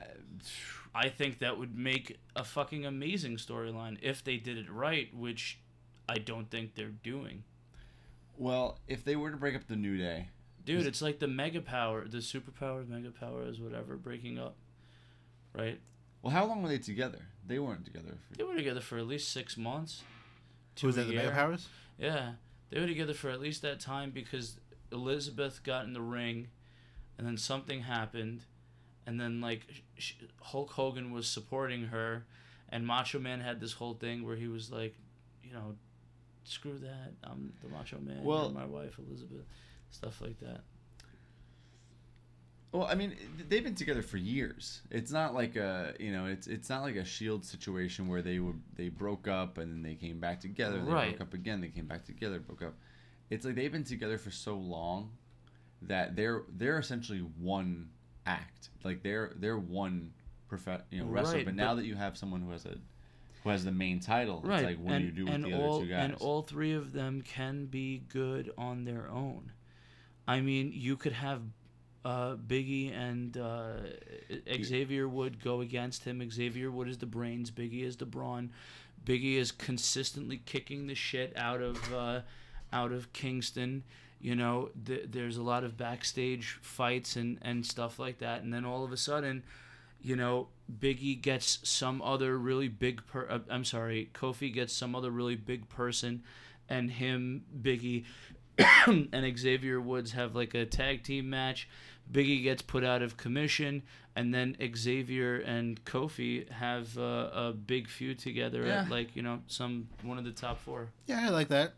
I 0.94 1.08
think 1.08 1.38
that 1.38 1.56
would 1.56 1.78
make 1.78 2.18
a 2.36 2.42
fucking 2.44 2.84
amazing 2.84 3.36
storyline 3.36 3.96
if 4.02 4.22
they 4.22 4.36
did 4.36 4.58
it 4.58 4.70
right, 4.70 5.08
which 5.14 5.60
I 6.08 6.18
don't 6.18 6.50
think 6.50 6.74
they're 6.74 6.88
doing. 6.88 7.44
well, 8.36 8.80
if 8.88 9.04
they 9.04 9.14
were 9.16 9.30
to 9.30 9.36
break 9.36 9.54
up 9.54 9.68
the 9.68 9.76
New 9.76 9.96
Day, 9.96 10.28
Dude, 10.64 10.86
it's 10.86 11.00
like 11.00 11.20
the 11.20 11.28
mega 11.28 11.60
power, 11.60 12.06
the 12.06 12.18
superpower, 12.18 12.86
mega 12.86 13.10
powers, 13.10 13.60
whatever, 13.60 13.96
breaking 13.96 14.38
up. 14.38 14.56
Right? 15.54 15.80
well, 16.22 16.32
how 16.32 16.44
long 16.44 16.62
were 16.62 16.68
they 16.68 16.78
together? 16.78 17.20
They 17.46 17.58
weren't 17.60 17.84
together. 17.84 18.18
For, 18.30 18.36
They 18.36 18.44
were 18.44 18.56
together 18.56 18.80
for 18.80 18.98
at 18.98 19.06
least 19.06 19.30
six 19.30 19.56
months. 19.56 20.02
Two 20.74 20.88
was 20.88 20.96
to 20.96 21.02
that? 21.02 21.08
a 21.08 21.10
The 21.10 21.16
Mega. 21.16 21.30
Powers. 21.32 21.68
Yeah, 21.98 22.32
they 22.72 22.80
were 22.80 22.86
together 22.86 23.12
for 23.12 23.28
at 23.28 23.38
least 23.40 23.60
that 23.62 23.80
time 23.80 24.10
because 24.10 24.56
Elizabeth 24.90 25.62
got 25.62 25.84
in 25.84 25.92
the 25.92 26.00
ring, 26.00 26.48
and 27.18 27.26
then 27.26 27.36
something 27.36 27.82
happened, 27.82 28.40
and 29.06 29.20
then 29.20 29.40
like 29.42 29.60
Hulk 30.40 30.70
Hogan 30.70 31.12
was 31.12 31.28
supporting 31.28 31.84
her, 31.84 32.24
and 32.70 32.86
Macho 32.86 33.18
Man 33.18 33.40
had 33.40 33.60
this 33.60 33.74
whole 33.74 33.92
thing 33.94 34.24
where 34.24 34.36
he 34.36 34.48
was 34.48 34.70
like, 34.70 34.96
you 35.44 35.52
know, 35.52 35.76
screw 36.44 36.78
that, 36.78 37.12
I'm 37.22 37.52
the 37.62 37.68
Macho 37.68 37.98
Man, 38.00 38.24
Well- 38.24 38.50
my 38.50 38.64
wife 38.64 38.98
Elizabeth, 38.98 39.44
stuff 39.90 40.20
like 40.22 40.40
that. 40.40 40.62
Well, 42.72 42.86
I 42.86 42.94
mean, 42.94 43.14
they've 43.50 43.62
been 43.62 43.74
together 43.74 44.00
for 44.00 44.16
years. 44.16 44.80
It's 44.90 45.12
not 45.12 45.34
like 45.34 45.56
a, 45.56 45.94
you 46.00 46.10
know, 46.10 46.24
it's 46.24 46.46
it's 46.46 46.70
not 46.70 46.82
like 46.82 46.96
a 46.96 47.04
Shield 47.04 47.44
situation 47.44 48.08
where 48.08 48.22
they 48.22 48.38
were 48.38 48.54
they 48.76 48.88
broke 48.88 49.28
up 49.28 49.58
and 49.58 49.70
then 49.70 49.82
they 49.82 49.94
came 49.94 50.18
back 50.18 50.40
together. 50.40 50.78
They 50.82 50.90
Right. 50.90 51.10
broke 51.10 51.20
up 51.28 51.34
again. 51.34 51.60
They 51.60 51.68
came 51.68 51.86
back 51.86 52.04
together. 52.06 52.38
Broke 52.40 52.62
up. 52.62 52.74
It's 53.28 53.44
like 53.44 53.56
they've 53.56 53.70
been 53.72 53.84
together 53.84 54.16
for 54.16 54.30
so 54.30 54.56
long 54.56 55.10
that 55.82 56.16
they're 56.16 56.44
they're 56.48 56.78
essentially 56.78 57.18
one 57.18 57.90
act. 58.24 58.70
Like 58.84 59.02
they're 59.02 59.32
they're 59.36 59.58
one 59.58 60.12
prof- 60.48 60.84
you 60.90 61.00
know 61.00 61.06
wrestler. 61.06 61.36
Right, 61.36 61.44
but 61.44 61.54
now 61.54 61.72
but- 61.74 61.82
that 61.82 61.84
you 61.86 61.94
have 61.94 62.16
someone 62.16 62.40
who 62.40 62.52
has 62.52 62.64
a 62.64 62.76
who 63.44 63.50
has 63.50 63.64
the 63.64 63.72
main 63.72 63.98
title, 64.00 64.40
right, 64.44 64.60
it's 64.60 64.66
like 64.66 64.78
what 64.78 64.94
and, 64.94 65.00
do 65.00 65.06
you 65.22 65.26
do 65.26 65.32
with 65.32 65.42
the 65.50 65.58
all 65.60 65.76
other 65.76 65.84
two 65.84 65.90
guys? 65.90 66.04
and 66.04 66.14
all 66.20 66.42
three 66.42 66.72
of 66.72 66.92
them 66.92 67.20
can 67.22 67.66
be 67.66 67.98
good 68.08 68.50
on 68.56 68.84
their 68.84 69.10
own. 69.10 69.50
I 70.28 70.40
mean, 70.40 70.70
you 70.72 70.96
could 70.96 71.12
have 71.12 71.42
uh, 72.04 72.34
Biggie 72.34 72.92
and 72.92 73.36
uh, 73.36 73.74
Xavier 74.62 75.08
Wood 75.08 75.42
go 75.42 75.60
against 75.60 76.04
him. 76.04 76.28
Xavier 76.30 76.70
Wood 76.70 76.88
is 76.88 76.98
the 76.98 77.06
brains. 77.06 77.50
Biggie 77.50 77.84
is 77.84 77.96
the 77.96 78.06
brawn. 78.06 78.50
Biggie 79.04 79.36
is 79.36 79.52
consistently 79.52 80.42
kicking 80.44 80.86
the 80.86 80.94
shit 80.94 81.32
out 81.36 81.60
of 81.60 81.92
uh, 81.92 82.20
out 82.72 82.92
of 82.92 83.12
Kingston. 83.12 83.84
You 84.20 84.36
know, 84.36 84.70
th- 84.86 85.06
there's 85.10 85.36
a 85.36 85.42
lot 85.42 85.64
of 85.64 85.76
backstage 85.76 86.58
fights 86.62 87.16
and 87.16 87.38
and 87.42 87.64
stuff 87.64 87.98
like 87.98 88.18
that, 88.18 88.42
and 88.42 88.52
then 88.52 88.64
all 88.64 88.84
of 88.84 88.92
a 88.92 88.96
sudden, 88.96 89.42
you 90.00 90.16
know, 90.16 90.48
Biggie 90.80 91.20
gets 91.20 91.58
some 91.68 92.00
other 92.02 92.38
really 92.38 92.68
big 92.68 93.06
per. 93.06 93.26
Uh, 93.28 93.38
I'm 93.50 93.64
sorry, 93.64 94.10
Kofi 94.14 94.52
gets 94.52 94.72
some 94.72 94.94
other 94.94 95.10
really 95.10 95.36
big 95.36 95.68
person, 95.68 96.22
and 96.68 96.90
him 96.90 97.44
Biggie 97.60 98.04
and 98.86 99.38
Xavier 99.38 99.80
Woods 99.80 100.12
have 100.12 100.34
like 100.34 100.54
a 100.54 100.64
tag 100.64 101.02
team 101.02 101.30
match. 101.30 101.68
Biggie 102.10 102.42
gets 102.42 102.62
put 102.62 102.84
out 102.84 103.00
of 103.02 103.16
commission, 103.16 103.82
and 104.16 104.34
then 104.34 104.56
Xavier 104.76 105.36
and 105.38 105.82
Kofi 105.84 106.48
have 106.50 106.96
uh, 106.98 107.30
a 107.32 107.52
big 107.52 107.88
feud 107.88 108.18
together 108.18 108.66
Yeah. 108.66 108.82
at 108.82 108.90
like 108.90 109.16
you 109.16 109.22
know 109.22 109.40
some 109.46 109.88
one 110.02 110.18
of 110.18 110.24
the 110.24 110.32
top 110.32 110.58
four. 110.60 110.88
Yeah, 111.06 111.24
I 111.24 111.28
like 111.30 111.48
that. 111.48 111.74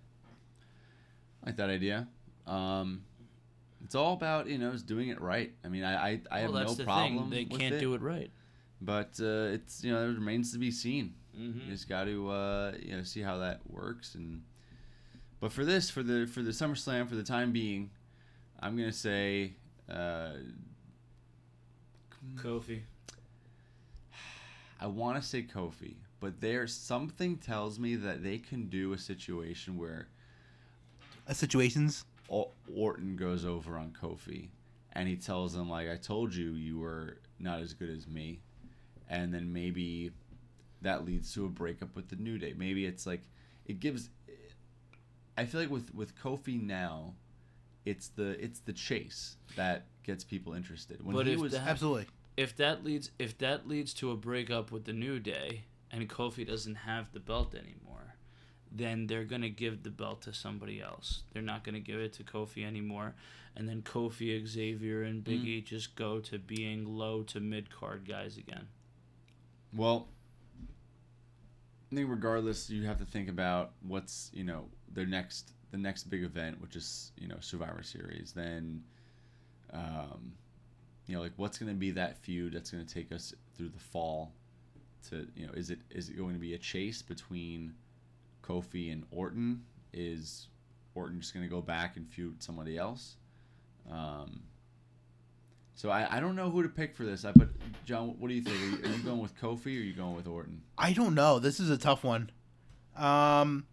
I 1.43 1.47
like 1.51 1.57
that 1.57 1.71
idea. 1.71 2.09
Um, 2.47 3.05
it's 3.85 3.95
all 3.95 4.15
about 4.15 4.47
you 4.49 4.59
know 4.59 4.71
is 4.71 4.83
doing 4.83 5.09
it 5.11 5.21
right. 5.21 5.53
I 5.65 5.69
mean, 5.69 5.85
I 5.85 5.95
I, 5.95 6.21
I 6.31 6.39
have 6.41 6.51
well, 6.51 6.61
that's 6.61 6.73
no 6.73 6.77
the 6.79 6.85
problem. 6.85 7.31
thing; 7.31 7.31
they 7.31 7.45
with 7.51 7.61
can't 7.61 7.75
it, 7.75 7.81
do 7.81 7.95
it 7.95 8.01
right. 8.01 8.31
but 8.81 9.19
uh, 9.21 9.53
it's 9.55 9.85
you 9.85 9.93
know 9.93 10.03
it 10.03 10.15
remains 10.15 10.53
to 10.53 10.59
be 10.59 10.71
seen. 10.71 11.15
Mm-hmm. 11.39 11.67
You 11.67 11.73
just 11.73 11.89
got 11.89 12.05
to 12.05 12.31
uh, 12.31 12.73
you 12.81 12.97
know 12.97 13.03
see 13.03 13.21
how 13.23 13.39
that 13.39 13.61
works 13.69 14.15
and. 14.15 14.43
But 15.41 15.53
for 15.53 15.65
this, 15.65 15.91
for 15.91 16.03
the 16.03 16.27
for 16.27 16.41
the 16.41 16.53
SummerSlam, 16.53 17.07
for 17.07 17.17
the 17.17 17.23
time 17.23 17.53
being, 17.53 17.91
I'm 18.61 18.77
gonna 18.79 18.93
say 18.93 19.53
uh, 19.89 20.33
Kofi. 22.37 22.83
I 24.81 24.87
want 24.87 25.21
to 25.21 25.29
say 25.29 25.43
Kofi, 25.43 25.97
but 26.21 26.41
there's 26.41 26.73
something 26.75 27.37
tells 27.39 27.79
me 27.79 27.97
that 27.97 28.23
they 28.23 28.39
can 28.39 28.69
do 28.69 28.93
a 28.93 28.99
situation 28.99 29.77
where 29.77 30.09
Uh, 31.29 31.33
situations. 31.33 32.05
O- 32.31 32.53
Orton 32.75 33.17
goes 33.17 33.45
over 33.45 33.77
on 33.77 33.93
Kofi, 33.93 34.49
and 34.93 35.09
he 35.09 35.17
tells 35.17 35.55
him 35.55 35.69
like, 35.69 35.89
"I 35.89 35.97
told 35.97 36.35
you 36.35 36.53
you 36.53 36.79
were 36.79 37.19
not 37.39 37.61
as 37.61 37.75
good 37.75 37.91
as 37.91 38.07
me," 38.07 38.41
and 39.09 39.33
then 39.33 39.53
maybe 39.53 40.13
that 40.83 41.05
leads 41.05 41.33
to 41.35 41.45
a 41.47 41.49
breakup 41.49 41.97
with 41.97 42.09
the 42.09 42.17
New 42.17 42.39
Day. 42.39 42.55
Maybe 42.55 42.87
it's 42.87 43.07
like 43.07 43.23
it 43.67 43.81
gives. 43.81 44.11
I 45.37 45.47
feel 45.47 45.61
like 45.61 45.71
with 45.71 45.95
with 45.95 46.17
Kofi 46.17 46.61
now, 46.61 47.15
it's 47.85 48.09
the 48.09 48.43
it's 48.43 48.61
the 48.61 48.73
chase 48.73 49.37
that 49.57 49.87
gets 50.03 50.25
people 50.25 50.55
interested. 50.55 51.05
When 51.05 51.15
But 51.15 51.27
he 51.27 51.37
was 51.37 51.53
that- 51.53 51.67
Absolutely. 51.67 52.07
If 52.37 52.57
that 52.57 52.85
leads 52.85 53.11
if 53.19 53.39
that 53.39 53.69
leads 53.69 53.95
to 53.95 54.11
a 54.11 54.17
breakup 54.17 54.73
with 54.73 54.85
the 54.85 54.93
New 54.93 55.21
Day 55.21 55.65
and 55.91 56.09
Kofi 56.09 56.47
doesn't 56.47 56.75
have 56.75 57.13
the 57.13 57.21
belt 57.21 57.55
anymore, 57.55 58.17
then 58.73 59.07
they're 59.07 59.25
gonna 59.25 59.49
give 59.49 59.83
the 59.85 59.91
belt 59.91 60.23
to 60.23 60.33
somebody 60.33 60.81
else. 60.81 61.23
They're 61.33 61.43
not 61.43 61.63
gonna 61.63 61.81
give 61.81 62.01
it 62.01 62.13
to 62.15 62.25
Kofi 62.25 62.65
anymore, 62.65 63.15
and 63.55 63.69
then 63.69 63.83
Kofi, 63.83 64.45
Xavier, 64.47 65.03
and 65.05 65.25
mm. 65.25 65.29
Biggie 65.31 65.65
just 65.65 65.95
go 65.95 66.19
to 66.21 66.39
being 66.39 66.85
low 66.85 67.23
to 67.25 67.39
mid 67.39 67.71
card 67.71 68.07
guys 68.09 68.37
again. 68.37 68.67
Well, 69.73 70.09
I 71.93 71.95
think 71.95 72.11
regardless, 72.11 72.69
you 72.69 72.85
have 72.87 72.99
to 72.99 73.05
think 73.05 73.29
about 73.29 73.73
what's 73.83 74.31
you 74.35 74.43
know 74.43 74.67
their 74.93 75.07
next 75.07 75.54
the 75.75 75.81
next 75.81 76.05
big 76.05 76.23
event, 76.23 76.61
which 76.63 76.77
is 76.77 77.11
you 77.19 77.27
know 77.27 77.37
Survivor 77.41 77.83
Series. 77.83 78.33
Then, 78.35 78.85
um, 79.73 80.33
you 81.07 81.17
know, 81.17 81.21
like 81.21 81.33
what's 81.37 81.59
going 81.59 81.69
to 81.73 81.75
be 81.75 81.91
that 81.91 82.17
feud 82.19 82.55
that's 82.55 82.71
going 82.71 82.87
to 82.87 82.95
take 82.95 83.11
us 83.11 83.35
through 83.57 83.71
the 83.71 83.81
fall? 83.81 84.33
To 85.11 85.27
you 85.35 85.47
know, 85.47 85.53
is 85.53 85.71
it 85.71 85.81
is 85.91 86.11
it 86.11 86.17
going 86.17 86.35
to 86.35 86.41
be 86.41 86.55
a 86.55 86.59
chase 86.59 87.03
between 87.03 87.75
Kofi 88.43 88.93
and 88.93 89.03
Orton? 89.11 89.65
Is 89.93 90.47
Orton 90.95 91.21
just 91.21 91.35
going 91.35 91.45
to 91.45 91.51
go 91.51 91.61
back 91.61 91.97
and 91.97 92.09
feud 92.09 92.41
somebody 92.41 92.79
else? 92.79 93.17
Um, 93.91 94.45
so 95.75 95.91
I, 95.91 96.19
I 96.19 96.21
don't 96.21 96.37
know 96.37 96.51
who 96.51 96.63
to 96.63 96.69
pick 96.69 96.95
for 96.95 97.03
this. 97.03 97.25
I 97.25 97.33
but 97.33 97.49
John, 97.85 98.15
what 98.21 98.29
do 98.29 98.35
you 98.35 98.43
think? 98.43 98.57
Are 98.57 98.89
you, 98.89 98.95
are 98.95 98.97
you 98.97 99.03
going 99.03 99.21
with 99.21 99.37
Kofi 99.41 99.77
or 99.77 99.81
are 99.81 99.83
you 99.83 99.93
going 99.93 100.15
with 100.15 100.29
Orton? 100.29 100.63
I 100.79 100.93
don't 100.93 101.17
know. 101.17 101.41
This 101.41 101.59
is 101.59 101.69
a 101.69 101.77
tough 101.77 102.05
one. 102.05 102.31
Um, 102.97 103.67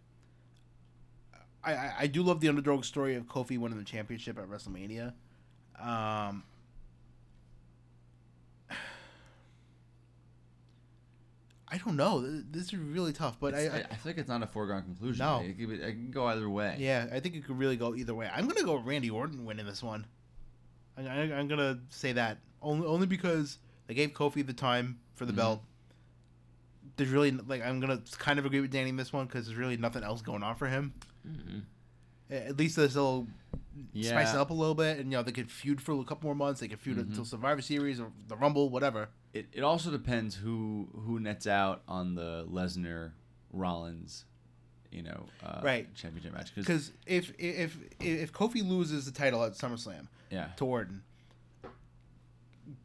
I, 1.64 1.92
I, 2.00 2.08
do 2.08 2.24
love 2.24 2.40
the 2.40 2.50
underdog 2.50 2.84
story 2.86 3.16
of 3.16 3.28
Kofi 3.28 3.58
winning 3.58 3.78
the 3.78 3.84
championship 3.86 4.40
at 4.40 4.48
WrestleMania. 4.50 5.14
Um, 5.80 6.44
I 11.72 11.78
don't 11.78 11.96
know. 11.96 12.22
This 12.22 12.66
is 12.66 12.76
really 12.76 13.14
tough, 13.14 13.38
but 13.40 13.54
I, 13.54 13.68
I, 13.68 13.86
I, 13.92 13.96
think 13.96 14.18
it's 14.18 14.28
not 14.28 14.44
a 14.44 14.48
foregone 14.48 14.84
conclusion. 14.84 15.26
No. 15.26 15.42
it, 15.42 15.58
can 15.58 16.12
go 16.12 16.26
either 16.26 16.50
way. 16.50 16.76
yeah, 16.80 17.08
I 17.14 17.22
think 17.22 17.36
it 17.36 17.46
could 17.46 17.58
really 17.58 17.78
go 17.78 17.96
either 17.96 18.14
way. 18.14 18.30
I'm 18.34 18.46
gonna 18.48 18.64
go 18.64 18.76
Randy 18.76 19.10
Orton 19.10 19.46
winning 19.46 19.66
this 19.66 19.82
one. 19.82 20.06
I, 20.98 21.04
I, 21.04 21.22
I'm 21.34 21.48
gonna 21.48 21.80
say 21.90 22.12
that 22.12 22.40
only 22.62 22.86
only 22.86 23.08
because 23.08 23.58
they 23.88 23.94
gave 23.94 24.12
Kofi 24.12 24.46
the 24.46 24.54
time 24.54 25.00
for 25.16 25.26
the 25.26 25.32
Mhm. 25.32 25.38
belt. 25.38 25.64
There's 27.02 27.12
really 27.12 27.32
like 27.32 27.66
I'm 27.66 27.80
gonna 27.80 28.00
kind 28.20 28.38
of 28.38 28.46
agree 28.46 28.60
with 28.62 28.70
Danny 28.70 28.90
in 28.90 28.96
this 28.96 29.12
one 29.12 29.26
because 29.26 29.48
there's 29.48 29.58
really 29.58 29.76
nothing 29.76 30.04
else 30.04 30.22
going 30.22 30.44
on 30.44 30.54
for 30.56 30.68
him. 30.68 30.94
Mm-hmm. 31.28 31.60
At 32.30 32.58
least 32.58 32.76
this 32.76 32.94
will 32.94 33.26
spice 34.00 34.34
it 34.36 34.38
up 34.38 34.52
a 34.52 34.54
little 34.54 34.76
bit, 34.76 35.00
and 35.00 35.12
you 35.12 35.18
know 35.18 35.24
they 35.24 35.32
could 35.32 35.50
feud 35.50 35.82
for 35.82 36.00
a 36.00 36.04
couple 36.04 36.28
more 36.28 36.36
months. 36.36 36.60
They 36.60 36.68
could 36.68 36.80
feud 36.80 36.98
Mhm. 36.98 37.10
until 37.10 37.26
Survivor 37.26 37.60
Series 37.64 38.00
or 38.00 38.12
the 38.28 38.36
Rumble, 38.38 38.70
whatever. 38.70 39.10
It, 39.34 39.48
it 39.52 39.62
also 39.64 39.90
depends 39.90 40.36
who 40.36 40.90
who 40.94 41.20
nets 41.20 41.48
out 41.48 41.82
on 41.88 42.14
the 42.14 42.46
Lesnar 42.48 43.14
Rollins, 43.52 44.26
you 44.92 45.02
know, 45.02 45.26
uh, 45.44 45.62
Right. 45.64 45.92
championship 45.96 46.34
match. 46.36 46.54
Because 46.54 46.68
Because 46.68 46.92
if 47.08 47.34
if 47.40 47.80
if 48.00 48.32
Kofi 48.32 48.64
loses 48.64 49.06
the 49.06 49.12
title 49.12 49.44
at 49.44 49.54
SummerSlam 49.54 50.06
yeah, 50.30 50.50
to 50.58 50.66
Orton, 50.66 51.02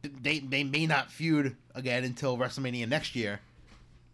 they 0.01 0.39
they 0.39 0.63
may 0.63 0.87
not 0.87 1.11
feud 1.11 1.55
again 1.75 2.03
until 2.03 2.35
WrestleMania 2.37 2.87
next 2.89 3.15
year. 3.15 3.41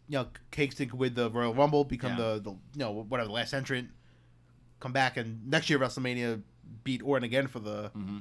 You 0.09 0.19
know, 0.19 0.27
Kingston 0.51 0.89
could 0.89 0.99
win 0.99 1.13
the 1.13 1.29
Royal 1.31 1.53
Rumble, 1.53 1.83
become 1.85 2.11
Yeah. 2.11 2.33
the, 2.35 2.39
the 2.41 2.49
you 2.51 2.57
know 2.79 2.91
whatever 2.91 3.27
the 3.27 3.33
last 3.33 3.53
entrant, 3.53 3.89
come 4.79 4.91
back 4.91 5.17
and 5.17 5.47
next 5.49 5.69
year 5.69 5.79
WrestleMania 5.79 6.41
beat 6.83 7.01
Orton 7.03 7.23
again 7.23 7.47
for 7.47 7.59
the 7.59 7.89
hmm 7.89 8.19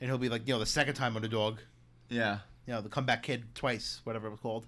and 0.00 0.08
he'll 0.08 0.16
be 0.18 0.30
like 0.30 0.46
you 0.48 0.54
know 0.54 0.58
the 0.58 0.66
second 0.66 0.94
time 0.94 1.14
underdog. 1.16 1.58
yeah. 2.08 2.38
You 2.66 2.74
know 2.74 2.80
the 2.82 2.88
comeback 2.88 3.22
kid 3.22 3.54
twice, 3.54 4.00
whatever 4.04 4.28
it 4.28 4.30
was 4.30 4.40
called. 4.40 4.66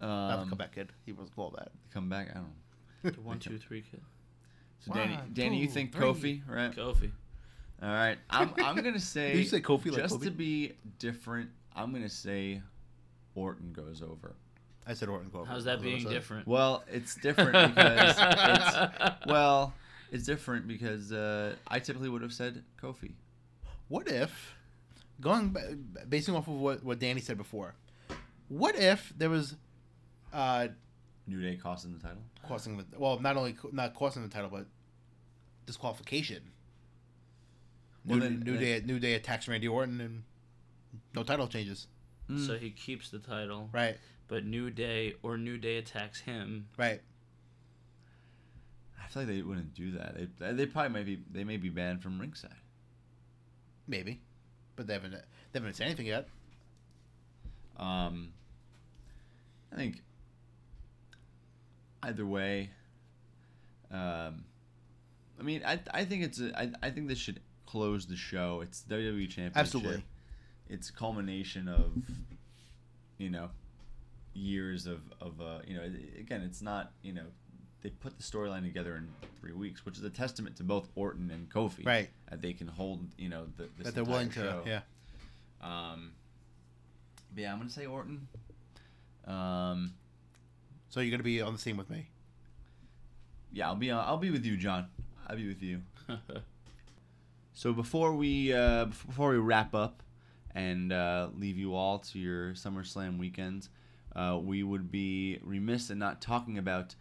Not 0.00 0.36
the 0.36 0.42
Um, 0.42 0.48
comeback 0.50 0.74
kid. 0.74 0.90
He 1.06 1.12
was 1.12 1.28
called 1.30 1.54
that. 1.58 1.70
come 1.92 2.08
back. 2.08 2.30
I 2.30 2.34
don't. 2.34 2.44
know. 3.04 3.10
The 3.10 3.20
one, 3.22 3.38
two, 3.38 3.58
three 3.58 3.82
kid. 3.82 4.00
So 4.80 4.92
Danny, 4.92 5.14
One, 5.14 5.30
Danny, 5.32 5.58
you 5.58 5.66
two, 5.66 5.72
think 5.72 5.92
three. 5.92 6.02
Kofi, 6.02 6.42
right? 6.48 6.72
Kofi. 6.74 7.10
All 7.82 7.88
right. 7.88 8.18
I'm 8.30 8.52
I'm 8.58 8.76
gonna 8.76 8.98
say. 9.14 9.32
Did 9.32 9.38
you 9.38 9.44
say 9.44 9.60
Kofi 9.60 9.86
like 9.86 9.96
just 10.02 10.14
Kobe? 10.14 10.24
to 10.26 10.30
be 10.32 10.72
different, 10.98 11.50
I'm 11.74 11.92
gonna 11.92 12.08
say 12.08 12.60
Orton 13.34 13.72
goes 13.72 14.02
over. 14.02 14.34
I 14.88 14.94
said 14.94 15.08
Orton. 15.10 15.30
Kofi. 15.30 15.46
How's 15.46 15.64
that 15.64 15.82
That's 15.82 15.84
what 15.84 15.92
I 15.92 15.96
being 15.98 16.08
different? 16.08 16.46
Well, 16.46 16.82
it's 16.90 17.14
different 17.14 17.74
because 17.74 18.16
it's 18.18 19.26
well, 19.26 19.74
it's 20.10 20.24
different 20.24 20.66
because 20.66 21.12
uh, 21.12 21.54
I 21.66 21.78
typically 21.78 22.08
would 22.08 22.22
have 22.22 22.32
said 22.32 22.64
Kofi. 22.82 23.12
What 23.88 24.08
if, 24.08 24.54
going 25.20 25.50
ba- 25.52 25.76
basing 26.08 26.34
off 26.34 26.48
of 26.48 26.54
what, 26.54 26.82
what 26.82 26.98
Danny 26.98 27.20
said 27.20 27.36
before, 27.36 27.74
what 28.48 28.76
if 28.76 29.12
there 29.16 29.30
was, 29.30 29.56
uh, 30.32 30.68
New 31.26 31.42
Day 31.42 31.56
costing 31.56 31.92
the 31.92 31.98
title. 32.02 32.22
costing 32.46 32.78
the 32.78 32.84
well, 32.98 33.20
not 33.20 33.36
only 33.36 33.56
not 33.72 33.94
costing 33.94 34.22
the 34.22 34.28
title, 34.30 34.48
but 34.50 34.66
disqualification. 35.66 36.42
Well, 38.06 38.18
New, 38.18 38.24
then- 38.24 38.40
New 38.40 38.52
then- 38.52 38.62
Day 38.62 38.82
New 38.86 38.98
Day 38.98 39.14
attacks 39.14 39.48
Randy 39.48 39.68
Orton 39.68 40.00
and 40.00 40.22
no 41.14 41.22
title 41.24 41.46
changes. 41.46 41.86
Mm. 42.30 42.46
So 42.46 42.56
he 42.56 42.70
keeps 42.70 43.10
the 43.10 43.18
title, 43.18 43.70
Right, 43.72 43.96
but 44.28 44.44
New 44.44 44.70
Day 44.70 45.14
or 45.22 45.36
New 45.36 45.58
Day 45.58 45.78
attacks 45.78 46.20
him. 46.20 46.68
right. 46.76 47.00
I 49.02 49.10
feel 49.10 49.22
like 49.22 49.32
they 49.32 49.40
wouldn't 49.40 49.72
do 49.74 49.92
that. 49.92 50.16
They, 50.38 50.52
they 50.52 50.66
probably 50.66 50.90
might 50.90 51.06
be. 51.06 51.18
They 51.32 51.42
may 51.42 51.56
be 51.56 51.70
banned 51.70 52.02
from 52.02 52.20
ringside. 52.20 52.50
Maybe, 53.86 54.20
but 54.76 54.86
they 54.86 54.92
haven't 54.92 55.12
they 55.12 55.58
haven't 55.58 55.74
said 55.76 55.86
anything 55.86 56.06
yet. 56.06 56.28
Um, 57.78 58.32
I 59.72 59.76
think 59.76 60.02
either 62.02 62.26
way. 62.26 62.70
Um, 63.90 64.44
I 65.38 65.42
mean, 65.42 65.62
I 65.64 65.80
I 65.90 66.04
think 66.04 66.24
it's 66.24 66.40
a, 66.40 66.58
I, 66.58 66.70
I 66.82 66.90
think 66.90 67.08
this 67.08 67.18
should 67.18 67.40
close 67.64 68.06
the 68.06 68.16
show. 68.16 68.60
It's 68.62 68.84
WWE 68.88 69.28
Championship. 69.28 69.56
Absolutely. 69.56 70.04
It's 70.68 70.90
a 70.90 70.92
culmination 70.92 71.68
of, 71.68 71.92
you 73.16 73.30
know, 73.30 73.48
years 74.38 74.86
of 74.86 75.00
of 75.20 75.40
uh, 75.40 75.58
you 75.66 75.74
know. 75.74 75.82
Again, 76.18 76.42
it's 76.42 76.62
not 76.62 76.92
you 77.02 77.12
know 77.12 77.24
they 77.82 77.90
put 77.90 78.16
the 78.16 78.22
storyline 78.22 78.62
together 78.64 78.96
in 78.96 79.08
three 79.40 79.52
weeks, 79.52 79.84
which 79.84 79.98
is 79.98 80.04
a 80.04 80.10
testament 80.10 80.56
to 80.56 80.64
both 80.64 80.88
Orton 80.94 81.30
and 81.30 81.48
Kofi. 81.50 81.86
Right. 81.86 82.08
That 82.30 82.42
they 82.42 82.52
can 82.52 82.66
hold, 82.66 83.06
you 83.16 83.28
know, 83.28 83.46
the, 83.56 83.68
this 83.76 83.86
that 83.86 83.94
they're 83.94 84.02
entire 84.02 84.12
willing 84.12 84.30
to. 84.30 84.40
show. 84.40 84.62
Yeah. 84.66 84.80
Um, 85.62 86.12
but 87.34 87.42
yeah, 87.42 87.52
I'm 87.52 87.58
gonna 87.58 87.70
say 87.70 87.86
Orton. 87.86 88.26
Um, 89.26 89.94
So 90.88 91.00
you're 91.00 91.10
gonna 91.10 91.22
be 91.22 91.40
on 91.40 91.52
the 91.52 91.58
same 91.58 91.76
with 91.76 91.88
me. 91.90 92.08
yeah, 93.52 93.68
I'll 93.68 93.76
be 93.76 93.90
uh, 93.90 93.98
I'll 94.00 94.16
be 94.18 94.30
with 94.30 94.44
you, 94.44 94.56
John. 94.56 94.86
I'll 95.26 95.36
be 95.36 95.46
with 95.48 95.62
you. 95.62 95.82
So 97.54 97.72
before 97.72 98.14
we 98.14 98.52
uh, 98.52 98.84
before 98.84 99.30
we 99.30 99.38
wrap 99.38 99.74
up 99.74 100.02
and 100.54 100.92
uh, 100.92 101.28
leave 101.34 101.56
you 101.58 101.74
all 101.74 101.98
to 101.98 102.18
your 102.18 102.52
SummerSlam 102.54 103.18
weekends, 103.18 103.68
uh, 104.14 104.38
we 104.42 104.62
would 104.62 104.90
be 104.90 105.38
remiss 105.42 105.90
in 105.90 105.98
not 105.98 106.20
talking 106.20 106.58
about 106.58 106.94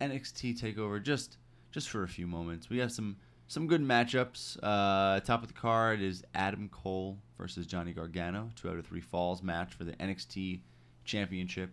NXT 0.00 0.60
Takeover 0.60 1.02
just 1.02 1.38
just 1.70 1.88
for 1.88 2.02
a 2.02 2.08
few 2.08 2.26
moments. 2.26 2.68
We 2.68 2.78
have 2.78 2.92
some 2.92 3.16
some 3.48 3.66
good 3.66 3.82
matchups. 3.82 4.58
Uh, 4.62 5.20
top 5.20 5.42
of 5.42 5.48
the 5.48 5.54
card 5.54 6.00
is 6.00 6.24
Adam 6.34 6.68
Cole 6.70 7.18
versus 7.38 7.66
Johnny 7.66 7.92
Gargano, 7.92 8.50
two 8.56 8.70
out 8.70 8.78
of 8.78 8.86
three 8.86 9.00
falls 9.00 9.42
match 9.42 9.74
for 9.74 9.84
the 9.84 9.92
NXT 9.92 10.60
Championship. 11.04 11.70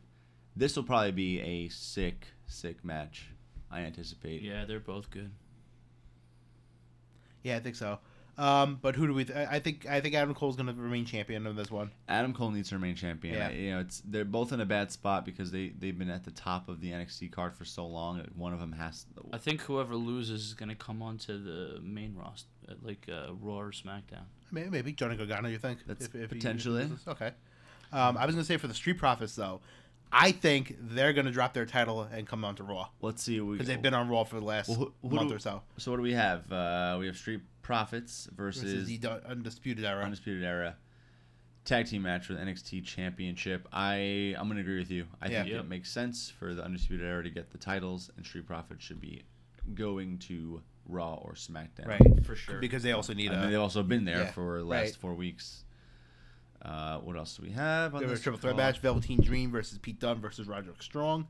This 0.56 0.76
will 0.76 0.84
probably 0.84 1.12
be 1.12 1.40
a 1.42 1.70
sick 1.70 2.28
sick 2.48 2.84
match. 2.84 3.30
I 3.72 3.82
anticipate. 3.82 4.42
yeah, 4.42 4.66
they're 4.66 4.80
both 4.80 5.12
good. 5.12 5.32
Yeah, 7.44 7.56
I 7.58 7.60
think 7.60 7.76
so. 7.76 8.00
Um, 8.40 8.80
but 8.82 8.96
who 8.96 9.06
do 9.06 9.14
we? 9.14 9.26
Th- 9.26 9.38
I 9.38 9.56
I 9.56 9.60
think 9.60 9.86
I 9.86 10.00
think 10.00 10.16
Adam 10.16 10.34
Cole's 10.34 10.56
gonna 10.56 10.74
remain 10.74 11.04
champion 11.06 11.46
of 11.46 11.58
this 11.58 11.70
one. 11.70 11.92
Adam 12.08 12.34
Cole 12.34 12.52
needs 12.52 12.70
to 12.70 12.76
remain 12.76 12.96
champion. 12.96 13.36
Yeah. 13.36 13.48
I- 13.50 13.52
you 13.52 13.72
know, 13.72 13.80
it's 13.82 14.02
they're 14.06 14.24
both 14.24 14.54
in 14.54 14.62
a 14.62 14.66
bad 14.66 14.92
spot 14.92 15.26
because 15.26 15.52
they 15.52 15.70
they've 15.78 15.98
been 15.98 16.10
at 16.10 16.24
the 16.24 16.32
top 16.32 16.70
of 16.70 16.80
the 16.80 16.92
NXT 16.92 17.32
card 17.34 17.54
for 17.54 17.66
so 17.66 17.86
long. 17.86 18.18
that 18.20 18.34
One 18.38 18.54
of 18.54 18.60
them 18.62 18.72
has. 18.72 19.04
To, 19.16 19.26
I 19.34 19.38
think 19.40 19.60
whoever 19.62 19.94
loses 19.96 20.46
is 20.46 20.54
gonna 20.54 20.76
come 20.76 21.02
onto 21.02 21.38
the 21.44 21.82
main 21.82 22.16
roster, 22.16 22.48
uh, 22.70 22.76
like 22.82 23.08
uh, 23.12 23.34
Raw 23.42 23.60
or 23.60 23.72
SmackDown. 23.72 24.24
Maybe, 24.52 24.70
maybe 24.70 24.94
Johnny 24.94 25.18
Gargano. 25.18 25.50
You 25.50 25.58
think? 25.60 25.80
That's 25.86 26.08
he- 26.12 26.26
potentially. 26.26 26.84
loses? 26.86 27.08
okay. 27.08 27.32
Um, 27.92 28.18
I 28.18 28.26
was 28.26 28.36
gonna 28.36 28.46
say 28.46 28.56
for 28.58 28.68
the 28.68 28.74
Street 28.74 28.98
Profits 29.00 29.36
though, 29.36 29.60
I 30.12 30.32
think 30.32 30.76
they're 30.80 31.14
gonna 31.14 31.32
drop 31.32 31.54
their 31.54 31.66
title 31.66 32.02
and 32.04 32.26
come 32.28 32.44
on 32.44 32.56
to 32.56 32.64
Raw 32.64 32.88
Let's 33.02 33.22
see. 33.22 33.40
Because 33.40 33.68
they've 33.68 33.82
been 33.82 33.94
on 33.94 34.10
Raw 34.10 34.24
for 34.24 34.40
the 34.40 34.46
last 34.46 34.70
Well, 34.70 34.78
who- 34.78 34.94
who 35.08 35.16
month 35.16 35.30
do- 35.30 35.36
or 35.36 35.40
so. 35.40 35.62
So 35.78 35.92
what 35.92 35.98
do 35.98 36.04
we 36.04 36.14
have? 36.14 36.52
Uh, 36.52 36.98
we 37.00 37.06
have 37.06 37.16
Street 37.18 37.42
Profits 37.62 38.28
versus, 38.36 38.64
Versus 38.64 38.88
the 38.88 38.98
du- 38.98 39.22
undisputed 39.28 39.86
era. 39.86 40.04
Undisputed 40.04 40.44
Era 40.44 40.76
tag 41.66 41.86
team 41.86 42.02
match 42.02 42.26
for 42.26 42.34
the 42.34 42.40
NXT 42.40 42.82
Championship. 42.84 43.68
I 43.72 44.34
I'm 44.40 44.48
gonna 44.48 44.62
agree 44.62 44.80
with 44.80 44.90
you. 44.90 45.06
I 45.22 45.28
Yeah. 45.30 45.42
think 45.44 45.54
Yep. 45.54 45.66
it 45.66 45.68
makes 45.68 45.92
sense 45.92 46.30
for 46.32 46.56
the 46.56 46.64
Undisputed 46.66 47.06
Era 47.06 47.24
to 47.24 47.30
get 47.30 47.52
the 47.52 47.60
titles, 47.60 48.10
and 48.18 48.26
Street 48.26 48.48
Profits 48.48 48.84
should 48.84 49.00
be 49.00 49.22
going 49.76 50.18
to 50.20 50.64
Raw 50.88 51.16
or 51.16 51.34
SmackDown. 51.34 51.86
right. 51.86 52.26
For 52.26 52.36
sure. 52.36 52.60
Because 52.60 52.82
they 52.82 52.94
also 52.94 53.14
need 53.14 53.30
I 53.32 53.36
a. 53.36 53.42
mean, 53.42 53.50
they've 53.52 53.60
also 53.60 53.84
been 53.84 54.06
there 54.06 54.24
yeah, 54.24 54.32
for 54.32 54.58
the 54.58 54.66
last 54.66 54.86
right. 54.86 54.96
four 54.96 55.14
weeks. 55.14 55.64
Uh, 56.62 56.98
what 57.00 57.16
else 57.16 57.38
do 57.38 57.44
we 57.44 57.52
have 57.52 57.96
on 57.96 58.02
They 58.02 58.08
have 58.08 58.18
a 58.18 58.22
triple 58.22 58.40
threat 58.40 58.52
call? 58.56 58.58
match: 58.66 58.80
Velveteen 58.80 59.22
Dream 59.22 59.52
versus 59.52 59.78
Pete 59.78 60.00
Dunne 60.00 60.20
versus 60.20 60.48
Roderick 60.48 60.82
Strong. 60.84 61.28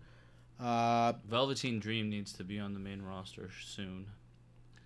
Uh, 0.60 1.14
Velveteen 1.28 1.80
Dream 1.80 2.10
needs 2.10 2.34
to 2.34 2.44
be 2.44 2.60
on 2.60 2.74
the 2.74 2.80
main 2.80 3.02
roster 3.02 3.50
soon. 3.64 4.08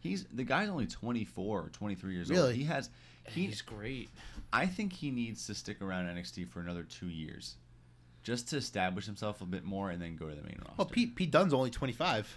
He's 0.01 0.25
the 0.25 0.43
guy's 0.43 0.67
only 0.69 0.85
24 0.85 1.59
or 1.61 1.69
23 1.69 2.13
years 2.13 2.29
old. 2.29 2.37
Really? 2.37 2.55
He 2.57 2.63
has 2.65 2.89
he 3.27 3.45
He's 3.45 3.61
great. 3.61 4.09
I 4.51 4.65
think 4.65 4.91
he 4.93 5.11
needs 5.11 5.47
to 5.47 5.55
stick 5.55 5.81
around 5.81 6.05
NXT 6.07 6.49
for 6.49 6.59
another 6.59 6.83
2 6.83 7.07
years 7.07 7.55
just 8.21 8.49
to 8.49 8.57
establish 8.57 9.05
himself 9.05 9.41
a 9.41 9.45
bit 9.45 9.63
more 9.63 9.89
and 9.91 10.01
then 10.01 10.15
go 10.15 10.27
to 10.29 10.35
the 10.35 10.41
main 10.43 10.57
roster. 10.59 10.73
well, 10.77 10.87
Pete 10.87 11.15
Pete 11.15 11.31
Dunne's 11.31 11.53
only 11.53 11.69
twenty 11.69 11.93
five, 11.93 12.27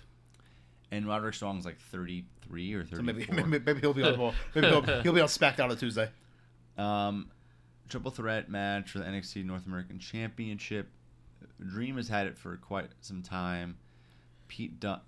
and 0.91 1.07
Roderick 1.09 1.35
Strong's 1.35 1.65
like 1.65 1.79
33 1.79 2.75
or 2.75 2.85
34. 2.85 2.97
so 2.99 3.03
maybe, 3.03 3.27
maybe 3.33 3.65
maybe 3.65 3.81
he'll 3.81 3.93
be 3.95 4.03
on 4.03 4.19
Raw. 4.19 4.33
Maybe 4.55 4.69
he'll, 4.69 4.83
he'll 5.03 5.13
be 5.13 5.21
on 5.21 5.29
SmackDown 5.29 5.71
on 5.71 5.77
Tuesday. 5.77 6.09
Um, 6.79 7.31
triple 7.89 8.11
threat 8.11 8.49
match 8.51 8.91
for 8.91 8.99
the 8.99 9.05
NXT 9.05 9.45
North 9.45 9.67
American 9.67 9.99
Championship. 9.99 10.89
Dream 11.65 11.97
has 11.97 12.09
had 12.09 12.27
it 12.27 12.37
for 12.39 12.57
quite 12.57 12.89
some 13.01 13.23
time. 13.23 13.77
Pete 14.49 14.79
Dunne, 14.81 15.01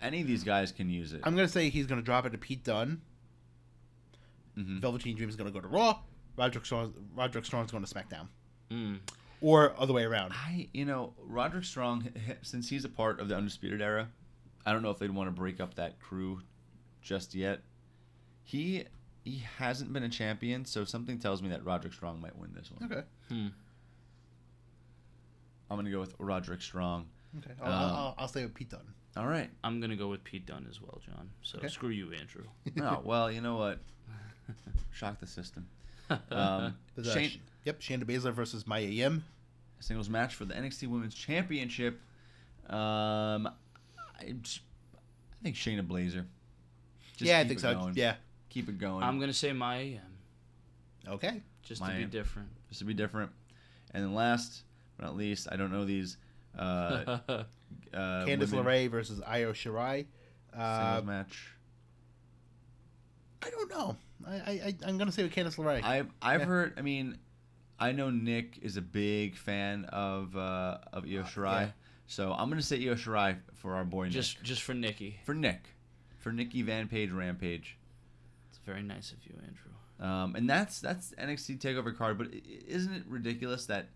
any 0.00 0.20
of 0.20 0.26
these 0.26 0.44
guys 0.44 0.72
can 0.72 0.88
use 0.90 1.12
it. 1.12 1.20
I'm 1.24 1.34
gonna 1.36 1.48
say 1.48 1.68
he's 1.70 1.86
gonna 1.86 2.02
drop 2.02 2.26
it 2.26 2.30
to 2.30 2.38
Pete 2.38 2.64
Dunne. 2.64 3.00
Mhm. 4.56 4.80
Velveteen 4.80 5.16
Dream 5.16 5.28
is 5.28 5.36
gonna 5.36 5.50
go 5.50 5.60
to 5.60 5.68
Raw. 5.68 6.00
Roderick 6.36 6.64
Strong 6.66 6.94
Roderick 7.14 7.44
Strong's 7.44 7.70
going 7.70 7.84
to 7.84 7.92
SmackDown, 7.94 8.28
Mm. 8.70 9.00
or 9.40 9.78
other 9.80 9.92
way 9.94 10.04
around. 10.04 10.32
I, 10.34 10.68
you 10.74 10.84
know, 10.84 11.14
Roderick 11.18 11.64
Strong, 11.64 12.10
since 12.42 12.68
he's 12.68 12.84
a 12.84 12.88
part 12.90 13.20
of 13.20 13.28
the 13.28 13.36
Undisputed 13.36 13.80
Era, 13.80 14.10
I 14.66 14.72
don't 14.72 14.82
know 14.82 14.90
if 14.90 14.98
they'd 14.98 15.10
want 15.10 15.28
to 15.28 15.32
break 15.32 15.60
up 15.60 15.74
that 15.74 15.98
crew 16.00 16.42
just 17.00 17.34
yet. 17.34 17.62
He 18.42 18.84
he 19.26 19.42
hasn't 19.58 19.92
been 19.92 20.04
a 20.04 20.08
champion, 20.08 20.64
so 20.64 20.84
something 20.84 21.18
tells 21.18 21.42
me 21.42 21.48
that 21.50 21.64
Roderick 21.64 21.92
Strong 21.92 22.20
might 22.20 22.36
win 22.38 22.52
this 22.54 22.70
one. 22.70 22.90
Okay. 22.90 23.02
Hmm. 23.28 23.48
I'm 25.70 25.76
gonna 25.76 25.90
go 25.90 26.00
with 26.00 26.14
Roderick 26.18 26.62
Strong. 26.62 27.06
Okay. 27.38 27.50
I'll, 27.60 27.72
Um, 27.72 27.92
I'll, 27.92 28.14
I'll 28.18 28.28
stay 28.28 28.44
with 28.44 28.54
Pete 28.54 28.70
Dunne. 28.70 28.86
All 29.16 29.26
right. 29.26 29.50
I'm 29.64 29.80
gonna 29.80 29.96
go 29.96 30.08
with 30.08 30.22
Pete 30.22 30.46
Dunne 30.46 30.66
as 30.70 30.80
well, 30.80 31.00
John. 31.04 31.30
So 31.42 31.58
Okay. 31.58 31.68
screw 31.68 31.88
you, 31.90 32.12
Andrew. 32.12 32.44
Oh 32.80 33.00
well, 33.04 33.30
you 33.30 33.40
know 33.40 33.56
what? 33.56 33.80
Shock 34.92 35.20
the 35.20 35.26
system. 35.26 35.66
Um, 36.30 36.76
There's, 36.94 37.08
uh, 37.08 37.14
Shane, 37.14 37.28
Sh- 37.30 37.38
yep, 37.64 37.80
Shayna 37.80 38.04
Baszler 38.04 38.32
versus 38.32 38.64
Mia 38.64 38.86
Yim. 38.88 39.24
singles 39.80 40.08
match 40.08 40.36
for 40.36 40.44
the 40.44 40.54
NXT 40.54 40.86
Women's 40.88 41.16
Championship. 41.16 42.00
Um, 42.68 43.48
I, 44.20 44.34
just, 44.40 44.60
I 44.94 45.42
think 45.42 45.56
Shayna 45.56 45.84
Baszler. 45.84 46.26
Just 47.16 47.22
yeah, 47.28 47.38
I 47.38 47.42
keep 47.42 47.48
think 47.48 47.58
it 47.58 47.62
so. 47.62 47.74
going. 47.74 47.94
Yeah. 47.96 48.14
Keep 48.56 48.70
it 48.70 48.78
going. 48.78 49.02
I'm 49.02 49.20
gonna 49.20 49.34
say 49.34 49.52
Mia 49.52 49.82
Yim, 49.82 50.00
Okay. 51.08 51.42
just 51.62 51.82
to 51.84 51.88
be 51.90 52.04
AM. 52.04 52.08
different. 52.08 52.48
Just 52.70 52.78
to 52.78 52.86
be 52.86 52.94
different. 52.94 53.30
And 53.92 54.02
then 54.02 54.14
last 54.14 54.62
but 54.96 55.04
not 55.04 55.14
least, 55.16 55.46
I 55.52 55.56
don't 55.56 55.70
know 55.70 55.84
these. 55.84 56.16
Uh, 56.58 57.18
uh, 57.28 57.44
Candice 57.92 58.50
women 58.52 58.64
LeRae 58.64 58.90
versus 58.90 59.20
Io 59.26 59.52
Shirai. 59.52 60.06
Uh, 60.56 60.94
singles 60.96 61.04
match. 61.06 61.48
I 63.42 63.50
don't 63.50 63.70
know. 63.70 63.96
I, 64.26 64.32
I, 64.34 64.50
I 64.68 64.74
I'm 64.88 64.96
gonna 64.96 65.12
say 65.12 65.22
with 65.22 65.34
Candice 65.34 65.56
LeRae. 65.56 65.82
I've 65.84 66.08
I've 66.22 66.40
Yeah. 66.40 66.46
heard. 66.46 66.74
I 66.78 66.80
mean, 66.80 67.18
I 67.78 67.92
know 67.92 68.08
Nick 68.08 68.58
is 68.62 68.78
a 68.78 68.82
big 68.82 69.36
fan 69.36 69.84
of 69.86 70.34
uh, 70.34 70.78
of 70.94 71.04
Io 71.04 71.24
Shirai, 71.24 71.60
yeah. 71.60 71.70
so 72.06 72.32
I'm 72.32 72.48
gonna 72.48 72.62
say 72.62 72.76
Io 72.88 72.94
Shirai 72.94 73.36
for 73.54 73.74
our 73.74 73.84
boy 73.84 74.04
Nick. 74.04 74.12
just 74.12 74.42
just 74.42 74.62
for 74.62 74.72
Nikki. 74.72 75.20
for 75.26 75.34
Nick, 75.34 75.60
for 76.16 76.32
Nikki 76.32 76.62
Van 76.62 76.88
Page 76.88 77.10
Rampage. 77.10 77.75
It's 78.66 78.72
very 78.72 78.82
nice 78.82 79.12
of 79.12 79.18
you, 79.24 79.34
Andrew. 79.46 80.08
Um, 80.08 80.34
and 80.34 80.50
that's 80.50 80.80
that's 80.80 81.12
NXT 81.12 81.60
Takeover 81.60 81.96
card. 81.96 82.18
But 82.18 82.28
isn't 82.66 82.92
it 82.92 83.04
ridiculous 83.06 83.66
that 83.66 83.86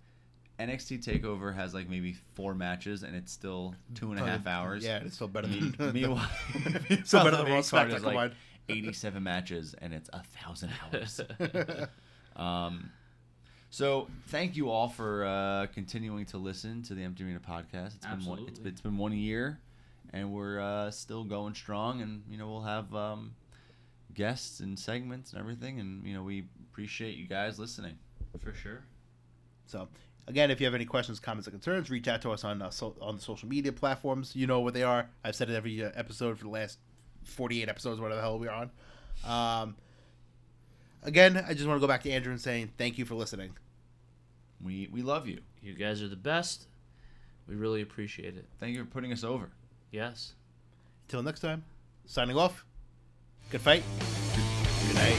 NXT 0.61 1.05
Takeover 1.05 1.53
has 1.53 1.75
like 1.75 1.89
maybe 1.89 2.17
four 2.35 2.55
matches 2.55 3.03
and 3.03 3.17
it's 3.17 3.33
still 3.33 3.75
two 3.97 4.13
and 4.13 4.21
a 4.21 4.25
half 4.25 4.47
hours? 4.47 4.85
Yeah, 4.85 4.99
it's 4.99 5.17
still 5.17 5.27
better 5.27 5.49
than 5.49 5.61
Me- 5.61 5.75
than. 5.77 5.93
meanwhile, 5.95 6.31
still 7.05 7.25
better 7.25 7.37
than 7.39 7.47
the 7.47 7.51
Raw 7.51 7.57
main 7.57 7.63
card 7.65 7.89
is 7.89 7.95
like 7.95 8.03
combined. 8.03 8.35
87 8.69 9.21
matches 9.21 9.75
and 9.81 9.93
it's 9.93 10.09
a 10.13 10.23
thousand 10.23 10.71
hours. 10.93 11.21
Um, 12.37 12.91
so 13.71 14.07
thank 14.29 14.57
you 14.57 14.71
all 14.71 14.89
for 14.89 15.25
uh, 15.25 15.67
continuing 15.75 16.27
to 16.27 16.39
listen 16.39 16.83
to 16.85 16.95
the 16.95 17.03
Empty 17.03 17.25
Arena 17.25 17.41
podcast. 17.41 17.97
It's 17.97 18.07
been 18.07 18.25
one, 18.25 18.39
it's, 18.39 18.49
Absolutely. 18.51 18.71
it's 18.71 18.81
been 18.81 18.97
one 18.99 19.13
year, 19.13 19.59
and 20.13 20.33
we're 20.33 20.61
uh, 20.61 20.91
still 20.93 21.25
going 21.25 21.55
strong. 21.55 22.01
And 22.03 22.23
you 22.31 22.39
know 22.39 22.49
we'll 22.49 22.63
have 22.63 22.95
um, 22.95 23.35
guests 24.15 24.61
and 24.61 24.79
segments 24.79 25.33
and 25.33 25.41
everything. 25.41 25.81
And 25.81 26.07
you 26.07 26.15
know 26.15 26.23
we 26.23 26.45
appreciate 26.71 27.17
you 27.17 27.27
guys 27.27 27.59
listening. 27.59 27.99
For 28.39 28.55
sure. 28.55 28.85
So, 29.67 29.89
again, 30.27 30.51
if 30.51 30.61
you 30.61 30.67
have 30.67 30.75
any 30.75 30.85
questions, 30.85 31.21
comments, 31.21 31.47
or 31.47 31.53
concerns, 31.53 31.91
reach 31.91 32.09
out 32.09 32.23
to 32.23 32.31
us 32.31 32.45
on 32.45 32.63
uh, 32.63 32.71
so, 32.71 32.97
on 33.01 33.17
the 33.17 33.23
social 33.23 33.49
media 33.49 33.73
platforms. 33.73 34.35
You 34.35 34.47
know 34.47 34.61
what 34.61 34.75
they 34.75 34.83
are. 34.83 35.09
I've 35.25 35.37
said 35.37 35.51
it 35.51 35.57
every 35.57 35.85
uh, 35.85 35.91
episode 35.95 36.39
for 36.39 36.45
the 36.45 36.51
last 36.51 36.79
48 37.25 37.69
episodes, 37.69 38.01
whatever 38.01 38.17
the 38.17 38.23
hell 38.23 38.39
we're 38.39 38.51
on. 38.51 38.71
Um, 39.25 39.77
again, 41.03 41.45
I 41.47 41.55
just 41.55 41.67
want 41.67 41.77
to 41.77 41.81
go 41.81 41.89
back 41.89 42.03
to 42.05 42.11
Andrew 42.11 42.33
and 42.33 42.41
saying 42.41 42.73
thank 42.79 42.99
you 42.99 43.05
for 43.05 43.15
listening. 43.15 43.57
We 44.63 44.89
we 44.93 45.03
love 45.03 45.27
you. 45.27 45.41
You 45.63 45.75
guys 45.75 46.03
are 46.03 46.09
the 46.09 46.17
best. 46.17 46.67
We 47.49 47.57
really 47.57 47.83
appreciate 47.83 48.37
it. 48.37 48.47
Thank 48.59 48.75
you 48.75 48.85
for 48.85 48.91
putting 48.91 49.13
us 49.13 49.25
over. 49.25 49.51
Yes. 49.91 50.35
Until 51.07 51.23
next 51.23 51.41
time, 51.41 51.65
signing 52.07 52.37
off. 52.37 52.65
Good 53.51 53.61
fight. 53.63 53.83
Good 54.87 54.95
night. 54.95 55.17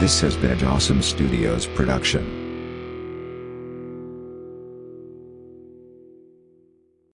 This 0.00 0.22
has 0.22 0.36
been 0.36 0.58
a 0.58 0.68
Awesome 0.68 1.02
Studios 1.02 1.66
production. 1.66 2.41